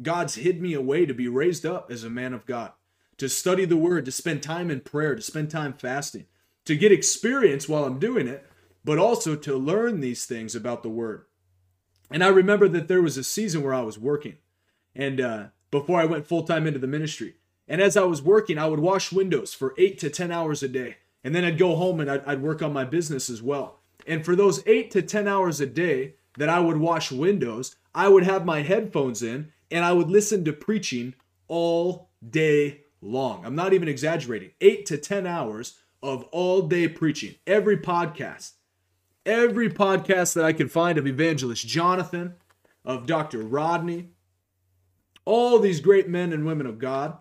God's 0.02 0.36
hid 0.36 0.60
me 0.60 0.74
away 0.74 1.06
to 1.06 1.14
be 1.14 1.28
raised 1.28 1.66
up 1.68 1.92
as 1.92 2.04
a 2.04 2.10
man 2.10 2.34
of 2.34 2.48
God, 2.48 2.74
to 3.18 3.30
study 3.30 3.64
the 3.64 3.78
word, 3.78 4.06
to 4.06 4.12
spend 4.12 4.42
time 4.42 4.72
in 4.72 4.82
prayer, 4.82 5.16
to 5.16 5.22
spend 5.22 5.52
time 5.52 5.74
fasting, 5.74 6.26
to 6.66 6.76
get 6.76 6.92
experience 6.92 7.70
while 7.70 7.86
I'm 7.86 8.00
doing 8.00 8.28
it, 8.28 8.46
but 8.84 8.98
also 8.98 9.36
to 9.36 9.56
learn 9.56 10.02
these 10.02 10.26
things 10.26 10.56
about 10.56 10.82
the 10.82 10.90
word. 10.90 11.26
And 12.10 12.24
I 12.24 12.28
remember 12.28 12.68
that 12.68 12.88
there 12.88 13.02
was 13.02 13.16
a 13.16 13.24
season 13.24 13.62
where 13.62 13.74
I 13.74 13.82
was 13.84 14.00
working, 14.00 14.38
and 14.96 15.22
uh, 15.22 15.44
before 15.70 16.02
I 16.02 16.06
went 16.06 16.28
full 16.28 16.44
time 16.44 16.66
into 16.66 16.80
the 16.80 16.88
ministry. 16.88 17.36
And 17.68 17.82
as 17.82 17.96
I 17.96 18.04
was 18.04 18.22
working, 18.22 18.58
I 18.58 18.68
would 18.68 18.80
wash 18.80 19.12
windows 19.12 19.54
for 19.54 19.76
eight 19.78 20.00
to 20.00 20.10
10 20.10 20.32
hours 20.32 20.64
a 20.64 20.68
day. 20.68 20.98
And 21.24 21.34
then 21.34 21.44
I'd 21.44 21.58
go 21.58 21.76
home 21.76 22.00
and 22.00 22.10
I'd, 22.10 22.24
I'd 22.26 22.42
work 22.42 22.62
on 22.62 22.74
my 22.74 22.84
business 22.84 23.30
as 23.30 23.42
well. 23.42 23.80
And 24.06 24.24
for 24.24 24.36
those 24.36 24.64
eight 24.68 24.92
to 24.92 25.02
10 25.02 25.28
hours 25.28 25.60
a 25.60 25.66
day 25.66 26.16
that 26.38 26.50
I 26.50 26.60
would 26.60 26.78
wash 26.78 27.12
windows, 27.12 27.76
I 27.94 28.08
would 28.08 28.24
have 28.24 28.46
my 28.46 28.62
headphones 28.62 29.24
in 29.24 29.52
and 29.72 29.84
I 29.84 29.94
would 29.94 30.10
listen 30.10 30.46
to 30.46 30.54
preaching 30.54 31.16
all 31.48 32.10
day 32.28 32.82
long. 33.02 33.46
I'm 33.46 33.56
not 33.56 33.74
even 33.74 33.88
exaggerating. 33.88 34.52
Eight 34.62 34.86
to 34.88 34.98
10 34.98 35.26
hours 35.26 35.80
of 36.04 36.24
all 36.26 36.64
day 36.64 36.88
preaching. 36.88 37.36
Every 37.48 37.78
podcast, 37.78 38.54
every 39.26 39.70
podcast 39.70 40.34
that 40.34 40.46
I 40.46 40.54
could 40.54 40.72
find 40.72 40.98
of 40.98 41.08
Evangelist 41.08 41.68
Jonathan, 41.68 42.36
of 42.84 43.08
Dr. 43.08 43.40
Rodney, 43.40 44.10
all 45.26 45.58
these 45.60 45.80
great 45.80 46.08
men 46.08 46.32
and 46.32 46.46
women 46.46 46.68
of 46.68 46.78
God, 46.78 47.18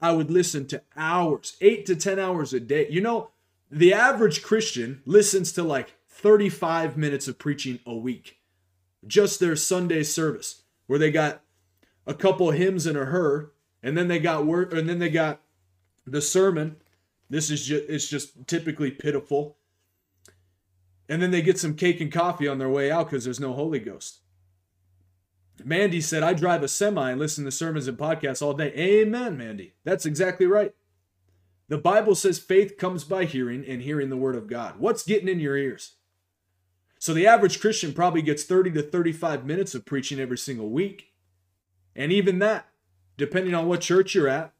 I 0.00 0.12
would 0.12 0.30
listen 0.30 0.66
to 0.68 0.82
hours, 0.96 1.56
eight 1.60 1.84
to 1.86 1.96
10 1.96 2.18
hours 2.18 2.52
a 2.52 2.60
day. 2.60 2.86
You 2.88 3.00
know, 3.00 3.30
the 3.70 3.92
average 3.92 4.42
Christian 4.42 5.02
listens 5.04 5.52
to 5.52 5.62
like 5.62 5.94
35 6.20 6.96
minutes 6.96 7.28
of 7.28 7.38
preaching 7.38 7.80
a 7.86 7.94
week, 7.94 8.38
just 9.06 9.40
their 9.40 9.56
Sunday 9.56 10.02
service, 10.02 10.62
where 10.86 10.98
they 10.98 11.10
got 11.10 11.42
a 12.06 12.14
couple 12.14 12.50
hymns 12.50 12.86
and 12.86 12.96
a 12.96 13.06
her, 13.06 13.52
and 13.82 13.96
then 13.96 14.08
they 14.08 14.18
got 14.18 14.46
work, 14.46 14.72
and 14.72 14.88
then 14.88 14.98
they 14.98 15.08
got 15.08 15.40
the 16.06 16.20
sermon. 16.20 16.76
This 17.28 17.50
is 17.50 17.64
just 17.64 17.88
it's 17.88 18.08
just 18.08 18.46
typically 18.46 18.90
pitiful. 18.90 19.56
And 21.08 21.20
then 21.20 21.30
they 21.30 21.42
get 21.42 21.58
some 21.58 21.74
cake 21.74 22.00
and 22.00 22.12
coffee 22.12 22.46
on 22.46 22.58
their 22.58 22.68
way 22.68 22.90
out 22.90 23.10
because 23.10 23.24
there's 23.24 23.40
no 23.40 23.52
Holy 23.52 23.80
Ghost. 23.80 24.20
Mandy 25.64 26.00
said, 26.00 26.22
I 26.22 26.34
drive 26.34 26.62
a 26.62 26.68
semi 26.68 27.10
and 27.10 27.18
listen 27.18 27.44
to 27.44 27.50
sermons 27.50 27.88
and 27.88 27.98
podcasts 27.98 28.42
all 28.42 28.54
day. 28.54 28.72
Amen, 28.76 29.36
Mandy. 29.36 29.74
That's 29.84 30.06
exactly 30.06 30.46
right. 30.46 30.72
The 31.68 31.78
Bible 31.78 32.14
says 32.14 32.38
faith 32.38 32.76
comes 32.76 33.04
by 33.04 33.24
hearing 33.24 33.64
and 33.66 33.82
hearing 33.82 34.08
the 34.08 34.16
word 34.16 34.36
of 34.36 34.46
God. 34.46 34.78
What's 34.78 35.04
getting 35.04 35.28
in 35.28 35.40
your 35.40 35.56
ears? 35.56 35.94
So 37.00 37.14
the 37.14 37.26
average 37.26 37.62
Christian 37.62 37.94
probably 37.94 38.20
gets 38.20 38.44
30 38.44 38.72
to 38.72 38.82
35 38.82 39.46
minutes 39.46 39.74
of 39.74 39.86
preaching 39.86 40.20
every 40.20 40.36
single 40.36 40.68
week. 40.68 41.14
And 41.96 42.12
even 42.12 42.40
that, 42.40 42.68
depending 43.16 43.54
on 43.54 43.66
what 43.66 43.80
church 43.80 44.14
you're 44.14 44.28
at, 44.28 44.52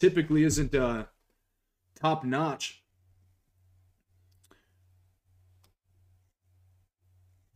typically 0.00 0.44
isn't 0.44 0.74
uh, 0.74 1.04
top 2.00 2.24
notch. 2.24 2.82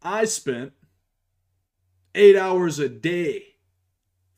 I 0.02 0.26
spent 0.26 0.74
eight 2.14 2.36
hours 2.36 2.78
a 2.78 2.90
day 2.90 3.54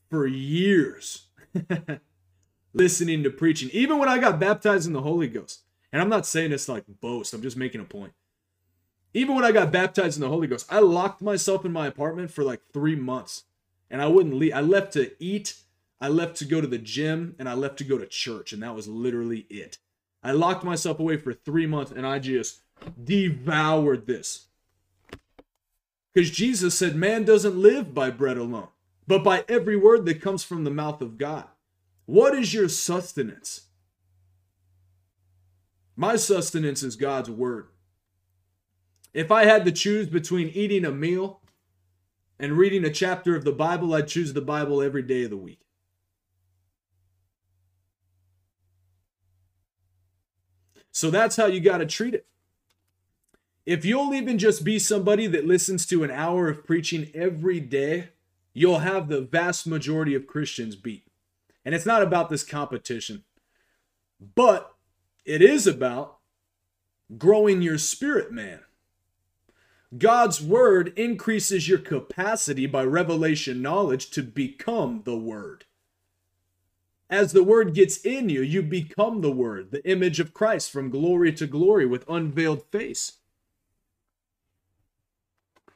for 0.08 0.24
years 0.24 1.26
listening 2.72 3.24
to 3.24 3.30
preaching, 3.30 3.70
even 3.72 3.98
when 3.98 4.08
I 4.08 4.18
got 4.18 4.38
baptized 4.38 4.86
in 4.86 4.92
the 4.92 5.02
Holy 5.02 5.26
Ghost. 5.26 5.62
And 5.92 6.00
I'm 6.00 6.08
not 6.08 6.26
saying 6.26 6.52
this 6.52 6.68
like 6.68 6.84
boast, 7.00 7.34
I'm 7.34 7.42
just 7.42 7.56
making 7.56 7.80
a 7.80 7.84
point. 7.84 8.12
Even 9.12 9.34
when 9.34 9.44
I 9.44 9.52
got 9.52 9.72
baptized 9.72 10.16
in 10.16 10.20
the 10.20 10.28
Holy 10.28 10.46
Ghost, 10.46 10.66
I 10.70 10.78
locked 10.78 11.20
myself 11.20 11.64
in 11.64 11.72
my 11.72 11.86
apartment 11.86 12.30
for 12.30 12.44
like 12.44 12.60
three 12.72 12.94
months 12.94 13.44
and 13.90 14.00
I 14.00 14.06
wouldn't 14.06 14.36
leave. 14.36 14.54
I 14.54 14.60
left 14.60 14.92
to 14.92 15.10
eat, 15.22 15.54
I 16.00 16.08
left 16.08 16.36
to 16.36 16.44
go 16.44 16.60
to 16.60 16.66
the 16.66 16.78
gym, 16.78 17.34
and 17.38 17.48
I 17.48 17.54
left 17.54 17.78
to 17.78 17.84
go 17.84 17.98
to 17.98 18.06
church. 18.06 18.52
And 18.52 18.62
that 18.62 18.74
was 18.74 18.86
literally 18.86 19.46
it. 19.50 19.78
I 20.22 20.32
locked 20.32 20.64
myself 20.64 21.00
away 21.00 21.16
for 21.16 21.32
three 21.32 21.66
months 21.66 21.90
and 21.92 22.06
I 22.06 22.18
just 22.18 22.60
devoured 23.02 24.06
this. 24.06 24.46
Because 26.12 26.30
Jesus 26.30 26.76
said, 26.76 26.94
Man 26.96 27.24
doesn't 27.24 27.56
live 27.56 27.94
by 27.94 28.10
bread 28.10 28.36
alone, 28.36 28.68
but 29.06 29.24
by 29.24 29.44
every 29.48 29.76
word 29.76 30.04
that 30.06 30.20
comes 30.20 30.44
from 30.44 30.64
the 30.64 30.70
mouth 30.70 31.00
of 31.00 31.18
God. 31.18 31.46
What 32.06 32.34
is 32.34 32.52
your 32.52 32.68
sustenance? 32.68 33.66
My 35.96 36.16
sustenance 36.16 36.82
is 36.82 36.96
God's 36.96 37.30
word. 37.30 37.68
If 39.12 39.30
I 39.30 39.44
had 39.44 39.64
to 39.64 39.72
choose 39.72 40.08
between 40.08 40.48
eating 40.48 40.84
a 40.84 40.90
meal 40.90 41.40
and 42.38 42.56
reading 42.56 42.84
a 42.84 42.90
chapter 42.90 43.34
of 43.34 43.44
the 43.44 43.52
Bible, 43.52 43.94
I'd 43.94 44.08
choose 44.08 44.32
the 44.32 44.40
Bible 44.40 44.80
every 44.80 45.02
day 45.02 45.24
of 45.24 45.30
the 45.30 45.36
week. 45.36 45.60
So 50.92 51.10
that's 51.10 51.36
how 51.36 51.46
you 51.46 51.60
got 51.60 51.78
to 51.78 51.86
treat 51.86 52.14
it. 52.14 52.26
If 53.66 53.84
you'll 53.84 54.14
even 54.14 54.38
just 54.38 54.64
be 54.64 54.78
somebody 54.78 55.26
that 55.28 55.46
listens 55.46 55.86
to 55.86 56.02
an 56.02 56.10
hour 56.10 56.48
of 56.48 56.66
preaching 56.66 57.10
every 57.14 57.60
day, 57.60 58.08
you'll 58.52 58.80
have 58.80 59.08
the 59.08 59.20
vast 59.20 59.66
majority 59.66 60.14
of 60.14 60.26
Christians 60.26 60.76
beat. 60.76 61.06
And 61.64 61.74
it's 61.74 61.86
not 61.86 62.02
about 62.02 62.30
this 62.30 62.42
competition, 62.42 63.24
but 64.34 64.74
it 65.24 65.42
is 65.42 65.66
about 65.66 66.18
growing 67.16 67.62
your 67.62 67.78
spirit, 67.78 68.32
man. 68.32 68.60
God's 69.96 70.40
word 70.40 70.96
increases 70.96 71.68
your 71.68 71.78
capacity 71.78 72.66
by 72.66 72.84
revelation 72.84 73.60
knowledge 73.60 74.10
to 74.10 74.22
become 74.22 75.02
the 75.04 75.16
word. 75.16 75.64
As 77.08 77.32
the 77.32 77.42
word 77.42 77.74
gets 77.74 77.98
in 78.04 78.28
you, 78.28 78.40
you 78.40 78.62
become 78.62 79.20
the 79.20 79.32
word, 79.32 79.72
the 79.72 79.84
image 79.88 80.20
of 80.20 80.32
Christ 80.32 80.70
from 80.70 80.90
glory 80.90 81.32
to 81.32 81.46
glory 81.46 81.86
with 81.86 82.08
unveiled 82.08 82.62
face. 82.70 83.14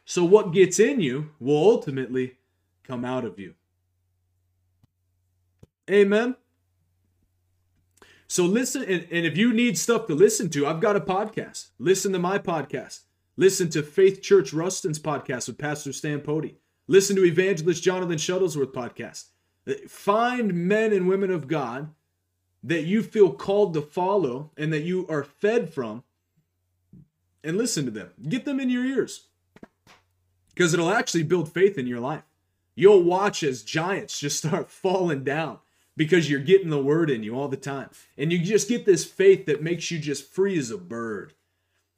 So, 0.05 0.25
what 0.25 0.53
gets 0.53 0.79
in 0.79 1.01
you 1.01 1.31
will 1.41 1.57
ultimately 1.57 2.35
come 2.85 3.05
out 3.05 3.25
of 3.25 3.41
you. 3.41 3.55
Amen. 5.91 6.37
So, 8.29 8.45
listen, 8.45 8.83
and, 8.85 9.07
and 9.11 9.27
if 9.27 9.37
you 9.37 9.53
need 9.53 9.77
stuff 9.77 10.07
to 10.07 10.15
listen 10.15 10.51
to, 10.51 10.67
I've 10.67 10.81
got 10.81 10.95
a 10.97 11.01
podcast. 11.01 11.69
Listen 11.79 12.13
to 12.13 12.19
my 12.19 12.39
podcast. 12.39 13.01
Listen 13.37 13.69
to 13.71 13.83
Faith 13.83 14.23
Church 14.23 14.53
Ruston's 14.53 15.01
podcast 15.01 15.49
with 15.49 15.59
Pastor 15.59 15.93
Stan 15.93 16.21
Pody. 16.21 16.57
Listen 16.87 17.17
to 17.17 17.25
Evangelist 17.25 17.83
Jonathan 17.83 18.17
Shuttlesworth 18.17 18.73
podcast. 18.73 19.31
Uh, 19.69 19.89
find 19.89 20.55
men 20.55 20.93
and 20.93 21.09
women 21.09 21.33
of 21.33 21.49
God 21.49 21.91
that 22.63 22.85
you 22.85 23.03
feel 23.03 23.33
called 23.33 23.75
to 23.75 23.83
follow 23.83 24.53
and 24.57 24.73
that 24.73 24.83
you 24.83 25.07
are 25.09 25.25
fed 25.25 25.73
from 25.73 26.05
and 27.43 27.59
listen 27.59 27.85
to 27.87 27.91
them. 27.91 28.11
Get 28.29 28.45
them 28.45 28.61
in 28.61 28.71
your 28.71 28.85
ears 28.85 29.27
because 30.51 30.73
it'll 30.73 30.93
actually 30.93 31.25
build 31.25 31.53
faith 31.53 31.77
in 31.77 31.89
your 31.89 32.01
life. 32.01 32.23
You'll 32.77 33.03
watch 33.03 33.43
as 33.43 33.65
giants 33.65 34.21
just 34.21 34.39
start 34.47 34.71
falling 34.71 35.25
down 35.25 35.59
because 35.97 36.31
you're 36.31 36.41
getting 36.41 36.71
the 36.71 36.83
word 36.83 37.11
in 37.11 37.25
you 37.25 37.37
all 37.37 37.49
the 37.49 37.57
time. 37.57 37.91
And 38.17 38.33
you 38.33 38.39
just 38.39 38.69
get 38.69 38.87
this 38.87 39.05
faith 39.05 39.47
that 39.47 39.63
makes 39.63 39.91
you 39.91 39.99
just 39.99 40.31
free 40.31 40.57
as 40.57 40.71
a 40.71 40.79
bird. 40.79 41.35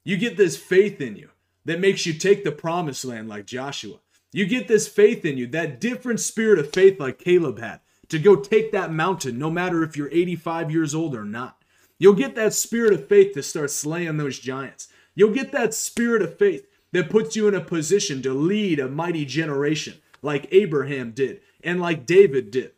You 0.07 0.15
get 0.15 0.37
this 0.37 0.55
faith 0.55 1.01
in 1.01 1.17
you 1.17 1.31
that 1.65 1.81
makes 1.81 2.05
you 2.05 2.13
take 2.13 2.45
the 2.45 2.51
promised 2.53 3.03
land 3.03 3.27
like 3.27 3.45
Joshua. 3.45 3.97
You 4.31 4.45
get 4.45 4.69
this 4.69 4.87
faith 4.87 5.25
in 5.25 5.37
you, 5.37 5.47
that 5.47 5.81
different 5.81 6.21
spirit 6.21 6.59
of 6.59 6.71
faith 6.71 6.97
like 6.97 7.19
Caleb 7.19 7.59
had, 7.59 7.81
to 8.07 8.17
go 8.17 8.37
take 8.37 8.71
that 8.71 8.93
mountain 8.93 9.37
no 9.37 9.49
matter 9.49 9.83
if 9.83 9.97
you're 9.97 10.09
85 10.09 10.71
years 10.71 10.95
old 10.95 11.13
or 11.13 11.25
not. 11.25 11.61
You'll 11.99 12.13
get 12.13 12.35
that 12.35 12.53
spirit 12.53 12.93
of 12.93 13.09
faith 13.09 13.33
to 13.33 13.43
start 13.43 13.69
slaying 13.69 14.15
those 14.15 14.39
giants. 14.39 14.87
You'll 15.13 15.33
get 15.33 15.51
that 15.51 15.73
spirit 15.73 16.21
of 16.21 16.37
faith 16.37 16.65
that 16.93 17.09
puts 17.09 17.35
you 17.35 17.49
in 17.49 17.53
a 17.53 17.59
position 17.59 18.21
to 18.21 18.33
lead 18.33 18.79
a 18.79 18.87
mighty 18.87 19.25
generation 19.25 19.95
like 20.21 20.47
Abraham 20.51 21.11
did 21.11 21.41
and 21.61 21.81
like 21.81 22.05
David 22.05 22.49
did. 22.49 22.71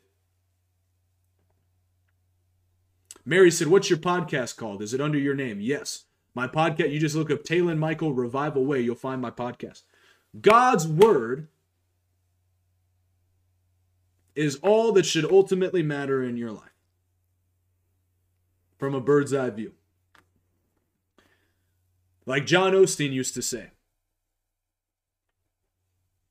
Mary 3.24 3.52
said, 3.52 3.68
What's 3.68 3.92
your 3.92 4.00
podcast 4.00 4.58
called? 4.58 4.82
Is 4.82 4.96
it 4.96 5.02
under 5.02 5.20
your 5.20 5.36
name? 5.36 5.62
Yes. 5.62 6.06
My 6.39 6.47
podcast, 6.47 6.93
you 6.93 7.02
just 7.02 7.17
look 7.17 7.30
up 7.32 7.43
Taylor 7.43 7.75
Michael 7.75 8.13
Revival 8.13 8.63
Way, 8.63 8.80
you'll 8.80 8.95
find 8.95 9.21
my 9.21 9.30
podcast. 9.30 9.84
God's 10.39 10.88
word 10.88 11.49
is 14.36 14.56
all 14.62 14.93
that 14.93 15.06
should 15.06 15.30
ultimately 15.30 15.84
matter 15.84 16.23
in 16.23 16.38
your 16.38 16.52
life 16.52 16.78
from 18.78 18.95
a 18.95 19.02
bird's 19.02 19.34
eye 19.34 19.49
view. 19.49 19.73
Like 22.25 22.45
John 22.45 22.71
Osteen 22.71 23.12
used 23.12 23.34
to 23.34 23.41
say, 23.41 23.71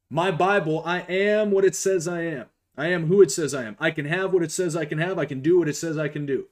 my 0.09 0.31
Bible, 0.31 0.83
I 0.87 1.01
am 1.01 1.51
what 1.51 1.66
it 1.66 1.77
says 1.77 2.09
I 2.09 2.23
am. 2.23 2.47
I 2.79 2.87
am 2.87 3.09
who 3.09 3.21
it 3.21 3.31
says 3.31 3.53
I 3.53 3.64
am. 3.64 3.77
I 3.79 3.90
can 3.90 4.07
have 4.07 4.33
what 4.33 4.42
it 4.42 4.53
says 4.53 4.75
I 4.75 4.87
can 4.87 4.97
have. 4.97 5.18
I 5.18 5.27
can 5.27 5.42
do 5.42 5.59
what 5.59 5.68
it 5.68 5.77
says 5.77 5.99
I 5.99 6.09
can 6.09 6.25
do. 6.25 6.47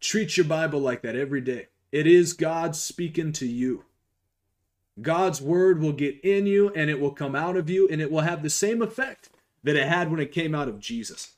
Treat 0.00 0.36
your 0.36 0.46
Bible 0.46 0.80
like 0.80 1.02
that 1.02 1.16
every 1.16 1.40
day. 1.40 1.68
It 1.90 2.06
is 2.06 2.32
God 2.32 2.76
speaking 2.76 3.32
to 3.32 3.46
you. 3.46 3.84
God's 5.00 5.40
word 5.40 5.80
will 5.80 5.92
get 5.92 6.20
in 6.24 6.46
you 6.46 6.70
and 6.70 6.90
it 6.90 7.00
will 7.00 7.12
come 7.12 7.34
out 7.34 7.56
of 7.56 7.70
you 7.70 7.88
and 7.88 8.00
it 8.00 8.10
will 8.10 8.20
have 8.20 8.42
the 8.42 8.50
same 8.50 8.82
effect 8.82 9.30
that 9.62 9.76
it 9.76 9.88
had 9.88 10.10
when 10.10 10.20
it 10.20 10.32
came 10.32 10.54
out 10.54 10.68
of 10.68 10.80
Jesus. 10.80 11.32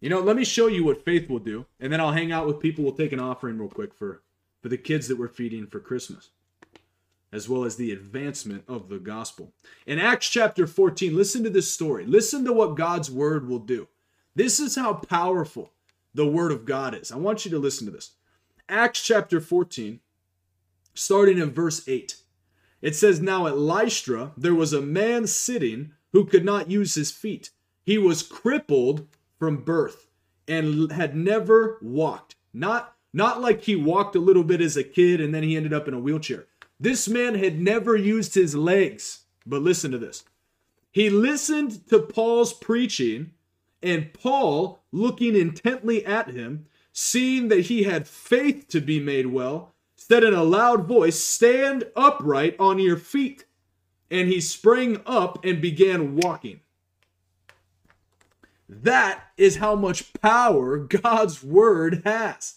You 0.00 0.10
know, 0.10 0.20
let 0.20 0.36
me 0.36 0.44
show 0.44 0.68
you 0.68 0.84
what 0.84 1.04
faith 1.04 1.28
will 1.28 1.40
do, 1.40 1.66
and 1.80 1.92
then 1.92 2.00
I'll 2.00 2.12
hang 2.12 2.30
out 2.30 2.46
with 2.46 2.60
people. 2.60 2.84
We'll 2.84 2.92
take 2.92 3.12
an 3.12 3.18
offering 3.18 3.58
real 3.58 3.68
quick 3.68 3.92
for 3.94 4.22
for 4.60 4.68
the 4.68 4.78
kids 4.78 5.08
that 5.08 5.18
we're 5.18 5.28
feeding 5.28 5.66
for 5.66 5.80
Christmas, 5.80 6.30
as 7.32 7.48
well 7.48 7.64
as 7.64 7.76
the 7.76 7.92
advancement 7.92 8.64
of 8.66 8.88
the 8.88 8.98
gospel. 8.98 9.52
In 9.86 9.98
Acts 9.98 10.28
chapter 10.28 10.66
14, 10.66 11.16
listen 11.16 11.44
to 11.44 11.50
this 11.50 11.72
story. 11.72 12.04
Listen 12.04 12.44
to 12.44 12.52
what 12.52 12.76
God's 12.76 13.10
word 13.10 13.48
will 13.48 13.60
do. 13.60 13.88
This 14.34 14.58
is 14.58 14.74
how 14.76 14.94
powerful 14.94 15.72
the 16.18 16.26
word 16.26 16.50
of 16.50 16.64
God 16.64 16.96
is. 16.96 17.12
I 17.12 17.16
want 17.16 17.44
you 17.44 17.50
to 17.52 17.60
listen 17.60 17.86
to 17.86 17.92
this. 17.92 18.10
Acts 18.68 19.00
chapter 19.02 19.40
14, 19.40 20.00
starting 20.92 21.38
in 21.38 21.52
verse 21.52 21.88
8. 21.88 22.16
It 22.82 22.96
says, 22.96 23.20
Now 23.20 23.46
at 23.46 23.56
Lystra 23.56 24.32
there 24.36 24.54
was 24.54 24.72
a 24.72 24.82
man 24.82 25.28
sitting 25.28 25.92
who 26.12 26.24
could 26.24 26.44
not 26.44 26.70
use 26.70 26.96
his 26.96 27.12
feet. 27.12 27.50
He 27.84 27.98
was 27.98 28.24
crippled 28.24 29.06
from 29.38 29.62
birth 29.62 30.08
and 30.48 30.90
had 30.90 31.14
never 31.14 31.78
walked. 31.80 32.34
Not, 32.52 32.96
not 33.12 33.40
like 33.40 33.62
he 33.62 33.76
walked 33.76 34.16
a 34.16 34.20
little 34.20 34.44
bit 34.44 34.60
as 34.60 34.76
a 34.76 34.82
kid 34.82 35.20
and 35.20 35.32
then 35.32 35.44
he 35.44 35.56
ended 35.56 35.72
up 35.72 35.86
in 35.86 35.94
a 35.94 36.00
wheelchair. 36.00 36.46
This 36.80 37.08
man 37.08 37.36
had 37.36 37.60
never 37.60 37.94
used 37.94 38.34
his 38.34 38.56
legs. 38.56 39.20
But 39.46 39.62
listen 39.62 39.92
to 39.92 39.98
this. 39.98 40.24
He 40.90 41.10
listened 41.10 41.86
to 41.90 42.00
Paul's 42.00 42.52
preaching, 42.52 43.30
and 43.82 44.12
Paul, 44.12 44.82
looking 44.92 45.36
intently 45.36 46.04
at 46.04 46.30
him, 46.30 46.66
seeing 46.92 47.48
that 47.48 47.66
he 47.66 47.84
had 47.84 48.08
faith 48.08 48.68
to 48.68 48.80
be 48.80 48.98
made 49.00 49.26
well, 49.26 49.74
said 49.94 50.24
in 50.24 50.34
a 50.34 50.42
loud 50.42 50.86
voice, 50.86 51.22
Stand 51.22 51.84
upright 51.94 52.56
on 52.58 52.78
your 52.78 52.96
feet. 52.96 53.44
And 54.10 54.28
he 54.28 54.40
sprang 54.40 55.00
up 55.06 55.44
and 55.44 55.60
began 55.60 56.16
walking. 56.16 56.60
That 58.68 59.24
is 59.36 59.56
how 59.56 59.74
much 59.74 60.12
power 60.14 60.78
God's 60.78 61.42
word 61.42 62.02
has. 62.04 62.56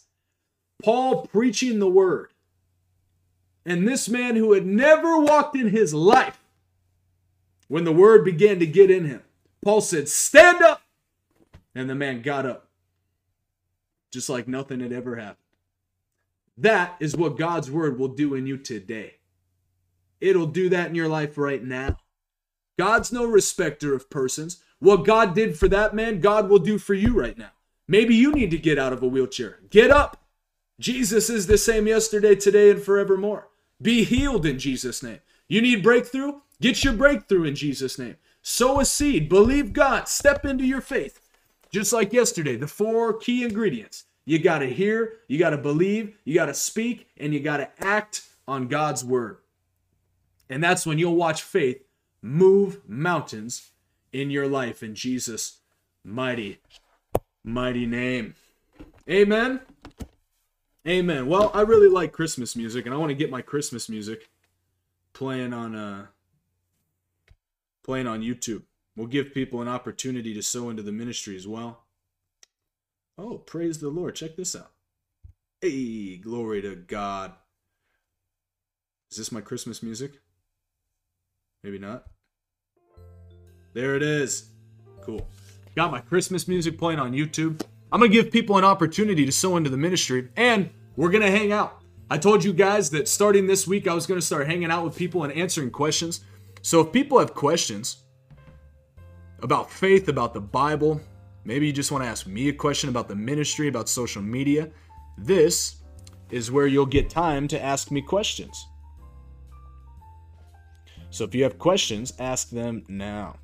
Paul 0.83 1.27
preaching 1.27 1.79
the 1.79 1.89
word. 1.89 2.31
And 3.65 3.87
this 3.87 4.09
man 4.09 4.35
who 4.35 4.53
had 4.53 4.65
never 4.65 5.19
walked 5.19 5.55
in 5.55 5.69
his 5.69 5.93
life, 5.93 6.39
when 7.67 7.83
the 7.83 7.91
word 7.91 8.25
began 8.25 8.59
to 8.59 8.65
get 8.65 8.89
in 8.89 9.05
him, 9.05 9.21
Paul 9.63 9.81
said, 9.81 10.09
Stand 10.09 10.61
up. 10.61 10.81
And 11.73 11.89
the 11.89 11.95
man 11.95 12.21
got 12.21 12.45
up, 12.45 12.69
just 14.11 14.29
like 14.29 14.47
nothing 14.47 14.81
had 14.81 14.91
ever 14.91 15.15
happened. 15.15 15.37
That 16.57 16.95
is 16.99 17.15
what 17.15 17.37
God's 17.37 17.71
word 17.71 17.97
will 17.97 18.09
do 18.09 18.35
in 18.35 18.45
you 18.45 18.57
today. 18.57 19.15
It'll 20.19 20.47
do 20.47 20.69
that 20.69 20.89
in 20.89 20.95
your 20.95 21.07
life 21.07 21.37
right 21.37 21.63
now. 21.63 21.97
God's 22.77 23.11
no 23.11 23.25
respecter 23.25 23.93
of 23.93 24.09
persons. 24.09 24.63
What 24.79 25.05
God 25.05 25.33
did 25.33 25.57
for 25.57 25.67
that 25.69 25.95
man, 25.95 26.19
God 26.19 26.49
will 26.49 26.59
do 26.59 26.77
for 26.77 26.93
you 26.93 27.19
right 27.19 27.37
now. 27.37 27.51
Maybe 27.87 28.15
you 28.15 28.31
need 28.31 28.51
to 28.51 28.57
get 28.57 28.79
out 28.79 28.93
of 28.93 29.03
a 29.03 29.07
wheelchair. 29.07 29.59
Get 29.69 29.91
up. 29.91 30.23
Jesus 30.79 31.29
is 31.29 31.47
the 31.47 31.57
same 31.57 31.87
yesterday, 31.87 32.35
today, 32.35 32.71
and 32.71 32.81
forevermore. 32.81 33.49
Be 33.81 34.03
healed 34.03 34.45
in 34.45 34.59
Jesus' 34.59 35.03
name. 35.03 35.19
You 35.47 35.61
need 35.61 35.83
breakthrough? 35.83 36.41
Get 36.59 36.83
your 36.83 36.93
breakthrough 36.93 37.43
in 37.43 37.55
Jesus' 37.55 37.99
name. 37.99 38.17
Sow 38.41 38.79
a 38.79 38.85
seed. 38.85 39.29
Believe 39.29 39.73
God. 39.73 40.07
Step 40.07 40.45
into 40.45 40.65
your 40.65 40.81
faith. 40.81 41.20
Just 41.71 41.93
like 41.93 42.11
yesterday, 42.11 42.55
the 42.55 42.67
four 42.67 43.13
key 43.13 43.43
ingredients 43.43 44.05
you 44.25 44.39
got 44.39 44.59
to 44.59 44.67
hear, 44.67 45.13
you 45.27 45.39
got 45.39 45.49
to 45.51 45.57
believe, 45.57 46.15
you 46.25 46.35
got 46.35 46.45
to 46.45 46.53
speak, 46.53 47.09
and 47.17 47.33
you 47.33 47.39
got 47.39 47.57
to 47.57 47.69
act 47.79 48.23
on 48.47 48.67
God's 48.67 49.03
word. 49.03 49.37
And 50.49 50.63
that's 50.63 50.85
when 50.85 50.99
you'll 50.99 51.15
watch 51.15 51.41
faith 51.41 51.83
move 52.21 52.87
mountains 52.87 53.71
in 54.13 54.29
your 54.29 54.47
life 54.47 54.83
in 54.83 54.93
Jesus' 54.93 55.59
mighty, 56.03 56.59
mighty 57.43 57.85
name. 57.85 58.35
Amen. 59.09 59.61
Amen. 60.87 61.27
Well, 61.27 61.51
I 61.53 61.61
really 61.61 61.89
like 61.89 62.11
Christmas 62.11 62.55
music, 62.55 62.85
and 62.85 62.93
I 62.93 62.97
want 62.97 63.09
to 63.09 63.15
get 63.15 63.29
my 63.29 63.41
Christmas 63.41 63.89
music 63.89 64.29
playing 65.13 65.53
on 65.53 65.75
uh 65.75 66.05
playing 67.83 68.07
on 68.07 68.21
YouTube. 68.21 68.63
We'll 68.95 69.07
give 69.07 69.33
people 69.33 69.61
an 69.61 69.67
opportunity 69.67 70.33
to 70.33 70.41
sow 70.41 70.69
into 70.69 70.83
the 70.83 70.91
ministry 70.91 71.35
as 71.35 71.47
well. 71.47 71.85
Oh, 73.17 73.37
praise 73.37 73.79
the 73.79 73.89
Lord. 73.89 74.15
Check 74.15 74.35
this 74.35 74.55
out. 74.55 74.71
Hey, 75.61 76.17
glory 76.17 76.61
to 76.61 76.75
God. 76.75 77.33
Is 79.11 79.17
this 79.17 79.31
my 79.31 79.41
Christmas 79.41 79.83
music? 79.83 80.13
Maybe 81.63 81.77
not. 81.77 82.05
There 83.73 83.95
it 83.95 84.03
is. 84.03 84.49
Cool. 85.01 85.27
Got 85.75 85.91
my 85.91 85.99
Christmas 85.99 86.47
music 86.47 86.77
playing 86.77 86.99
on 86.99 87.13
YouTube. 87.13 87.61
I'm 87.91 87.99
going 87.99 88.11
to 88.11 88.21
give 88.21 88.31
people 88.31 88.57
an 88.57 88.65
opportunity 88.65 89.25
to 89.25 89.31
sow 89.31 89.57
into 89.57 89.69
the 89.69 89.77
ministry, 89.77 90.29
and 90.35 90.69
we're 90.95 91.11
going 91.11 91.23
to 91.23 91.31
hang 91.31 91.51
out. 91.51 91.81
I 92.09 92.17
told 92.17 92.43
you 92.43 92.51
guys 92.53 92.89
that 92.89 93.07
starting 93.07 93.47
this 93.47 93.67
week, 93.67 93.87
I 93.87 93.93
was 93.93 94.05
going 94.05 94.19
to 94.19 94.25
start 94.25 94.47
hanging 94.47 94.71
out 94.71 94.83
with 94.83 94.97
people 94.97 95.23
and 95.23 95.31
answering 95.31 95.71
questions. 95.71 96.21
So 96.61 96.81
if 96.81 96.91
people 96.91 97.19
have 97.19 97.33
questions 97.33 97.97
about 99.43 99.71
faith, 99.71 100.07
about 100.07 100.33
the 100.33 100.41
Bible, 100.41 101.01
maybe 101.45 101.67
you 101.67 101.73
just 101.73 101.91
want 101.91 102.03
to 102.03 102.07
ask 102.07 102.27
me 102.27 102.49
a 102.49 102.53
question 102.53 102.89
about 102.89 103.07
the 103.07 103.15
ministry, 103.15 103.67
about 103.67 103.89
social 103.89 104.21
media, 104.21 104.69
this 105.17 105.77
is 106.29 106.51
where 106.51 106.67
you'll 106.67 106.85
get 106.85 107.09
time 107.09 107.47
to 107.49 107.61
ask 107.61 107.91
me 107.91 108.01
questions. 108.01 108.67
So 111.09 111.25
if 111.25 111.35
you 111.35 111.43
have 111.43 111.59
questions, 111.59 112.13
ask 112.19 112.49
them 112.49 112.83
now. 112.87 113.37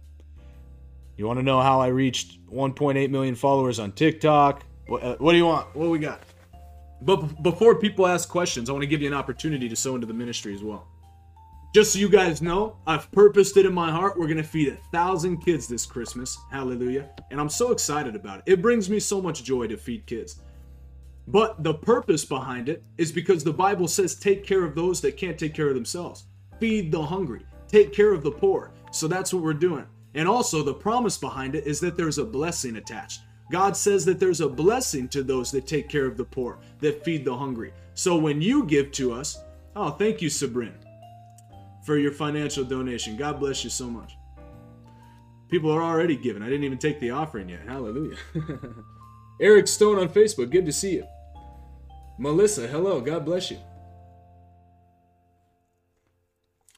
You 1.17 1.25
want 1.25 1.39
to 1.39 1.43
know 1.43 1.61
how 1.61 1.81
I 1.81 1.87
reached 1.87 2.47
1.8 2.49 3.09
million 3.09 3.35
followers 3.35 3.79
on 3.79 3.91
TikTok? 3.91 4.63
What, 4.87 5.03
uh, 5.03 5.15
what 5.17 5.33
do 5.33 5.37
you 5.37 5.45
want? 5.45 5.75
What 5.75 5.89
we 5.89 5.99
got? 5.99 6.21
But 7.01 7.43
before 7.43 7.75
people 7.75 8.07
ask 8.07 8.29
questions, 8.29 8.69
I 8.69 8.73
want 8.73 8.83
to 8.83 8.87
give 8.87 9.01
you 9.01 9.07
an 9.07 9.13
opportunity 9.13 9.67
to 9.67 9.75
sow 9.75 9.95
into 9.95 10.07
the 10.07 10.13
ministry 10.13 10.53
as 10.53 10.63
well. 10.63 10.87
Just 11.73 11.93
so 11.93 11.99
you 11.99 12.09
guys 12.09 12.41
know, 12.41 12.77
I've 12.87 13.11
purposed 13.11 13.57
it 13.57 13.65
in 13.65 13.73
my 13.73 13.91
heart. 13.91 14.17
We're 14.17 14.27
going 14.27 14.37
to 14.37 14.43
feed 14.43 14.69
a 14.69 14.77
thousand 14.91 15.37
kids 15.37 15.67
this 15.67 15.85
Christmas. 15.85 16.37
Hallelujah. 16.51 17.09
And 17.29 17.39
I'm 17.39 17.49
so 17.49 17.71
excited 17.71 18.15
about 18.15 18.39
it. 18.39 18.53
It 18.53 18.61
brings 18.61 18.89
me 18.89 18.99
so 18.99 19.21
much 19.21 19.43
joy 19.43 19.67
to 19.67 19.77
feed 19.77 20.05
kids. 20.05 20.41
But 21.27 21.63
the 21.63 21.73
purpose 21.73 22.23
behind 22.25 22.69
it 22.69 22.83
is 22.97 23.11
because 23.11 23.43
the 23.43 23.53
Bible 23.53 23.87
says 23.87 24.15
take 24.15 24.45
care 24.45 24.63
of 24.63 24.75
those 24.75 25.01
that 25.01 25.17
can't 25.17 25.37
take 25.37 25.53
care 25.53 25.67
of 25.67 25.75
themselves. 25.75 26.25
Feed 26.59 26.91
the 26.91 27.03
hungry 27.03 27.45
take 27.67 27.93
care 27.93 28.13
of 28.13 28.23
the 28.23 28.31
poor. 28.31 28.71
So 28.91 29.07
that's 29.07 29.33
what 29.33 29.43
we're 29.43 29.53
doing. 29.53 29.85
And 30.15 30.27
also, 30.27 30.63
the 30.63 30.73
promise 30.73 31.17
behind 31.17 31.55
it 31.55 31.67
is 31.67 31.79
that 31.81 31.95
there's 31.95 32.17
a 32.17 32.25
blessing 32.25 32.77
attached. 32.77 33.21
God 33.51 33.77
says 33.77 34.03
that 34.05 34.19
there's 34.19 34.41
a 34.41 34.49
blessing 34.49 35.07
to 35.09 35.23
those 35.23 35.51
that 35.51 35.67
take 35.67 35.89
care 35.89 36.05
of 36.05 36.17
the 36.17 36.23
poor, 36.23 36.59
that 36.79 37.03
feed 37.03 37.23
the 37.23 37.35
hungry. 37.35 37.73
So 37.93 38.17
when 38.17 38.41
you 38.41 38.65
give 38.65 38.91
to 38.93 39.13
us, 39.13 39.39
oh, 39.75 39.91
thank 39.91 40.21
you, 40.21 40.29
Sabrin, 40.29 40.73
for 41.87 41.97
your 41.97 42.11
financial 42.11 42.65
donation. 42.65 43.15
God 43.15 43.39
bless 43.39 43.63
you 43.63 43.69
so 43.69 43.89
much. 43.89 44.17
People 45.47 45.71
are 45.71 45.81
already 45.81 46.17
giving. 46.17 46.43
I 46.43 46.47
didn't 46.47 46.65
even 46.65 46.77
take 46.77 46.99
the 46.99 47.11
offering 47.11 47.47
yet. 47.47 47.61
Hallelujah. 47.65 48.17
Eric 49.41 49.69
Stone 49.69 49.97
on 49.97 50.09
Facebook, 50.09 50.51
good 50.51 50.65
to 50.65 50.73
see 50.73 50.95
you. 50.95 51.07
Melissa, 52.19 52.67
hello. 52.67 52.99
God 52.99 53.23
bless 53.23 53.49
you. 53.49 53.57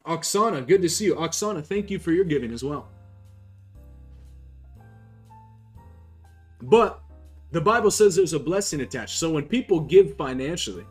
Oksana, 0.05 0.67
good 0.67 0.83
to 0.83 0.89
see 0.89 1.05
you. 1.05 1.15
Oksana, 1.15 1.65
thank 1.65 1.89
you 1.89 1.97
for 1.97 2.11
your 2.11 2.25
giving 2.25 2.53
as 2.53 2.63
well. 2.63 2.87
But 6.61 7.01
the 7.51 7.61
Bible 7.61 7.89
says 7.89 8.15
there's 8.15 8.33
a 8.33 8.39
blessing 8.39 8.81
attached. 8.81 9.17
So 9.17 9.31
when 9.31 9.45
people 9.45 9.79
give 9.79 10.15
financially 10.17 10.85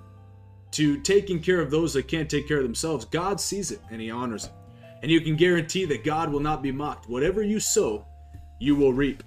to 0.78 0.96
taking 1.00 1.40
care 1.40 1.60
of 1.60 1.72
those 1.72 1.92
that 1.92 2.06
can't 2.06 2.30
take 2.30 2.46
care 2.46 2.58
of 2.58 2.62
themselves, 2.62 3.04
God 3.04 3.40
sees 3.40 3.72
it 3.72 3.80
and 3.90 4.00
He 4.00 4.12
honors 4.12 4.44
it. 4.44 4.52
And 5.02 5.10
you 5.10 5.20
can 5.20 5.34
guarantee 5.34 5.84
that 5.86 6.04
God 6.04 6.30
will 6.30 6.38
not 6.38 6.62
be 6.62 6.70
mocked. 6.70 7.08
Whatever 7.08 7.42
you 7.42 7.58
sow, 7.58 8.06
you 8.60 8.76
will 8.76 8.92
reap. 8.92 9.24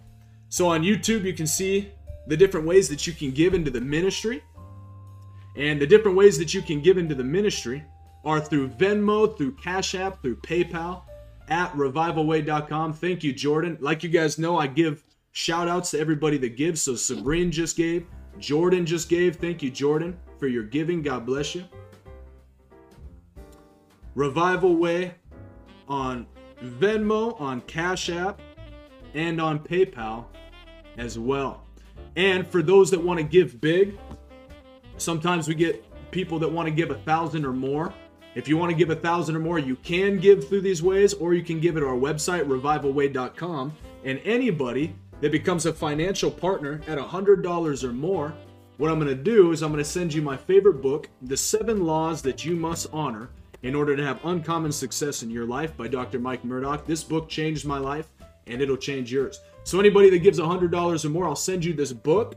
So 0.47 0.69
on 0.69 0.81
YouTube, 0.81 1.25
you 1.25 1.33
can 1.33 1.45
see 1.45 1.91
the 2.27 2.37
different 2.37 2.65
ways 2.65 2.87
that 2.87 3.05
you 3.05 3.11
can 3.11 3.31
give 3.31 3.53
into 3.53 3.69
the 3.69 3.81
ministry. 3.81 4.41
And 5.57 5.81
the 5.81 5.87
different 5.87 6.15
ways 6.15 6.37
that 6.37 6.53
you 6.53 6.61
can 6.61 6.79
give 6.79 6.97
into 6.97 7.15
the 7.15 7.23
ministry 7.25 7.83
are 8.23 8.39
through 8.39 8.69
Venmo, 8.69 9.37
through 9.37 9.55
Cash 9.55 9.93
App, 9.93 10.21
through 10.21 10.37
PayPal 10.37 11.01
at 11.49 11.73
revivalway.com. 11.73 12.93
Thank 12.93 13.25
you, 13.25 13.33
Jordan. 13.33 13.77
Like 13.81 14.03
you 14.03 14.09
guys 14.09 14.39
know, 14.39 14.57
I 14.57 14.67
give 14.67 15.03
shout 15.33 15.67
outs 15.67 15.91
to 15.91 15.99
everybody 15.99 16.37
that 16.37 16.55
gives. 16.55 16.81
So 16.81 16.93
Sabrine 16.93 17.51
just 17.51 17.75
gave, 17.75 18.07
Jordan 18.39 18.85
just 18.85 19.09
gave. 19.09 19.35
Thank 19.35 19.61
you, 19.61 19.69
Jordan, 19.69 20.17
for 20.41 20.47
your 20.47 20.63
giving. 20.63 21.03
God 21.03 21.23
bless 21.23 21.53
you. 21.53 21.63
Revival 24.15 24.75
Way 24.75 25.13
on 25.87 26.25
Venmo, 26.63 27.39
on 27.39 27.61
Cash 27.61 28.09
App, 28.09 28.41
and 29.13 29.39
on 29.39 29.59
PayPal 29.59 30.25
as 30.97 31.19
well. 31.19 31.63
And 32.15 32.47
for 32.47 32.63
those 32.63 32.89
that 32.89 32.99
want 32.99 33.19
to 33.19 33.23
give 33.23 33.61
big, 33.61 33.99
sometimes 34.97 35.47
we 35.47 35.53
get 35.53 35.85
people 36.09 36.39
that 36.39 36.51
want 36.51 36.67
to 36.67 36.73
give 36.73 36.89
a 36.89 36.95
thousand 36.95 37.45
or 37.45 37.53
more. 37.53 37.93
If 38.33 38.47
you 38.47 38.57
want 38.57 38.71
to 38.71 38.75
give 38.75 38.89
a 38.89 38.95
thousand 38.95 39.35
or 39.35 39.39
more, 39.39 39.59
you 39.59 39.75
can 39.75 40.17
give 40.17 40.49
through 40.49 40.61
these 40.61 40.81
ways, 40.81 41.13
or 41.13 41.35
you 41.35 41.43
can 41.43 41.59
give 41.59 41.77
it 41.77 41.83
our 41.83 41.95
website, 41.95 42.45
revivalway.com. 42.47 43.73
And 44.03 44.19
anybody 44.25 44.95
that 45.19 45.31
becomes 45.31 45.67
a 45.67 45.73
financial 45.73 46.31
partner 46.31 46.81
at 46.87 46.97
a 46.97 47.03
$100 47.03 47.83
or 47.83 47.93
more, 47.93 48.33
what 48.81 48.89
I'm 48.89 48.97
going 48.97 49.15
to 49.15 49.23
do 49.23 49.51
is 49.51 49.61
I'm 49.61 49.71
going 49.71 49.83
to 49.83 49.87
send 49.87 50.11
you 50.11 50.23
my 50.23 50.35
favorite 50.35 50.81
book, 50.81 51.07
The 51.21 51.37
Seven 51.37 51.85
Laws 51.85 52.23
That 52.23 52.43
You 52.43 52.55
Must 52.55 52.87
Honor 52.91 53.29
in 53.61 53.75
Order 53.75 53.95
to 53.95 54.03
Have 54.03 54.25
Uncommon 54.25 54.71
Success 54.71 55.21
in 55.21 55.29
Your 55.29 55.45
Life 55.45 55.77
by 55.77 55.87
Dr. 55.87 56.17
Mike 56.17 56.43
Murdock. 56.43 56.87
This 56.87 57.03
book 57.03 57.29
changed 57.29 57.63
my 57.63 57.77
life 57.77 58.07
and 58.47 58.59
it'll 58.59 58.75
change 58.75 59.13
yours. 59.13 59.39
So, 59.65 59.79
anybody 59.79 60.09
that 60.09 60.23
gives 60.23 60.39
$100 60.39 61.05
or 61.05 61.09
more, 61.09 61.27
I'll 61.27 61.35
send 61.35 61.63
you 61.63 61.73
this 61.73 61.93
book. 61.93 62.33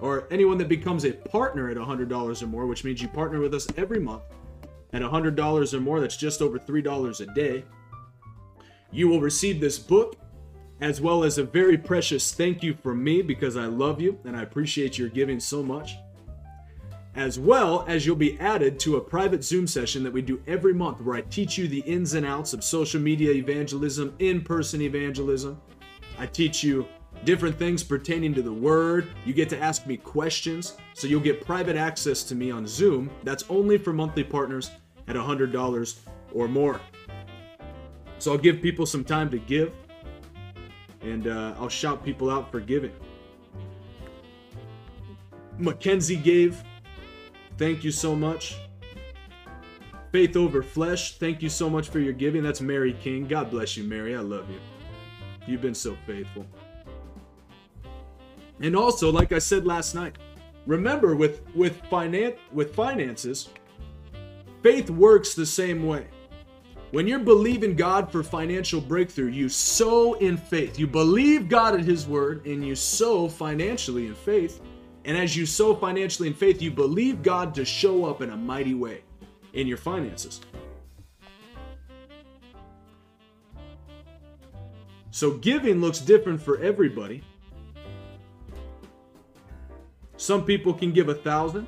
Or 0.00 0.26
anyone 0.30 0.56
that 0.56 0.70
becomes 0.70 1.04
a 1.04 1.12
partner 1.12 1.68
at 1.68 1.76
$100 1.76 2.42
or 2.42 2.46
more, 2.46 2.64
which 2.64 2.82
means 2.82 3.02
you 3.02 3.08
partner 3.08 3.38
with 3.38 3.52
us 3.52 3.66
every 3.76 4.00
month 4.00 4.22
at 4.94 5.02
$100 5.02 5.74
or 5.74 5.80
more, 5.80 6.00
that's 6.00 6.16
just 6.16 6.40
over 6.40 6.58
$3 6.58 7.20
a 7.20 7.34
day. 7.34 7.62
You 8.90 9.06
will 9.08 9.20
receive 9.20 9.60
this 9.60 9.78
book 9.78 10.16
as 10.80 11.00
well 11.00 11.24
as 11.24 11.38
a 11.38 11.44
very 11.44 11.76
precious 11.76 12.32
thank 12.32 12.62
you 12.62 12.74
from 12.74 13.02
me 13.02 13.22
because 13.22 13.56
I 13.56 13.66
love 13.66 14.00
you 14.00 14.18
and 14.24 14.36
I 14.36 14.42
appreciate 14.42 14.98
your 14.98 15.08
giving 15.08 15.40
so 15.40 15.62
much. 15.62 15.96
As 17.16 17.38
well 17.38 17.84
as 17.88 18.06
you'll 18.06 18.14
be 18.14 18.38
added 18.38 18.78
to 18.80 18.96
a 18.96 19.00
private 19.00 19.42
Zoom 19.42 19.66
session 19.66 20.04
that 20.04 20.12
we 20.12 20.22
do 20.22 20.40
every 20.46 20.72
month 20.72 21.00
where 21.00 21.16
I 21.16 21.22
teach 21.22 21.58
you 21.58 21.66
the 21.66 21.80
ins 21.80 22.14
and 22.14 22.24
outs 22.24 22.52
of 22.52 22.62
social 22.62 23.00
media 23.00 23.32
evangelism, 23.32 24.14
in 24.20 24.40
person 24.42 24.80
evangelism. 24.82 25.60
I 26.16 26.26
teach 26.26 26.62
you 26.62 26.86
different 27.24 27.58
things 27.58 27.82
pertaining 27.82 28.34
to 28.34 28.42
the 28.42 28.52
word. 28.52 29.08
You 29.24 29.32
get 29.32 29.48
to 29.48 29.58
ask 29.58 29.84
me 29.84 29.96
questions, 29.96 30.76
so 30.94 31.08
you'll 31.08 31.20
get 31.20 31.44
private 31.44 31.74
access 31.74 32.22
to 32.24 32.36
me 32.36 32.52
on 32.52 32.68
Zoom. 32.68 33.10
That's 33.24 33.44
only 33.48 33.78
for 33.78 33.92
monthly 33.92 34.22
partners 34.22 34.70
at 35.08 35.16
$100 35.16 35.98
or 36.32 36.46
more. 36.46 36.80
So 38.20 38.32
I'll 38.32 38.38
give 38.38 38.62
people 38.62 38.86
some 38.86 39.04
time 39.04 39.28
to 39.30 39.38
give 39.38 39.72
and 41.10 41.26
uh, 41.26 41.54
I'll 41.58 41.68
shout 41.68 42.04
people 42.04 42.30
out 42.30 42.50
for 42.50 42.60
giving. 42.60 42.92
Mackenzie 45.58 46.16
gave. 46.16 46.62
Thank 47.56 47.82
you 47.82 47.90
so 47.90 48.14
much. 48.14 48.56
Faith 50.12 50.36
over 50.36 50.62
flesh. 50.62 51.18
Thank 51.18 51.42
you 51.42 51.48
so 51.48 51.68
much 51.68 51.88
for 51.88 51.98
your 51.98 52.12
giving. 52.12 52.42
That's 52.42 52.60
Mary 52.60 52.94
King. 53.02 53.26
God 53.26 53.50
bless 53.50 53.76
you, 53.76 53.84
Mary. 53.84 54.16
I 54.16 54.20
love 54.20 54.48
you. 54.48 54.58
You've 55.46 55.60
been 55.60 55.74
so 55.74 55.96
faithful. 56.06 56.46
And 58.60 58.74
also, 58.74 59.10
like 59.10 59.32
I 59.32 59.38
said 59.38 59.66
last 59.66 59.94
night, 59.94 60.16
remember 60.66 61.14
with 61.14 61.42
with 61.54 61.80
finance 61.86 62.36
with 62.52 62.74
finances, 62.74 63.48
faith 64.62 64.90
works 64.90 65.34
the 65.34 65.46
same 65.46 65.86
way. 65.86 66.06
When 66.90 67.06
you're 67.06 67.18
believing 67.18 67.76
God 67.76 68.10
for 68.10 68.22
financial 68.22 68.80
breakthrough, 68.80 69.28
you 69.30 69.50
sow 69.50 70.14
in 70.14 70.38
faith. 70.38 70.78
You 70.78 70.86
believe 70.86 71.48
God 71.48 71.74
at 71.74 71.84
His 71.84 72.06
word 72.06 72.46
and 72.46 72.66
you 72.66 72.74
sow 72.74 73.28
financially 73.28 74.06
in 74.06 74.14
faith. 74.14 74.62
And 75.04 75.14
as 75.16 75.36
you 75.36 75.44
sow 75.44 75.74
financially 75.74 76.28
in 76.28 76.34
faith, 76.34 76.62
you 76.62 76.70
believe 76.70 77.22
God 77.22 77.54
to 77.56 77.64
show 77.64 78.06
up 78.06 78.22
in 78.22 78.30
a 78.30 78.36
mighty 78.36 78.72
way 78.72 79.02
in 79.52 79.66
your 79.66 79.76
finances. 79.76 80.40
So 85.10 85.32
giving 85.32 85.82
looks 85.82 85.98
different 85.98 86.40
for 86.40 86.58
everybody. 86.58 87.22
Some 90.16 90.44
people 90.44 90.72
can 90.72 90.92
give 90.92 91.10
a 91.10 91.14
thousand. 91.14 91.66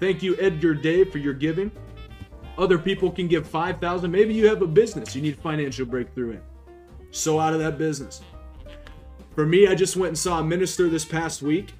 Thank 0.00 0.22
you, 0.22 0.36
Edgar 0.38 0.74
Dave, 0.74 1.10
for 1.10 1.18
your 1.18 1.34
giving. 1.34 1.70
Other 2.56 2.78
people 2.78 3.10
can 3.10 3.28
give 3.28 3.46
5,000. 3.46 4.10
Maybe 4.10 4.34
you 4.34 4.46
have 4.48 4.62
a 4.62 4.66
business 4.66 5.14
you 5.14 5.22
need 5.22 5.38
financial 5.38 5.86
breakthrough 5.86 6.32
in. 6.32 6.40
So 7.10 7.38
out 7.38 7.52
of 7.52 7.60
that 7.60 7.78
business. 7.78 8.22
For 9.34 9.46
me, 9.46 9.68
I 9.68 9.74
just 9.74 9.96
went 9.96 10.08
and 10.08 10.18
saw 10.18 10.40
a 10.40 10.44
minister 10.44 10.88
this 10.88 11.04
past 11.04 11.42
week 11.42 11.72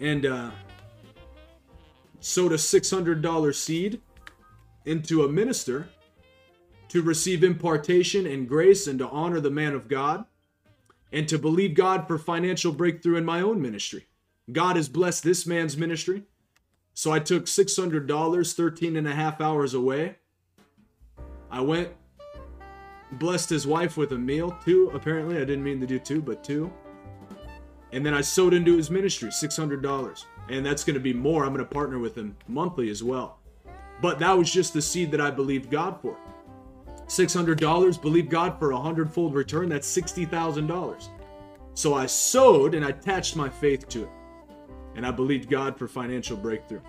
and 0.00 0.26
uh, 0.26 0.50
sowed 2.20 2.52
a 2.52 2.56
$600 2.56 3.54
seed 3.54 4.00
into 4.84 5.24
a 5.24 5.28
minister 5.28 5.88
to 6.88 7.02
receive 7.02 7.42
impartation 7.42 8.26
and 8.26 8.48
grace 8.48 8.86
and 8.86 8.98
to 8.98 9.08
honor 9.08 9.40
the 9.40 9.50
man 9.50 9.74
of 9.74 9.88
God 9.88 10.24
and 11.12 11.28
to 11.28 11.38
believe 11.38 11.74
God 11.74 12.06
for 12.06 12.18
financial 12.18 12.72
breakthrough 12.72 13.16
in 13.16 13.24
my 13.24 13.40
own 13.40 13.62
ministry. 13.62 14.06
God 14.50 14.76
has 14.76 14.88
blessed 14.88 15.22
this 15.22 15.46
man's 15.46 15.76
ministry. 15.76 16.24
So 16.94 17.10
I 17.10 17.18
took 17.18 17.46
$600, 17.46 18.54
13 18.54 18.96
and 18.96 19.08
a 19.08 19.14
half 19.14 19.40
hours 19.40 19.74
away. 19.74 20.16
I 21.50 21.60
went, 21.60 21.90
blessed 23.12 23.50
his 23.50 23.66
wife 23.66 23.96
with 23.96 24.12
a 24.12 24.18
meal, 24.18 24.56
two 24.64 24.90
apparently. 24.94 25.36
I 25.36 25.40
didn't 25.40 25.64
mean 25.64 25.80
to 25.80 25.86
do 25.86 25.98
two, 25.98 26.22
but 26.22 26.44
two. 26.44 26.72
And 27.92 28.06
then 28.06 28.14
I 28.14 28.20
sowed 28.20 28.54
into 28.54 28.76
his 28.76 28.90
ministry, 28.90 29.30
$600. 29.30 30.24
And 30.48 30.64
that's 30.64 30.84
going 30.84 30.94
to 30.94 31.00
be 31.00 31.12
more. 31.12 31.44
I'm 31.44 31.52
going 31.52 31.64
to 31.64 31.70
partner 31.72 31.98
with 31.98 32.16
him 32.16 32.36
monthly 32.48 32.90
as 32.90 33.02
well. 33.02 33.38
But 34.00 34.18
that 34.20 34.36
was 34.36 34.52
just 34.52 34.72
the 34.72 34.82
seed 34.82 35.10
that 35.12 35.20
I 35.20 35.30
believed 35.30 35.70
God 35.70 36.00
for. 36.00 36.16
$600, 37.06 38.00
believe 38.00 38.28
God 38.28 38.58
for 38.58 38.70
a 38.70 38.76
hundredfold 38.76 39.34
return, 39.34 39.68
that's 39.68 39.96
$60,000. 39.96 41.08
So 41.74 41.94
I 41.94 42.06
sowed 42.06 42.74
and 42.74 42.84
I 42.84 42.90
attached 42.90 43.36
my 43.36 43.48
faith 43.48 43.88
to 43.90 44.04
it 44.04 44.10
and 44.96 45.06
I 45.06 45.10
believed 45.10 45.50
God 45.50 45.78
for 45.78 45.88
financial 45.88 46.36
breakthrough. 46.36 46.80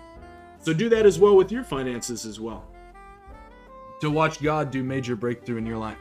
So 0.60 0.72
do 0.72 0.88
that 0.88 1.06
as 1.06 1.18
well 1.18 1.36
with 1.36 1.52
your 1.52 1.64
finances 1.64 2.26
as 2.26 2.40
well. 2.40 2.64
To 4.00 4.10
watch 4.10 4.42
God 4.42 4.70
do 4.70 4.82
major 4.82 5.16
breakthrough 5.16 5.56
in 5.56 5.66
your 5.66 5.78
life. 5.78 5.98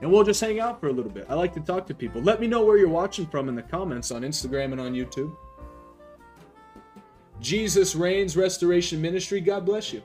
And 0.00 0.10
we'll 0.10 0.24
just 0.24 0.40
hang 0.40 0.58
out 0.58 0.80
for 0.80 0.88
a 0.88 0.92
little 0.92 1.10
bit. 1.10 1.26
I 1.28 1.34
like 1.34 1.54
to 1.54 1.60
talk 1.60 1.86
to 1.86 1.94
people. 1.94 2.20
Let 2.20 2.40
me 2.40 2.48
know 2.48 2.64
where 2.64 2.76
you're 2.76 2.88
watching 2.88 3.26
from 3.26 3.48
in 3.48 3.54
the 3.54 3.62
comments 3.62 4.10
on 4.10 4.22
Instagram 4.22 4.72
and 4.72 4.80
on 4.80 4.94
YouTube. 4.94 5.34
Jesus 7.40 7.94
Reigns 7.94 8.36
Restoration 8.36 9.00
Ministry, 9.00 9.40
God 9.40 9.64
bless 9.64 9.92
you. 9.92 10.02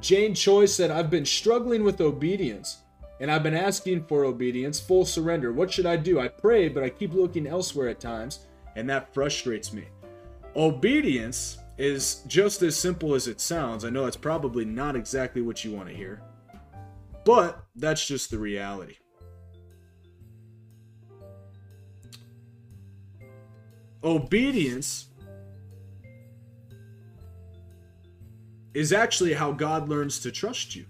Jane 0.00 0.34
Choi 0.34 0.66
said, 0.66 0.90
I've 0.90 1.10
been 1.10 1.24
struggling 1.24 1.84
with 1.84 2.00
obedience 2.00 2.78
and 3.20 3.30
I've 3.30 3.42
been 3.42 3.54
asking 3.54 4.04
for 4.04 4.24
obedience, 4.24 4.78
full 4.78 5.04
surrender. 5.04 5.52
What 5.52 5.72
should 5.72 5.86
I 5.86 5.96
do? 5.96 6.20
I 6.20 6.28
pray, 6.28 6.68
but 6.68 6.84
I 6.84 6.88
keep 6.88 7.12
looking 7.12 7.46
elsewhere 7.46 7.88
at 7.88 8.00
times, 8.00 8.46
and 8.76 8.88
that 8.90 9.12
frustrates 9.12 9.72
me. 9.72 9.84
Obedience 10.54 11.58
is 11.78 12.22
just 12.26 12.62
as 12.62 12.76
simple 12.76 13.14
as 13.14 13.28
it 13.28 13.40
sounds. 13.40 13.84
I 13.84 13.90
know 13.90 14.04
that's 14.04 14.16
probably 14.16 14.64
not 14.64 14.96
exactly 14.96 15.42
what 15.42 15.64
you 15.64 15.72
want 15.72 15.88
to 15.88 15.94
hear, 15.94 16.22
but 17.24 17.64
that's 17.76 18.06
just 18.06 18.30
the 18.30 18.38
reality. 18.38 18.96
Obedience 24.04 25.08
is 28.74 28.92
actually 28.92 29.34
how 29.34 29.50
God 29.50 29.88
learns 29.88 30.20
to 30.20 30.30
trust 30.30 30.76
you. 30.76 30.86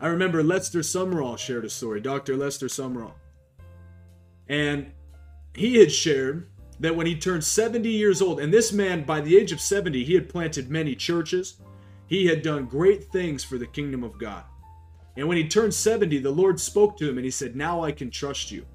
I 0.00 0.08
remember 0.08 0.42
Lester 0.42 0.80
Sumrall 0.80 1.38
shared 1.38 1.64
a 1.64 1.70
story, 1.70 2.00
Dr. 2.00 2.36
Lester 2.36 2.66
Sumrall. 2.66 3.14
And 4.48 4.92
he 5.54 5.76
had 5.76 5.90
shared 5.90 6.48
that 6.80 6.94
when 6.94 7.06
he 7.06 7.16
turned 7.16 7.42
70 7.42 7.88
years 7.88 8.20
old, 8.20 8.40
and 8.40 8.52
this 8.52 8.72
man, 8.72 9.04
by 9.04 9.20
the 9.20 9.36
age 9.36 9.52
of 9.52 9.60
70, 9.60 10.04
he 10.04 10.14
had 10.14 10.28
planted 10.28 10.70
many 10.70 10.94
churches, 10.94 11.60
he 12.06 12.26
had 12.26 12.42
done 12.42 12.66
great 12.66 13.04
things 13.04 13.42
for 13.42 13.56
the 13.56 13.66
kingdom 13.66 14.04
of 14.04 14.18
God. 14.18 14.44
And 15.16 15.26
when 15.26 15.38
he 15.38 15.48
turned 15.48 15.72
70, 15.72 16.18
the 16.18 16.30
Lord 16.30 16.60
spoke 16.60 16.98
to 16.98 17.08
him 17.08 17.16
and 17.16 17.24
he 17.24 17.30
said, 17.30 17.56
Now 17.56 17.82
I 17.82 17.90
can 17.90 18.10
trust 18.10 18.50
you. 18.50 18.66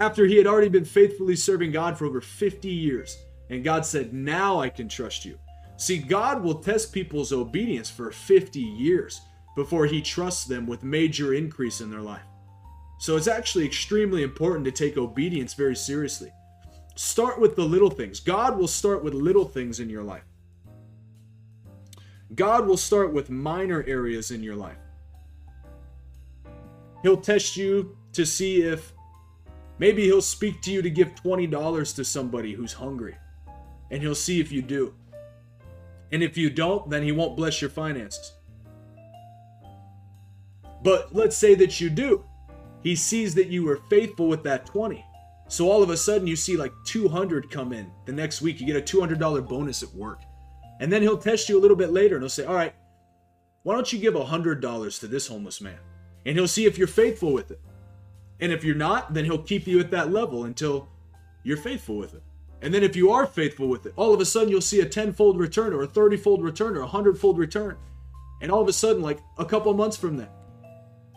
After 0.00 0.26
he 0.26 0.36
had 0.36 0.48
already 0.48 0.68
been 0.68 0.84
faithfully 0.84 1.36
serving 1.36 1.70
God 1.70 1.96
for 1.96 2.06
over 2.06 2.20
50 2.20 2.68
years. 2.68 3.18
And 3.50 3.62
God 3.62 3.86
said, 3.86 4.12
Now 4.12 4.60
I 4.60 4.68
can 4.68 4.88
trust 4.88 5.24
you. 5.24 5.38
See, 5.76 5.98
God 5.98 6.42
will 6.42 6.56
test 6.56 6.92
people's 6.92 7.32
obedience 7.32 7.88
for 7.88 8.10
50 8.10 8.58
years 8.58 9.20
before 9.54 9.86
he 9.86 10.00
trusts 10.00 10.44
them 10.44 10.66
with 10.66 10.82
major 10.82 11.34
increase 11.34 11.80
in 11.80 11.90
their 11.90 12.00
life. 12.00 12.22
So 12.98 13.16
it's 13.16 13.26
actually 13.26 13.66
extremely 13.66 14.22
important 14.22 14.64
to 14.64 14.72
take 14.72 14.96
obedience 14.96 15.54
very 15.54 15.76
seriously. 15.76 16.32
Start 16.94 17.40
with 17.40 17.56
the 17.56 17.64
little 17.64 17.90
things. 17.90 18.20
God 18.20 18.58
will 18.58 18.68
start 18.68 19.02
with 19.02 19.14
little 19.14 19.44
things 19.44 19.80
in 19.80 19.90
your 19.90 20.02
life. 20.02 20.24
God 22.34 22.66
will 22.66 22.76
start 22.76 23.12
with 23.12 23.28
minor 23.28 23.84
areas 23.86 24.30
in 24.30 24.42
your 24.42 24.56
life. 24.56 24.78
He'll 27.02 27.20
test 27.20 27.56
you 27.56 27.96
to 28.12 28.24
see 28.24 28.62
if 28.62 28.92
maybe 29.78 30.04
he'll 30.04 30.22
speak 30.22 30.62
to 30.62 30.70
you 30.70 30.80
to 30.80 30.90
give 30.90 31.14
$20 31.16 31.96
to 31.96 32.04
somebody 32.04 32.52
who's 32.52 32.72
hungry. 32.72 33.16
And 33.90 34.00
he'll 34.00 34.14
see 34.14 34.40
if 34.40 34.52
you 34.52 34.62
do. 34.62 34.94
And 36.12 36.22
if 36.22 36.36
you 36.36 36.50
don't, 36.50 36.88
then 36.88 37.02
he 37.02 37.12
won't 37.12 37.36
bless 37.36 37.60
your 37.60 37.70
finances. 37.70 38.32
But 40.82 41.14
let's 41.14 41.36
say 41.36 41.54
that 41.56 41.80
you 41.80 41.90
do. 41.90 42.24
He 42.82 42.96
sees 42.96 43.34
that 43.36 43.48
you 43.48 43.64
were 43.64 43.80
faithful 43.88 44.26
with 44.26 44.42
that 44.42 44.66
20. 44.66 45.04
So 45.48 45.70
all 45.70 45.82
of 45.82 45.90
a 45.90 45.96
sudden 45.96 46.26
you 46.26 46.34
see 46.34 46.56
like 46.56 46.72
200 46.84 47.50
come 47.50 47.72
in. 47.72 47.90
The 48.06 48.12
next 48.12 48.42
week 48.42 48.60
you 48.60 48.66
get 48.66 48.76
a 48.76 48.96
$200 48.96 49.46
bonus 49.48 49.82
at 49.82 49.94
work. 49.94 50.20
And 50.80 50.92
then 50.92 51.02
he'll 51.02 51.18
test 51.18 51.48
you 51.48 51.58
a 51.58 51.60
little 51.60 51.76
bit 51.76 51.90
later 51.90 52.16
and 52.16 52.22
he'll 52.22 52.30
say, 52.30 52.44
"All 52.44 52.54
right, 52.54 52.74
why 53.62 53.74
don't 53.74 53.92
you 53.92 53.98
give 53.98 54.14
$100 54.14 54.98
to 54.98 55.06
this 55.06 55.28
homeless 55.28 55.60
man?" 55.60 55.78
And 56.26 56.36
he'll 56.36 56.48
see 56.48 56.64
if 56.64 56.78
you're 56.78 56.88
faithful 56.88 57.32
with 57.32 57.50
it. 57.50 57.60
And 58.40 58.50
if 58.50 58.64
you're 58.64 58.74
not, 58.74 59.14
then 59.14 59.24
he'll 59.24 59.42
keep 59.42 59.68
you 59.68 59.78
at 59.78 59.92
that 59.92 60.10
level 60.10 60.44
until 60.44 60.88
you're 61.44 61.56
faithful 61.56 61.96
with 61.96 62.14
it. 62.14 62.22
And 62.62 62.72
then 62.72 62.82
if 62.82 62.96
you 62.96 63.10
are 63.10 63.26
faithful 63.26 63.68
with 63.68 63.86
it, 63.86 63.92
all 63.96 64.14
of 64.14 64.20
a 64.20 64.24
sudden 64.24 64.48
you'll 64.48 64.60
see 64.60 64.80
a 64.80 64.86
tenfold 64.86 65.38
return 65.38 65.72
or 65.72 65.82
a 65.82 65.86
30 65.86 66.16
fold 66.16 66.42
return 66.42 66.76
or 66.76 66.80
a 66.80 66.86
hundredfold 66.86 67.38
return. 67.38 67.76
And 68.40 68.50
all 68.50 68.62
of 68.62 68.68
a 68.68 68.72
sudden, 68.72 69.02
like 69.02 69.20
a 69.38 69.44
couple 69.44 69.72
months 69.74 69.96
from 69.96 70.16
then, 70.16 70.28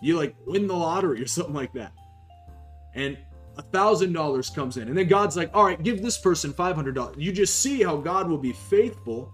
you 0.02 0.18
like 0.18 0.36
win 0.46 0.68
the 0.68 0.76
lottery 0.76 1.22
or 1.22 1.28
something 1.38 1.54
like 1.54 1.74
that. 1.74 1.94
And 2.94 3.18
a 3.58 3.62
thousand 3.62 4.14
dollars 4.14 4.50
comes 4.50 4.78
in. 4.78 4.88
And 4.88 4.98
then 4.98 5.08
God's 5.08 5.38
like, 5.38 5.52
all 5.54 5.66
right, 5.66 5.82
give 5.82 6.02
this 6.02 6.18
person 6.18 6.54
$500. 6.54 7.16
You 7.18 7.32
just 7.32 7.62
see 7.62 7.84
how 7.84 7.98
God 7.98 8.30
will 8.30 8.38
be 8.38 8.54
faithful 8.54 9.32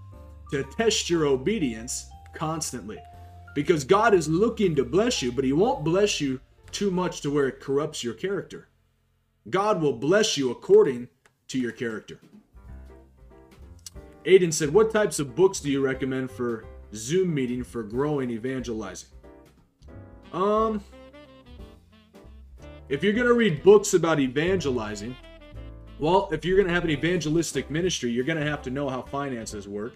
to 0.52 0.64
test 0.64 1.10
your 1.10 1.26
obedience 1.26 2.10
constantly. 2.34 3.00
Because 3.56 3.84
God 3.84 4.14
is 4.14 4.28
looking 4.28 4.76
to 4.76 4.86
bless 4.86 5.22
you, 5.22 5.32
but 5.32 5.44
He 5.44 5.54
won't 5.54 5.84
bless 5.84 6.22
you 6.22 6.40
too 6.72 6.92
much 6.92 7.22
to 7.22 7.32
where 7.32 7.48
it 7.48 7.60
corrupts 7.60 8.04
your 8.04 8.14
character. 8.14 8.70
God 9.50 9.82
will 9.82 9.94
bless 9.94 10.38
you 10.38 10.52
according 10.52 11.10
to 11.48 11.60
your 11.60 11.72
character. 11.72 12.20
Aiden 14.26 14.54
said, 14.54 14.72
What 14.72 14.92
types 14.92 15.20
of 15.20 15.36
books 15.36 15.60
do 15.60 15.70
you 15.70 15.84
recommend 15.84 16.32
for 16.32 16.66
Zoom 16.94 17.34
meeting 17.34 17.64
for 17.64 17.84
growing 17.84 18.30
evangelizing? 18.30 19.10
Um, 20.34 20.84
if 22.90 23.04
you're 23.04 23.14
going 23.14 23.28
to 23.28 23.34
read 23.34 23.64
books 23.64 23.94
about 23.94 24.20
evangelizing, 24.20 25.16
well, 26.00 26.30
if 26.32 26.44
you're 26.44 26.56
going 26.56 26.68
to 26.68 26.74
have 26.74 26.84
an 26.84 26.90
evangelistic 26.90 27.70
ministry, 27.70 28.12
you're 28.12 28.26
going 28.26 28.40
to 28.40 28.50
have 28.50 28.62
to 28.64 28.70
know 28.70 28.90
how 28.90 29.02
finances 29.02 29.68
work. 29.68 29.94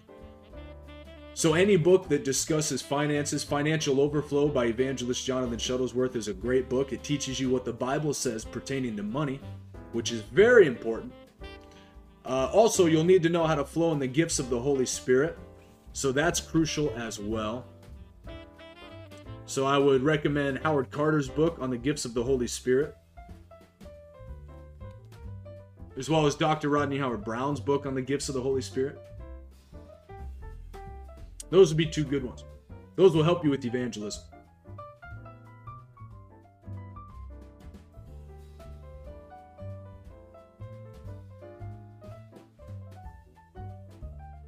So, 1.34 1.52
any 1.52 1.76
book 1.76 2.08
that 2.08 2.24
discusses 2.24 2.80
finances, 2.80 3.44
Financial 3.44 4.00
Overflow 4.00 4.48
by 4.48 4.66
evangelist 4.66 5.26
Jonathan 5.26 5.58
Shuttlesworth 5.58 6.16
is 6.16 6.28
a 6.28 6.32
great 6.32 6.70
book. 6.70 6.94
It 6.94 7.02
teaches 7.02 7.38
you 7.38 7.50
what 7.50 7.66
the 7.66 7.72
Bible 7.74 8.14
says 8.14 8.42
pertaining 8.42 8.96
to 8.96 9.02
money, 9.02 9.40
which 9.92 10.12
is 10.12 10.22
very 10.22 10.66
important. 10.66 11.12
Uh, 12.24 12.48
also, 12.54 12.86
you'll 12.86 13.04
need 13.04 13.22
to 13.22 13.28
know 13.28 13.46
how 13.46 13.54
to 13.54 13.66
flow 13.66 13.92
in 13.92 13.98
the 13.98 14.06
gifts 14.06 14.38
of 14.38 14.48
the 14.48 14.58
Holy 14.58 14.86
Spirit. 14.86 15.38
So, 15.92 16.10
that's 16.10 16.40
crucial 16.40 16.90
as 16.96 17.18
well. 17.18 17.66
So, 19.46 19.64
I 19.64 19.78
would 19.78 20.02
recommend 20.02 20.58
Howard 20.58 20.90
Carter's 20.90 21.28
book 21.28 21.58
on 21.60 21.70
the 21.70 21.78
gifts 21.78 22.04
of 22.04 22.14
the 22.14 22.22
Holy 22.22 22.48
Spirit, 22.48 22.96
as 25.96 26.10
well 26.10 26.26
as 26.26 26.34
Dr. 26.34 26.68
Rodney 26.68 26.98
Howard 26.98 27.24
Browne's 27.24 27.60
book 27.60 27.86
on 27.86 27.94
the 27.94 28.02
gifts 28.02 28.28
of 28.28 28.34
the 28.34 28.42
Holy 28.42 28.60
Spirit. 28.60 29.00
Those 31.50 31.70
would 31.70 31.78
be 31.78 31.86
two 31.86 32.04
good 32.04 32.24
ones. 32.24 32.44
Those 32.96 33.14
will 33.14 33.22
help 33.22 33.44
you 33.44 33.50
with 33.50 33.64
evangelism. 33.64 34.24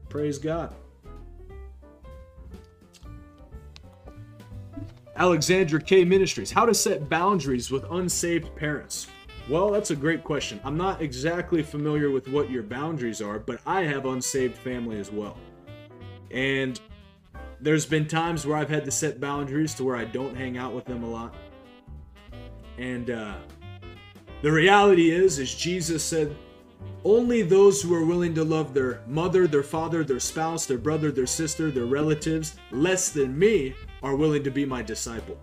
Praise 0.08 0.38
God. 0.38 0.74
Alexandra 5.18 5.80
K 5.80 6.04
Ministries. 6.04 6.52
How 6.52 6.64
to 6.64 6.72
set 6.72 7.08
boundaries 7.08 7.72
with 7.72 7.84
unsaved 7.90 8.54
parents. 8.54 9.08
Well, 9.48 9.72
that's 9.72 9.90
a 9.90 9.96
great 9.96 10.22
question. 10.22 10.60
I'm 10.62 10.76
not 10.76 11.02
exactly 11.02 11.60
familiar 11.60 12.10
with 12.10 12.28
what 12.28 12.50
your 12.50 12.62
boundaries 12.62 13.20
are, 13.20 13.40
but 13.40 13.60
I 13.66 13.82
have 13.82 14.06
unsaved 14.06 14.56
family 14.56 15.00
as 15.00 15.10
well. 15.10 15.36
And 16.30 16.80
there's 17.60 17.84
been 17.84 18.06
times 18.06 18.46
where 18.46 18.56
I've 18.56 18.68
had 18.68 18.84
to 18.84 18.92
set 18.92 19.20
boundaries 19.20 19.74
to 19.74 19.84
where 19.84 19.96
I 19.96 20.04
don't 20.04 20.36
hang 20.36 20.56
out 20.56 20.72
with 20.72 20.84
them 20.84 21.02
a 21.02 21.10
lot. 21.10 21.34
And 22.76 23.10
uh, 23.10 23.34
the 24.42 24.52
reality 24.52 25.10
is, 25.10 25.40
as 25.40 25.52
Jesus 25.52 26.04
said, 26.04 26.36
only 27.04 27.42
those 27.42 27.82
who 27.82 27.92
are 27.92 28.04
willing 28.04 28.34
to 28.34 28.44
love 28.44 28.72
their 28.72 29.00
mother, 29.08 29.48
their 29.48 29.64
father, 29.64 30.04
their 30.04 30.20
spouse, 30.20 30.66
their 30.66 30.78
brother, 30.78 31.10
their 31.10 31.26
sister, 31.26 31.72
their 31.72 31.86
relatives 31.86 32.56
less 32.70 33.08
than 33.08 33.36
me 33.36 33.74
are 34.02 34.16
willing 34.16 34.42
to 34.44 34.50
be 34.50 34.64
my 34.64 34.82
disciple. 34.82 35.38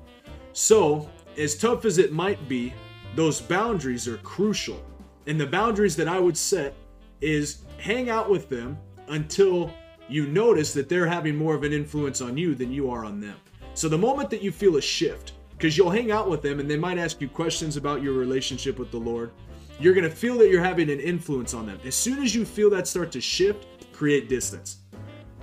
So, 0.54 1.10
as 1.38 1.56
tough 1.56 1.86
as 1.86 1.98
it 1.98 2.14
might 2.14 2.48
be, 2.48 2.74
those 3.16 3.42
boundaries 3.42 4.08
are 4.08 4.18
crucial. 4.18 4.84
And 5.28 5.40
the 5.40 5.48
boundaries 5.48 5.96
that 5.96 6.08
I 6.08 6.20
would 6.20 6.38
set 6.38 6.76
is 7.22 7.64
hang 7.78 8.10
out 8.10 8.30
with 8.30 8.50
them 8.50 8.78
until 9.08 9.72
you 10.08 10.28
notice 10.28 10.74
that 10.74 10.88
they're 10.88 11.08
having 11.08 11.36
more 11.36 11.56
of 11.56 11.64
an 11.64 11.74
influence 11.74 12.22
on 12.22 12.38
you 12.38 12.56
than 12.56 12.72
you 12.72 12.90
are 12.90 13.04
on 13.06 13.20
them. 13.20 13.36
So 13.74 13.90
the 13.90 13.98
moment 13.98 14.30
that 14.30 14.42
you 14.42 14.52
feel 14.52 14.78
a 14.78 14.82
shift, 14.82 15.34
because 15.52 15.78
you'll 15.78 15.90
hang 15.90 16.12
out 16.12 16.30
with 16.30 16.42
them 16.42 16.60
and 16.60 16.70
they 16.70 16.78
might 16.78 16.98
ask 16.98 17.20
you 17.22 17.28
questions 17.28 17.76
about 17.78 18.04
your 18.04 18.14
relationship 18.14 18.78
with 18.78 18.92
the 18.92 18.98
Lord, 18.98 19.32
you're 19.80 19.94
going 19.94 20.10
to 20.10 20.16
feel 20.16 20.38
that 20.38 20.50
you're 20.50 20.64
having 20.64 20.90
an 20.90 21.00
influence 21.00 21.54
on 21.54 21.66
them. 21.66 21.80
As 21.84 21.96
soon 21.96 22.24
as 22.24 22.34
you 22.34 22.46
feel 22.46 22.70
that 22.70 22.88
start 22.88 23.12
to 23.14 23.22
shift, 23.22 23.92
create 23.92 24.30
distance. 24.30 24.78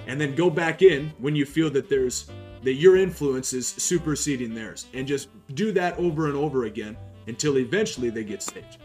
And 0.06 0.20
then 0.20 0.34
go 0.34 0.48
back 0.50 0.82
in 0.82 1.12
when 1.18 1.36
you 1.36 1.44
feel 1.44 1.70
that 1.70 1.88
there's 1.88 2.30
that 2.62 2.74
your 2.74 2.96
influence 2.96 3.52
is 3.52 3.66
superseding 3.66 4.54
theirs 4.54 4.86
and 4.94 5.06
just 5.06 5.28
do 5.54 5.72
that 5.72 5.98
over 5.98 6.26
and 6.26 6.36
over 6.36 6.64
again 6.64 6.96
until 7.26 7.58
eventually 7.58 8.10
they 8.10 8.24
get 8.24 8.42
saved. 8.42 8.78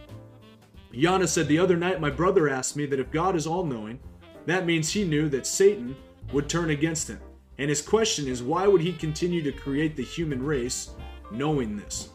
Yana 0.94 1.28
said 1.28 1.48
the 1.48 1.60
other 1.60 1.76
night 1.76 2.02
my 2.02 2.10
brother 2.10 2.50
asked 2.50 2.76
me 2.76 2.86
that 2.88 3.00
if 3.00 3.12
God 3.12 3.36
is 3.36 3.46
all 3.46 3.64
knowing, 3.64 4.00
that 4.46 4.66
means 4.66 4.90
he 4.90 5.04
knew 5.04 5.30
that 5.30 5.46
Satan 5.46 5.96
would 6.32 6.50
turn 6.50 6.72
against 6.72 7.08
him. 7.08 7.20
And 7.60 7.70
his 7.70 7.82
question 7.82 8.28
is 8.28 8.44
why 8.44 8.68
would 8.68 8.82
he 8.82 8.94
continue 8.94 9.42
to 9.44 9.52
create 9.52 9.96
the 9.96 10.04
human 10.04 10.44
race 10.44 10.92
knowing 11.32 11.76
this? 11.76 12.10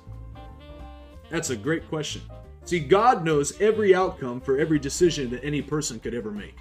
That's 1.30 1.50
a 1.50 1.56
great 1.56 1.88
question. 1.88 2.22
See, 2.64 2.78
God 2.78 3.24
knows 3.24 3.60
every 3.60 3.94
outcome 3.94 4.40
for 4.40 4.58
every 4.58 4.78
decision 4.78 5.30
that 5.30 5.44
any 5.44 5.62
person 5.62 5.98
could 5.98 6.14
ever 6.14 6.30
make. 6.30 6.56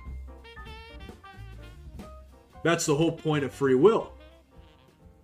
That's 2.64 2.86
the 2.86 2.96
whole 2.96 3.12
point 3.12 3.44
of 3.44 3.54
free 3.54 3.76
will. 3.76 4.14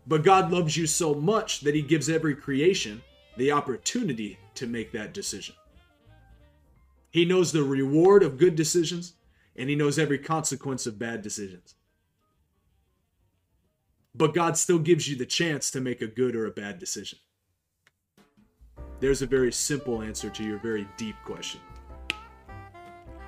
But 0.08 0.24
God 0.24 0.52
loves 0.52 0.78
you 0.78 0.88
so 0.88 1.14
much 1.14 1.62
that 1.62 1.76
he 1.76 1.82
gives 1.82 2.10
every 2.10 2.36
creation 2.36 3.02
the 3.36 3.52
opportunity 3.52 4.40
to 4.56 4.66
make 4.66 4.92
that 4.94 5.14
decision. 5.14 5.54
He 7.12 7.26
knows 7.26 7.52
the 7.52 7.64
reward 7.64 8.24
of 8.24 8.38
good 8.38 8.56
decisions, 8.56 9.14
and 9.56 9.70
he 9.70 9.76
knows 9.76 10.00
every 10.00 10.18
consequence 10.18 10.88
of 10.88 10.98
bad 10.98 11.22
decisions. 11.22 11.76
But 14.16 14.34
God 14.34 14.58
still 14.58 14.80
gives 14.80 15.08
you 15.08 15.16
the 15.16 15.26
chance 15.26 15.70
to 15.72 15.82
make 15.82 16.02
a 16.02 16.08
good 16.08 16.36
or 16.36 16.46
a 16.46 16.52
bad 16.52 16.80
decision. 16.80 17.20
There's 19.00 19.22
a 19.22 19.28
very 19.28 19.52
simple 19.52 20.02
answer 20.02 20.30
to 20.30 20.44
your 20.44 20.58
very 20.58 20.88
deep 20.98 21.16
question. 21.24 21.62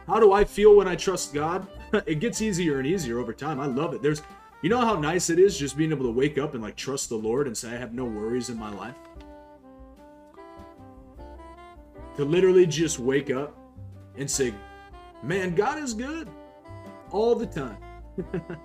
How 0.08 0.20
do 0.20 0.34
I 0.34 0.44
feel 0.44 0.76
when 0.76 0.88
I 0.88 0.96
trust 0.96 1.34
God? 1.34 1.68
it 2.08 2.20
gets 2.20 2.42
easier 2.42 2.80
and 2.80 2.88
easier 2.88 3.20
over 3.20 3.34
time. 3.34 3.60
I 3.60 3.68
love 3.68 3.94
it. 3.94 4.02
There's 4.02 4.24
you 4.62 4.70
know 4.70 4.82
how 4.82 4.96
nice 4.96 5.30
it 5.30 5.40
is 5.40 5.58
just 5.58 5.78
being 5.78 5.92
able 5.92 6.06
to 6.06 6.12
wake 6.12 6.38
up 6.38 6.54
and 6.54 6.62
like 6.62 6.76
trust 6.76 7.10
the 7.10 7.16
Lord 7.16 7.48
and 7.48 7.58
say 7.58 7.70
I 7.70 7.78
have 7.78 7.94
no 7.94 8.06
worries 8.06 8.50
in 8.50 8.58
my 8.58 8.72
life? 8.72 8.96
To 12.18 12.26
literally 12.26 12.66
just 12.66 13.00
wake 13.00 13.32
up 13.32 13.58
and 14.18 14.30
say, 14.30 14.54
Man, 15.24 15.56
God 15.56 15.80
is 15.80 15.94
good 15.94 16.30
all 17.12 17.36
the 17.36 17.46
time. 17.46 17.78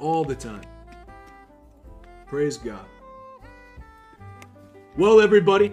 all 0.00 0.24
the 0.24 0.34
time. 0.34 0.62
Praise 2.26 2.56
God. 2.56 2.84
Well, 4.96 5.20
everybody, 5.20 5.72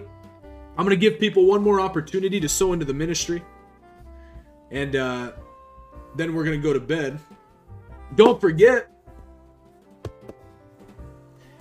I'm 0.76 0.86
going 0.86 0.90
to 0.90 0.96
give 0.96 1.18
people 1.18 1.46
one 1.46 1.62
more 1.62 1.80
opportunity 1.80 2.40
to 2.40 2.48
sow 2.48 2.72
into 2.72 2.84
the 2.84 2.94
ministry. 2.94 3.42
And 4.70 4.96
uh, 4.96 5.32
then 6.16 6.34
we're 6.34 6.44
going 6.44 6.60
to 6.60 6.62
go 6.62 6.72
to 6.72 6.80
bed. 6.80 7.18
Don't 8.16 8.40
forget, 8.40 8.90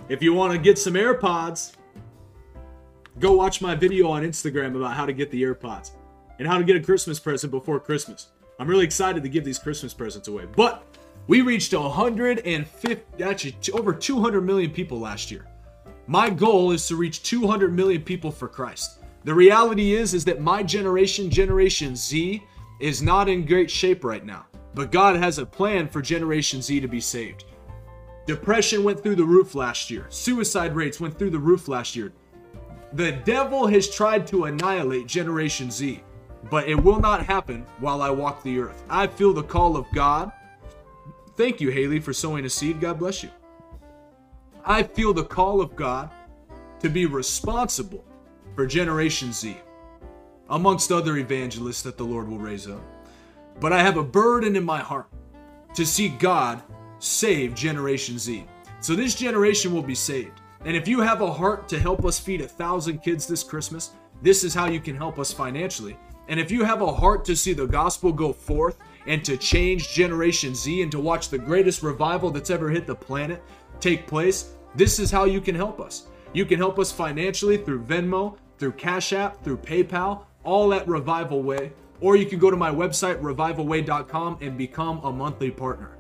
if 0.08 0.24
you 0.24 0.34
want 0.34 0.54
to 0.54 0.60
get 0.60 0.78
some 0.78 0.94
AirPods, 0.94 1.74
go 3.20 3.34
watch 3.34 3.62
my 3.62 3.76
video 3.76 4.10
on 4.10 4.24
Instagram 4.24 4.76
about 4.76 4.96
how 4.96 5.06
to 5.06 5.14
get 5.14 5.30
the 5.32 5.44
AirPods 5.44 5.92
and 6.40 6.48
how 6.48 6.58
to 6.58 6.64
get 6.64 6.76
a 6.76 6.80
Christmas 6.80 7.20
present 7.20 7.52
before 7.52 7.80
Christmas. 7.80 8.30
I'm 8.60 8.68
really 8.68 8.86
excited 8.86 9.24
to 9.24 9.30
give 9.30 9.46
these 9.46 9.60
Christmas 9.60 9.94
presents 9.94 10.28
away. 10.28 10.46
But 10.56 10.84
we 11.28 11.42
reached 11.42 11.74
150, 11.74 13.24
actually 13.24 13.56
over 13.74 13.94
200 13.94 14.42
million 14.42 14.72
people 14.72 15.00
last 15.00 15.30
year. 15.30 15.46
My 16.08 16.30
goal 16.30 16.72
is 16.72 16.88
to 16.88 16.96
reach 16.96 17.22
200 17.22 17.72
million 17.72 18.02
people 18.02 18.32
for 18.32 18.48
Christ. 18.48 19.00
The 19.26 19.34
reality 19.34 19.94
is 19.94 20.14
is 20.14 20.26
that 20.26 20.42
my 20.42 20.64
generation, 20.64 21.30
Generation 21.30 21.96
Z, 21.96 22.42
is 22.80 23.02
not 23.02 23.30
in 23.30 23.46
great 23.46 23.70
shape 23.70 24.04
right 24.04 24.26
now. 24.26 24.46
But 24.74 24.92
God 24.92 25.16
has 25.16 25.40
a 25.40 25.46
plan 25.46 25.88
for 25.88 26.02
Generation 26.02 26.62
Z 26.62 26.80
to 26.80 26.88
be 26.88 27.02
saved. 27.02 27.46
Depression 28.26 28.84
went 28.84 29.02
through 29.02 29.16
the 29.16 29.24
roof 29.24 29.56
last 29.56 29.90
year. 29.90 30.06
Suicide 30.10 30.76
rates 30.76 31.00
went 31.00 31.18
through 31.18 31.32
the 31.32 31.40
roof 31.40 31.68
last 31.68 31.96
year. 31.96 32.14
The 32.94 33.12
devil 33.12 33.68
has 33.68 33.90
tried 33.90 34.28
to 34.28 34.46
annihilate 34.46 35.08
Generation 35.08 35.72
Z, 35.72 36.04
but 36.50 36.70
it 36.70 36.76
will 36.76 37.00
not 37.00 37.26
happen 37.26 37.66
while 37.80 38.02
I 38.02 38.10
walk 38.10 38.44
the 38.44 38.60
earth. 38.60 38.84
I 38.90 39.08
feel 39.08 39.34
the 39.34 39.44
call 39.44 39.76
of 39.76 39.86
God. 39.94 40.32
Thank 41.36 41.60
you, 41.60 41.72
Haley, 41.72 42.00
for 42.00 42.14
sowing 42.14 42.46
a 42.46 42.50
seed. 42.50 42.80
God 42.80 43.00
bless 43.00 43.24
you. 43.24 43.30
I 44.66 44.84
feel 44.84 45.14
the 45.14 45.24
call 45.24 45.62
of 45.62 45.76
God 45.76 46.12
to 46.82 46.90
be 46.90 47.06
responsible 47.06 48.06
for 48.56 48.66
Generation 48.66 49.34
Z, 49.34 49.58
amongst 50.50 50.92
other 50.92 51.18
evangelists 51.18 51.82
that 51.84 51.98
the 51.98 52.04
Lord 52.04 52.28
will 52.28 52.40
raise 52.40 52.68
up. 52.68 52.82
But 53.60 53.74
I 53.74 53.82
have 53.82 53.98
a 53.98 54.04
burden 54.04 54.56
in 54.56 54.64
my 54.64 54.80
heart 54.80 55.08
to 55.76 55.86
see 55.86 56.10
God 56.10 56.62
save 57.00 57.56
Generation 57.56 58.18
Z. 58.18 58.46
So 58.82 58.96
this 58.96 59.16
generation 59.16 59.74
will 59.74 59.84
be 59.84 59.96
saved. 59.96 60.42
And 60.66 60.76
if 60.76 60.88
you 60.88 61.02
have 61.02 61.22
a 61.22 61.32
heart 61.32 61.70
to 61.70 61.80
help 61.80 62.06
us 62.06 62.20
feed 62.20 62.42
a 62.42 62.48
thousand 62.48 63.00
kids 63.00 63.28
this 63.28 63.44
Christmas, 63.44 63.92
this 64.22 64.44
is 64.44 64.54
how 64.54 64.68
you 64.68 64.80
can 64.80 64.96
help 64.96 65.20
us 65.20 65.32
financially. 65.32 65.98
And 66.28 66.40
if 66.40 66.52
you 66.52 66.64
have 66.64 66.82
a 66.82 66.92
heart 66.92 67.26
to 67.26 67.36
see 67.36 67.54
the 67.54 67.66
gospel 67.66 68.12
go 68.12 68.34
forth 68.34 68.78
and 69.08 69.24
to 69.26 69.38
change 69.38 69.94
Generation 69.94 70.54
Z 70.54 70.82
and 70.82 70.92
to 70.92 71.00
watch 71.00 71.30
the 71.30 71.38
greatest 71.38 71.82
revival 71.82 72.30
that's 72.30 72.50
ever 72.50 72.70
hit 72.70 72.86
the 72.86 72.96
planet 72.96 73.42
take 73.80 74.08
place, 74.08 74.54
this 74.76 75.00
is 75.00 75.10
how 75.10 75.24
you 75.24 75.42
can 75.42 75.56
help 75.56 75.80
us. 75.80 76.08
You 76.34 76.46
can 76.46 76.60
help 76.60 76.78
us 76.78 76.92
financially 76.92 77.58
through 77.58 77.84
Venmo, 77.84 78.38
through 78.58 78.74
Cash 78.74 79.14
App, 79.14 79.44
through 79.44 79.58
PayPal, 79.58 80.26
all 80.50 80.74
at 80.74 80.88
Revival 80.88 81.44
Way. 81.44 81.72
Or 82.02 82.16
you 82.16 82.26
can 82.26 82.40
go 82.40 82.50
to 82.50 82.58
my 82.58 82.72
website, 82.72 83.22
revivalway.com, 83.22 84.40
and 84.42 84.58
become 84.58 85.00
a 85.04 85.12
monthly 85.12 85.52
partner. 85.52 85.92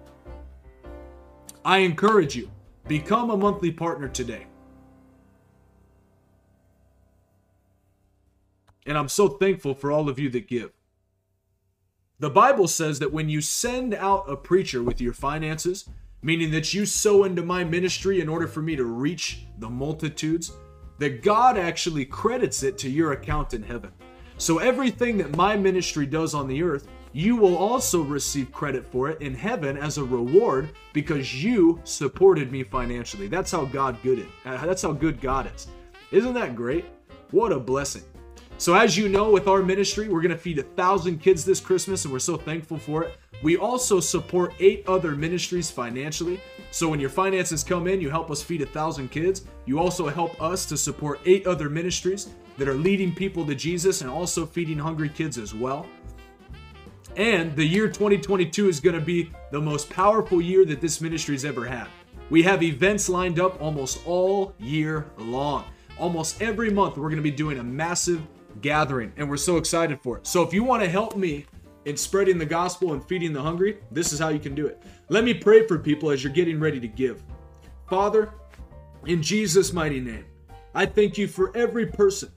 I 1.63 1.79
encourage 1.79 2.35
you, 2.35 2.49
become 2.87 3.29
a 3.29 3.37
monthly 3.37 3.71
partner 3.71 4.07
today. 4.07 4.47
And 8.85 8.97
I'm 8.97 9.09
so 9.09 9.27
thankful 9.27 9.75
for 9.75 9.91
all 9.91 10.09
of 10.09 10.17
you 10.17 10.29
that 10.29 10.47
give. 10.47 10.71
The 12.17 12.29
Bible 12.29 12.67
says 12.67 12.99
that 12.99 13.13
when 13.13 13.29
you 13.29 13.39
send 13.39 13.93
out 13.93 14.29
a 14.29 14.35
preacher 14.35 14.81
with 14.81 14.99
your 14.99 15.13
finances, 15.13 15.87
meaning 16.21 16.51
that 16.51 16.73
you 16.73 16.85
sow 16.85 17.23
into 17.23 17.43
my 17.43 17.63
ministry 17.63 18.19
in 18.19 18.27
order 18.27 18.47
for 18.47 18.61
me 18.61 18.75
to 18.75 18.83
reach 18.83 19.45
the 19.59 19.69
multitudes, 19.69 20.51
that 20.97 21.21
God 21.21 21.57
actually 21.57 22.05
credits 22.05 22.63
it 22.63 22.77
to 22.79 22.89
your 22.89 23.11
account 23.11 23.53
in 23.53 23.63
heaven. 23.63 23.91
So 24.39 24.59
everything 24.59 25.17
that 25.17 25.35
my 25.35 25.57
ministry 25.57 26.05
does 26.05 26.33
on 26.33 26.47
the 26.47 26.63
earth, 26.63 26.87
you 27.11 27.35
will 27.35 27.57
also 27.57 28.01
receive 28.01 28.53
credit 28.53 28.85
for 28.85 29.09
it 29.09 29.21
in 29.21 29.33
heaven 29.33 29.75
as 29.75 29.97
a 29.97 30.03
reward 30.03 30.69
because 30.93 31.43
you 31.43 31.81
supported 31.83 32.49
me 32.49 32.63
financially. 32.63 33.27
That's 33.27 33.51
how 33.51 33.65
God 33.65 34.01
good 34.01 34.19
it. 34.19 34.27
Uh, 34.45 34.65
that's 34.65 34.81
how 34.81 34.93
good 34.93 35.19
God 35.19 35.51
is. 35.53 35.67
Isn't 36.11 36.33
that 36.35 36.55
great? 36.55 36.85
What 37.31 37.51
a 37.51 37.59
blessing. 37.59 38.03
So, 38.57 38.75
as 38.75 38.97
you 38.97 39.09
know, 39.09 39.29
with 39.29 39.49
our 39.49 39.61
ministry, 39.61 40.07
we're 40.07 40.21
to 40.21 40.37
feed 40.37 40.59
a 40.59 40.63
thousand 40.63 41.19
kids 41.19 41.43
this 41.43 41.59
Christmas, 41.59 42.05
and 42.05 42.13
we're 42.13 42.19
so 42.19 42.37
thankful 42.37 42.77
for 42.77 43.03
it. 43.03 43.17
We 43.43 43.57
also 43.57 43.99
support 43.99 44.53
eight 44.59 44.87
other 44.87 45.11
ministries 45.11 45.69
financially. 45.69 46.41
So, 46.71 46.87
when 46.89 46.99
your 46.99 47.09
finances 47.09 47.63
come 47.63 47.87
in, 47.87 47.99
you 48.01 48.09
help 48.09 48.31
us 48.31 48.41
feed 48.41 48.61
a 48.61 48.65
thousand 48.65 49.11
kids. 49.11 49.45
You 49.65 49.79
also 49.79 50.07
help 50.07 50.41
us 50.41 50.65
to 50.67 50.77
support 50.77 51.19
eight 51.25 51.45
other 51.47 51.69
ministries 51.69 52.29
that 52.59 52.67
are 52.67 52.75
leading 52.75 53.15
people 53.15 53.45
to 53.45 53.55
Jesus 53.55 54.01
and 54.01 54.09
also 54.09 54.45
feeding 54.45 54.77
hungry 54.77 55.09
kids 55.09 55.37
as 55.37 55.55
well. 55.55 55.87
And 57.15 57.55
the 57.55 57.65
year 57.65 57.87
2022 57.87 58.69
is 58.69 58.79
going 58.79 58.97
to 58.97 59.03
be 59.03 59.31
the 59.51 59.59
most 59.59 59.89
powerful 59.89 60.39
year 60.39 60.63
that 60.65 60.79
this 60.79 61.01
ministry's 61.01 61.43
ever 61.43 61.65
had. 61.65 61.87
We 62.29 62.43
have 62.43 62.61
events 62.61 63.09
lined 63.09 63.39
up 63.39 63.59
almost 63.61 64.05
all 64.05 64.53
year 64.59 65.09
long. 65.17 65.65
Almost 65.97 66.41
every 66.41 66.69
month, 66.69 66.97
we're 66.97 67.09
going 67.09 67.15
to 67.15 67.23
be 67.23 67.31
doing 67.31 67.59
a 67.59 67.63
massive 67.63 68.21
gathering, 68.61 69.11
and 69.17 69.29
we're 69.29 69.37
so 69.37 69.57
excited 69.57 69.99
for 70.01 70.17
it. 70.17 70.27
So 70.27 70.43
if 70.43 70.53
you 70.53 70.63
want 70.63 70.83
to 70.83 70.89
help 70.89 71.17
me 71.17 71.45
in 71.85 71.97
spreading 71.97 72.37
the 72.37 72.45
gospel 72.45 72.93
and 72.93 73.03
feeding 73.03 73.33
the 73.33 73.41
hungry, 73.41 73.79
this 73.91 74.13
is 74.13 74.19
how 74.19 74.29
you 74.29 74.39
can 74.39 74.53
do 74.53 74.67
it. 74.67 74.81
Let 75.09 75.23
me 75.23 75.33
pray 75.33 75.65
for 75.65 75.79
people 75.79 76.11
as 76.11 76.23
you're 76.23 76.31
getting 76.31 76.59
ready 76.59 76.79
to 76.79 76.87
give. 76.87 77.23
Father, 77.89 78.31
in 79.05 79.23
Jesus' 79.23 79.73
mighty 79.73 79.99
name, 79.99 80.25
I 80.75 80.85
thank 80.85 81.17
you 81.17 81.27
for 81.27 81.55
every 81.57 81.87
person 81.87 82.31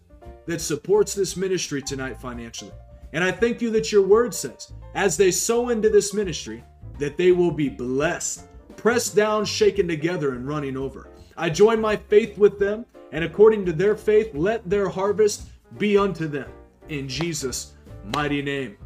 that 0.47 0.61
supports 0.61 1.14
this 1.14 1.36
ministry 1.36 1.82
tonight 1.82 2.20
financially. 2.20 2.72
And 3.12 3.22
I 3.22 3.30
thank 3.30 3.61
you 3.61 3.70
that 3.70 3.93
your 3.93 4.03
word 4.03 4.34
says, 4.34 4.72
as 4.95 5.16
they 5.16 5.30
sow 5.30 5.68
into 5.68 5.90
this 5.90 6.14
ministry, 6.14 6.64
that 6.99 7.16
they 7.16 7.32
will 7.32 7.51
be 7.51 7.68
blessed, 7.68 8.47
pressed 8.76 9.14
down, 9.14 9.45
shaken 9.45 9.86
together, 9.86 10.34
and 10.34 10.47
running 10.47 10.76
over. 10.76 11.09
I 11.36 11.51
join 11.51 11.80
my 11.80 11.97
faith 11.97 12.38
with 12.38 12.59
them, 12.59 12.86
and 13.12 13.24
according 13.24 13.66
to 13.66 13.72
their 13.72 13.97
faith, 13.97 14.34
let 14.34 14.68
their 14.68 14.88
harvest 14.88 15.49
be 15.78 15.97
unto 15.97 16.26
them 16.26 16.51
in 16.88 17.09
Jesus' 17.09 17.74
mighty 18.14 18.43
name. 18.43 18.76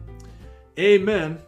Amen 0.78 1.38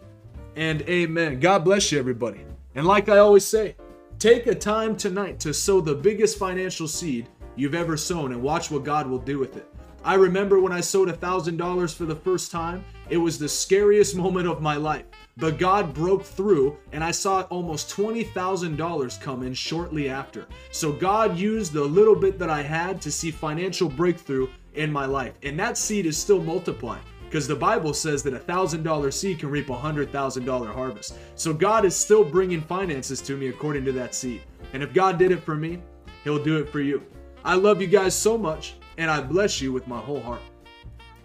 and 0.56 0.82
amen. 0.82 1.40
God 1.40 1.64
bless 1.64 1.92
you, 1.92 1.98
everybody. 1.98 2.44
And 2.74 2.86
like 2.86 3.08
I 3.08 3.18
always 3.18 3.44
say, 3.44 3.76
take 4.18 4.46
a 4.46 4.54
time 4.54 4.96
tonight 4.96 5.38
to 5.40 5.52
sow 5.52 5.80
the 5.80 5.94
biggest 5.94 6.38
financial 6.38 6.88
seed 6.88 7.28
you've 7.56 7.74
ever 7.74 7.96
sown 7.96 8.32
and 8.32 8.42
watch 8.42 8.70
what 8.70 8.84
God 8.84 9.08
will 9.08 9.18
do 9.18 9.38
with 9.38 9.56
it. 9.56 9.66
I 10.04 10.14
remember 10.14 10.60
when 10.60 10.72
I 10.72 10.80
sowed 10.80 11.08
$1,000 11.08 11.94
for 11.94 12.04
the 12.04 12.16
first 12.16 12.50
time, 12.50 12.84
it 13.10 13.16
was 13.16 13.38
the 13.38 13.48
scariest 13.48 14.16
moment 14.16 14.46
of 14.46 14.62
my 14.62 14.76
life. 14.76 15.04
But 15.36 15.58
God 15.58 15.94
broke 15.94 16.24
through, 16.24 16.76
and 16.92 17.02
I 17.02 17.10
saw 17.10 17.42
almost 17.42 17.90
$20,000 17.90 19.20
come 19.20 19.42
in 19.42 19.54
shortly 19.54 20.08
after. 20.08 20.46
So 20.72 20.92
God 20.92 21.36
used 21.36 21.72
the 21.72 21.82
little 21.84 22.16
bit 22.16 22.38
that 22.38 22.50
I 22.50 22.62
had 22.62 23.00
to 23.02 23.12
see 23.12 23.30
financial 23.30 23.88
breakthrough 23.88 24.48
in 24.74 24.92
my 24.92 25.06
life. 25.06 25.34
And 25.42 25.58
that 25.58 25.78
seed 25.78 26.06
is 26.06 26.16
still 26.16 26.42
multiplying 26.42 27.02
because 27.28 27.46
the 27.46 27.54
Bible 27.54 27.92
says 27.92 28.22
that 28.22 28.32
a 28.32 28.38
thousand 28.38 28.82
dollar 28.82 29.10
seed 29.10 29.40
can 29.40 29.50
reap 29.50 29.68
a 29.68 29.76
hundred 29.76 30.10
thousand 30.10 30.44
dollar 30.44 30.72
harvest. 30.72 31.18
So 31.34 31.52
God 31.52 31.84
is 31.84 31.94
still 31.94 32.24
bringing 32.24 32.62
finances 32.62 33.20
to 33.22 33.36
me 33.36 33.48
according 33.48 33.84
to 33.84 33.92
that 33.92 34.14
seed. 34.14 34.42
And 34.72 34.82
if 34.82 34.94
God 34.94 35.18
did 35.18 35.30
it 35.30 35.42
for 35.42 35.54
me, 35.54 35.80
He'll 36.24 36.42
do 36.42 36.56
it 36.58 36.70
for 36.70 36.80
you. 36.80 37.04
I 37.44 37.54
love 37.54 37.80
you 37.80 37.86
guys 37.86 38.14
so 38.14 38.36
much, 38.36 38.74
and 38.98 39.10
I 39.10 39.22
bless 39.22 39.62
you 39.62 39.72
with 39.72 39.88
my 39.88 39.98
whole 39.98 40.20
heart. 40.20 40.42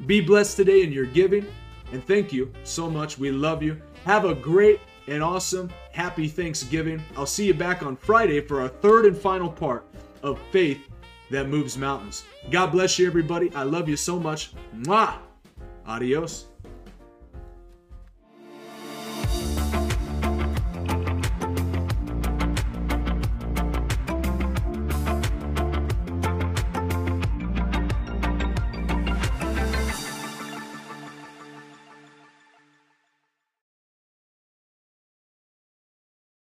Be 0.06 0.22
blessed 0.22 0.56
today 0.56 0.84
in 0.84 0.94
your 0.94 1.06
giving, 1.06 1.46
and 1.92 2.04
thank 2.06 2.32
you 2.32 2.54
so 2.64 2.90
much. 2.90 3.18
We 3.18 3.32
love 3.32 3.62
you. 3.62 3.82
Have 4.06 4.26
a 4.26 4.34
great 4.34 4.80
and 5.08 5.22
awesome, 5.22 5.70
happy 5.92 6.28
Thanksgiving. 6.28 7.02
I'll 7.18 7.26
see 7.26 7.46
you 7.48 7.54
back 7.54 7.84
on 7.84 7.98
Friday 7.98 8.40
for 8.40 8.62
our 8.62 8.70
third 8.70 9.06
and 9.06 9.18
final 9.18 9.50
part 9.50 9.86
of 10.22 10.40
Faith 10.52 10.88
that 11.30 11.50
moves 11.50 11.78
mountains. 11.78 12.24
God 12.52 12.68
bless 12.68 12.98
you, 12.98 13.08
everybody. 13.08 13.54
I 13.54 13.64
love 13.64 13.90
you 13.90 13.98
so 13.98 14.20
much. 14.20 14.54
Mwah! 14.76 15.18
Adios. 15.86 16.53